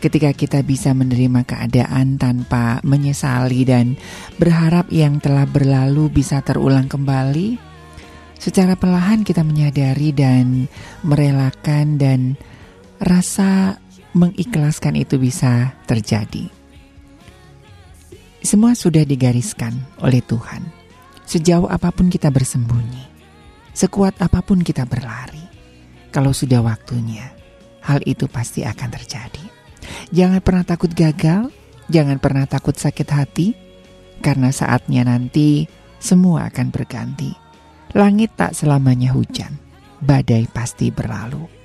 Ketika 0.00 0.32
kita 0.32 0.64
bisa 0.64 0.96
menerima 0.96 1.44
keadaan 1.44 2.16
tanpa 2.16 2.80
menyesali 2.88 3.68
dan 3.68 4.00
berharap 4.40 4.88
yang 4.88 5.20
telah 5.20 5.44
berlalu 5.44 6.08
bisa 6.08 6.40
terulang 6.40 6.88
kembali, 6.88 7.60
secara 8.40 8.80
perlahan 8.80 9.28
kita 9.28 9.44
menyadari 9.44 10.08
dan 10.16 10.72
merelakan 11.04 12.00
dan 12.00 12.40
rasa 12.96 13.76
mengikhlaskan 14.18 14.98
itu 14.98 15.14
bisa 15.22 15.78
terjadi. 15.86 16.50
Semua 18.42 18.74
sudah 18.74 19.06
digariskan 19.06 19.78
oleh 20.02 20.18
Tuhan. 20.22 20.66
Sejauh 21.28 21.68
apa 21.68 21.92
pun 21.92 22.08
kita 22.08 22.32
bersembunyi, 22.32 23.04
sekuat 23.76 24.16
apa 24.24 24.40
pun 24.40 24.64
kita 24.64 24.88
berlari, 24.88 25.44
kalau 26.08 26.32
sudah 26.32 26.64
waktunya, 26.64 27.28
hal 27.84 28.00
itu 28.08 28.24
pasti 28.32 28.64
akan 28.64 28.88
terjadi. 28.96 29.44
Jangan 30.08 30.40
pernah 30.40 30.64
takut 30.64 30.88
gagal, 30.88 31.52
jangan 31.92 32.16
pernah 32.16 32.48
takut 32.48 32.72
sakit 32.72 33.08
hati, 33.12 33.52
karena 34.24 34.48
saatnya 34.48 35.04
nanti 35.04 35.68
semua 36.00 36.48
akan 36.48 36.72
berganti. 36.72 37.36
Langit 37.92 38.32
tak 38.40 38.56
selamanya 38.56 39.12
hujan, 39.12 39.60
badai 40.00 40.48
pasti 40.48 40.88
berlalu. 40.88 41.57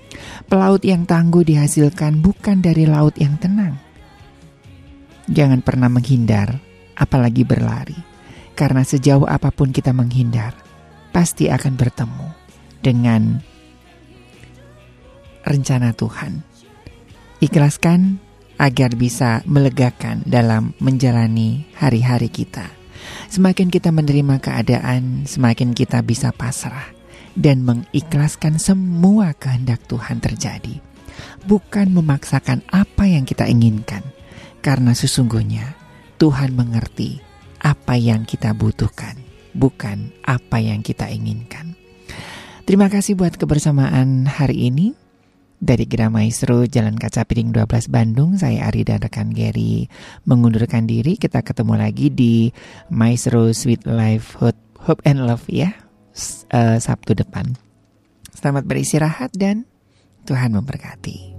Pelaut 0.47 0.83
yang 0.85 1.07
tangguh 1.07 1.41
dihasilkan 1.41 2.19
bukan 2.21 2.61
dari 2.61 2.85
laut 2.85 3.15
yang 3.17 3.39
tenang. 3.39 3.79
Jangan 5.31 5.63
pernah 5.63 5.87
menghindar, 5.87 6.59
apalagi 6.93 7.47
berlari, 7.47 7.95
karena 8.53 8.83
sejauh 8.83 9.23
apa 9.25 9.49
pun 9.49 9.71
kita 9.71 9.95
menghindar, 9.95 10.53
pasti 11.15 11.47
akan 11.47 11.73
bertemu 11.79 12.27
dengan 12.83 13.39
rencana 15.47 15.95
Tuhan. 15.95 16.43
Ikhlaskan 17.39 18.19
agar 18.59 18.93
bisa 18.93 19.41
melegakan 19.49 20.21
dalam 20.27 20.75
menjalani 20.77 21.65
hari-hari 21.75 22.29
kita. 22.29 22.69
Semakin 23.27 23.73
kita 23.73 23.89
menerima 23.89 24.39
keadaan, 24.39 25.25
semakin 25.25 25.73
kita 25.75 25.99
bisa 26.05 26.31
pasrah 26.31 26.92
dan 27.33 27.65
mengikhlaskan 27.65 28.61
semua 28.61 29.33
kehendak 29.33 29.81
Tuhan 29.89 30.21
terjadi, 30.21 30.81
bukan 31.45 31.93
memaksakan 31.93 32.61
apa 32.69 33.09
yang 33.09 33.25
kita 33.25 33.49
inginkan, 33.49 34.05
karena 34.61 34.93
sesungguhnya 34.93 35.75
Tuhan 36.21 36.53
mengerti 36.53 37.19
apa 37.63 37.97
yang 37.97 38.23
kita 38.23 38.53
butuhkan, 38.53 39.17
bukan 39.55 40.13
apa 40.23 40.61
yang 40.61 40.85
kita 40.85 41.09
inginkan. 41.09 41.75
Terima 42.63 42.87
kasih 42.87 43.19
buat 43.19 43.35
kebersamaan 43.35 44.23
hari 44.23 44.71
ini. 44.71 44.95
Dari 45.63 45.87
Gera 45.87 46.11
Maestro 46.11 46.67
Jalan 46.67 46.99
Kaca 46.99 47.23
Piring 47.23 47.55
12 47.55 47.87
Bandung, 47.87 48.35
saya 48.35 48.67
Ari 48.67 48.83
dan 48.83 48.99
rekan 48.99 49.31
Gary 49.31 49.87
mengundurkan 50.27 50.83
diri. 50.83 51.15
Kita 51.15 51.39
ketemu 51.39 51.79
lagi 51.79 52.11
di 52.11 52.51
Maestro 52.91 53.47
Sweet 53.47 53.87
Life 53.87 54.35
Hope, 54.39 54.99
and 55.07 55.23
Love 55.23 55.47
ya, 55.47 55.71
Eh, 56.53 56.77
Sabtu 56.77 57.17
depan. 57.17 57.57
Selamat 58.29 58.69
beristirahat 58.69 59.33
dan 59.33 59.65
Tuhan 60.29 60.53
memberkati. 60.53 61.32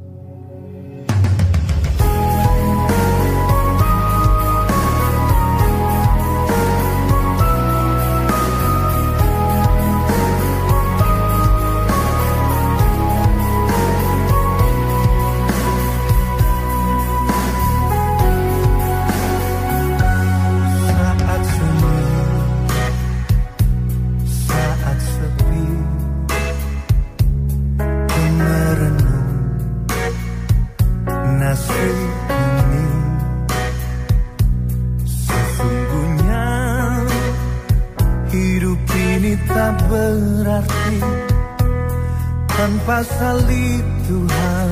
tanpa 42.95 43.11
salib 43.19 43.87
Tuhan 44.07 44.71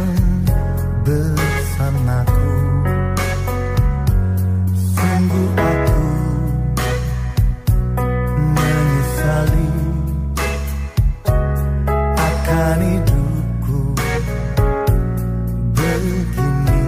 bersamaku. 1.03 2.55
Sungguh 4.79 5.51
aku 5.59 6.07
menyesali 8.55 9.71
akan 12.15 12.79
hidupku 12.79 13.83
begini. 15.75 16.87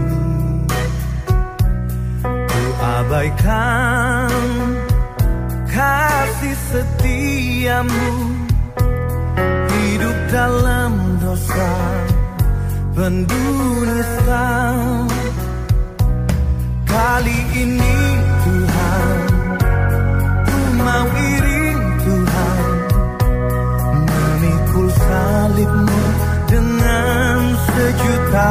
Ku 2.31 2.63
abaikan 2.79 4.31
kasih 5.67 6.57
setiamu. 6.71 8.24
Penuh 12.95 13.83
nista 13.91 14.47
kali 16.87 17.39
ini 17.59 17.99
Tuhan 18.47 19.19
ku 20.47 20.59
mau 20.79 21.07
iring 21.11 21.83
Tuhan 22.07 22.63
memikul 23.99 24.89
salibmu 24.95 26.03
dengan 26.47 27.39
sejuta 27.67 28.49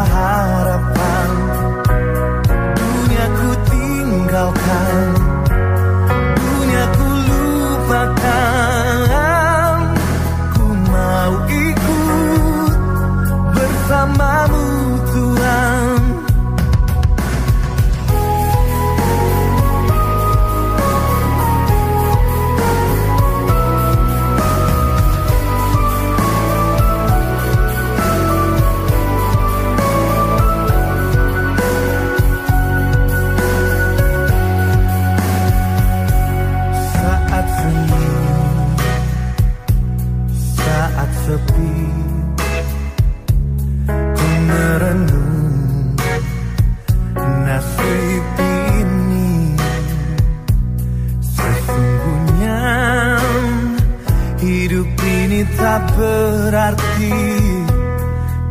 berarti 56.54 57.18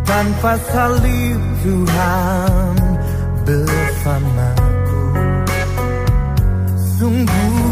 tanpa 0.03 0.59
salib 0.75 1.39
Tuhan 1.63 2.75
bersamaku. 3.47 5.03
Sungguh 6.99 7.72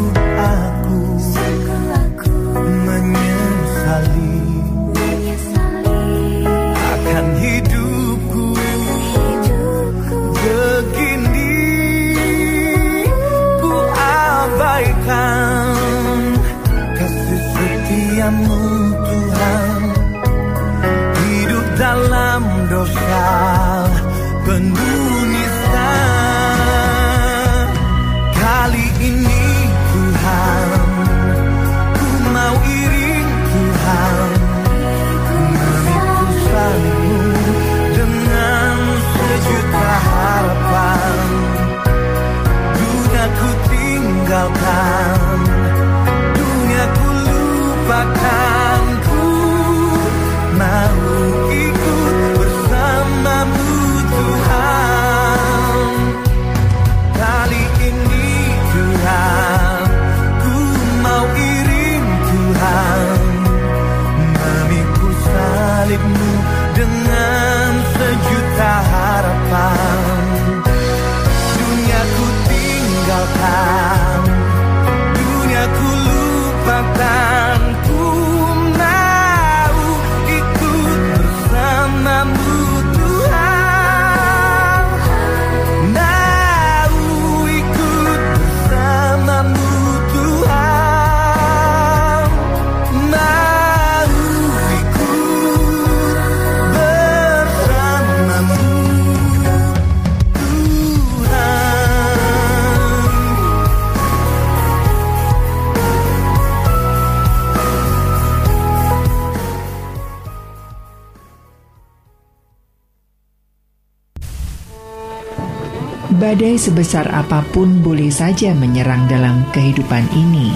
Badai 116.20 116.60
sebesar 116.60 117.08
apa 117.16 117.40
pun 117.48 117.80
boleh 117.80 118.12
saja 118.12 118.52
menyerang 118.52 119.08
dalam 119.08 119.40
kehidupan 119.56 120.04
ini. 120.12 120.52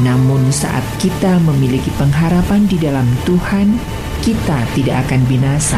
Namun 0.00 0.48
saat 0.48 0.80
kita 0.96 1.36
memiliki 1.44 1.92
pengharapan 2.00 2.64
di 2.64 2.80
dalam 2.80 3.04
Tuhan, 3.28 3.76
kita 4.24 4.56
tidak 4.72 5.04
akan 5.04 5.20
binasa 5.28 5.76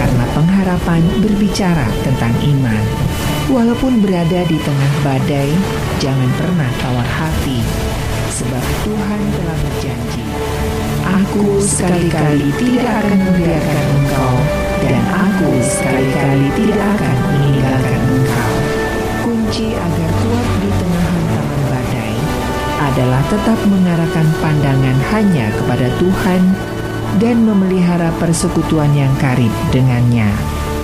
karena 0.00 0.24
pengharapan 0.32 1.04
berbicara 1.20 1.84
tentang 2.08 2.32
iman. 2.56 2.84
Walaupun 3.52 4.00
berada 4.00 4.48
di 4.48 4.56
tengah 4.56 4.92
badai, 5.04 5.52
jangan 6.00 6.32
pernah 6.40 6.70
tawar 6.80 7.04
hati 7.04 7.60
sebab 8.32 8.64
Tuhan 8.88 9.20
telah 9.36 9.56
berjanji, 9.60 10.24
Aku 11.20 11.60
sekali-kali 11.60 12.48
tidak 12.56 13.04
akan 13.04 13.18
membiarkan 13.28 13.80
engkau 14.00 14.34
dan 14.88 15.04
aku 15.12 15.50
sekali-kali 15.60 16.48
tidak 16.56 16.80
akan 16.96 17.16
meninggalkan 17.28 17.91
adalah 22.92 23.24
tetap 23.32 23.56
mengarahkan 23.72 24.28
pandangan 24.44 24.98
hanya 25.16 25.48
kepada 25.56 25.88
Tuhan 25.96 26.42
dan 27.16 27.40
memelihara 27.40 28.12
persekutuan 28.20 28.92
yang 28.92 29.12
karib 29.16 29.52
dengannya. 29.72 30.28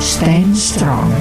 Stand 0.00 0.56
strong. 0.56 1.12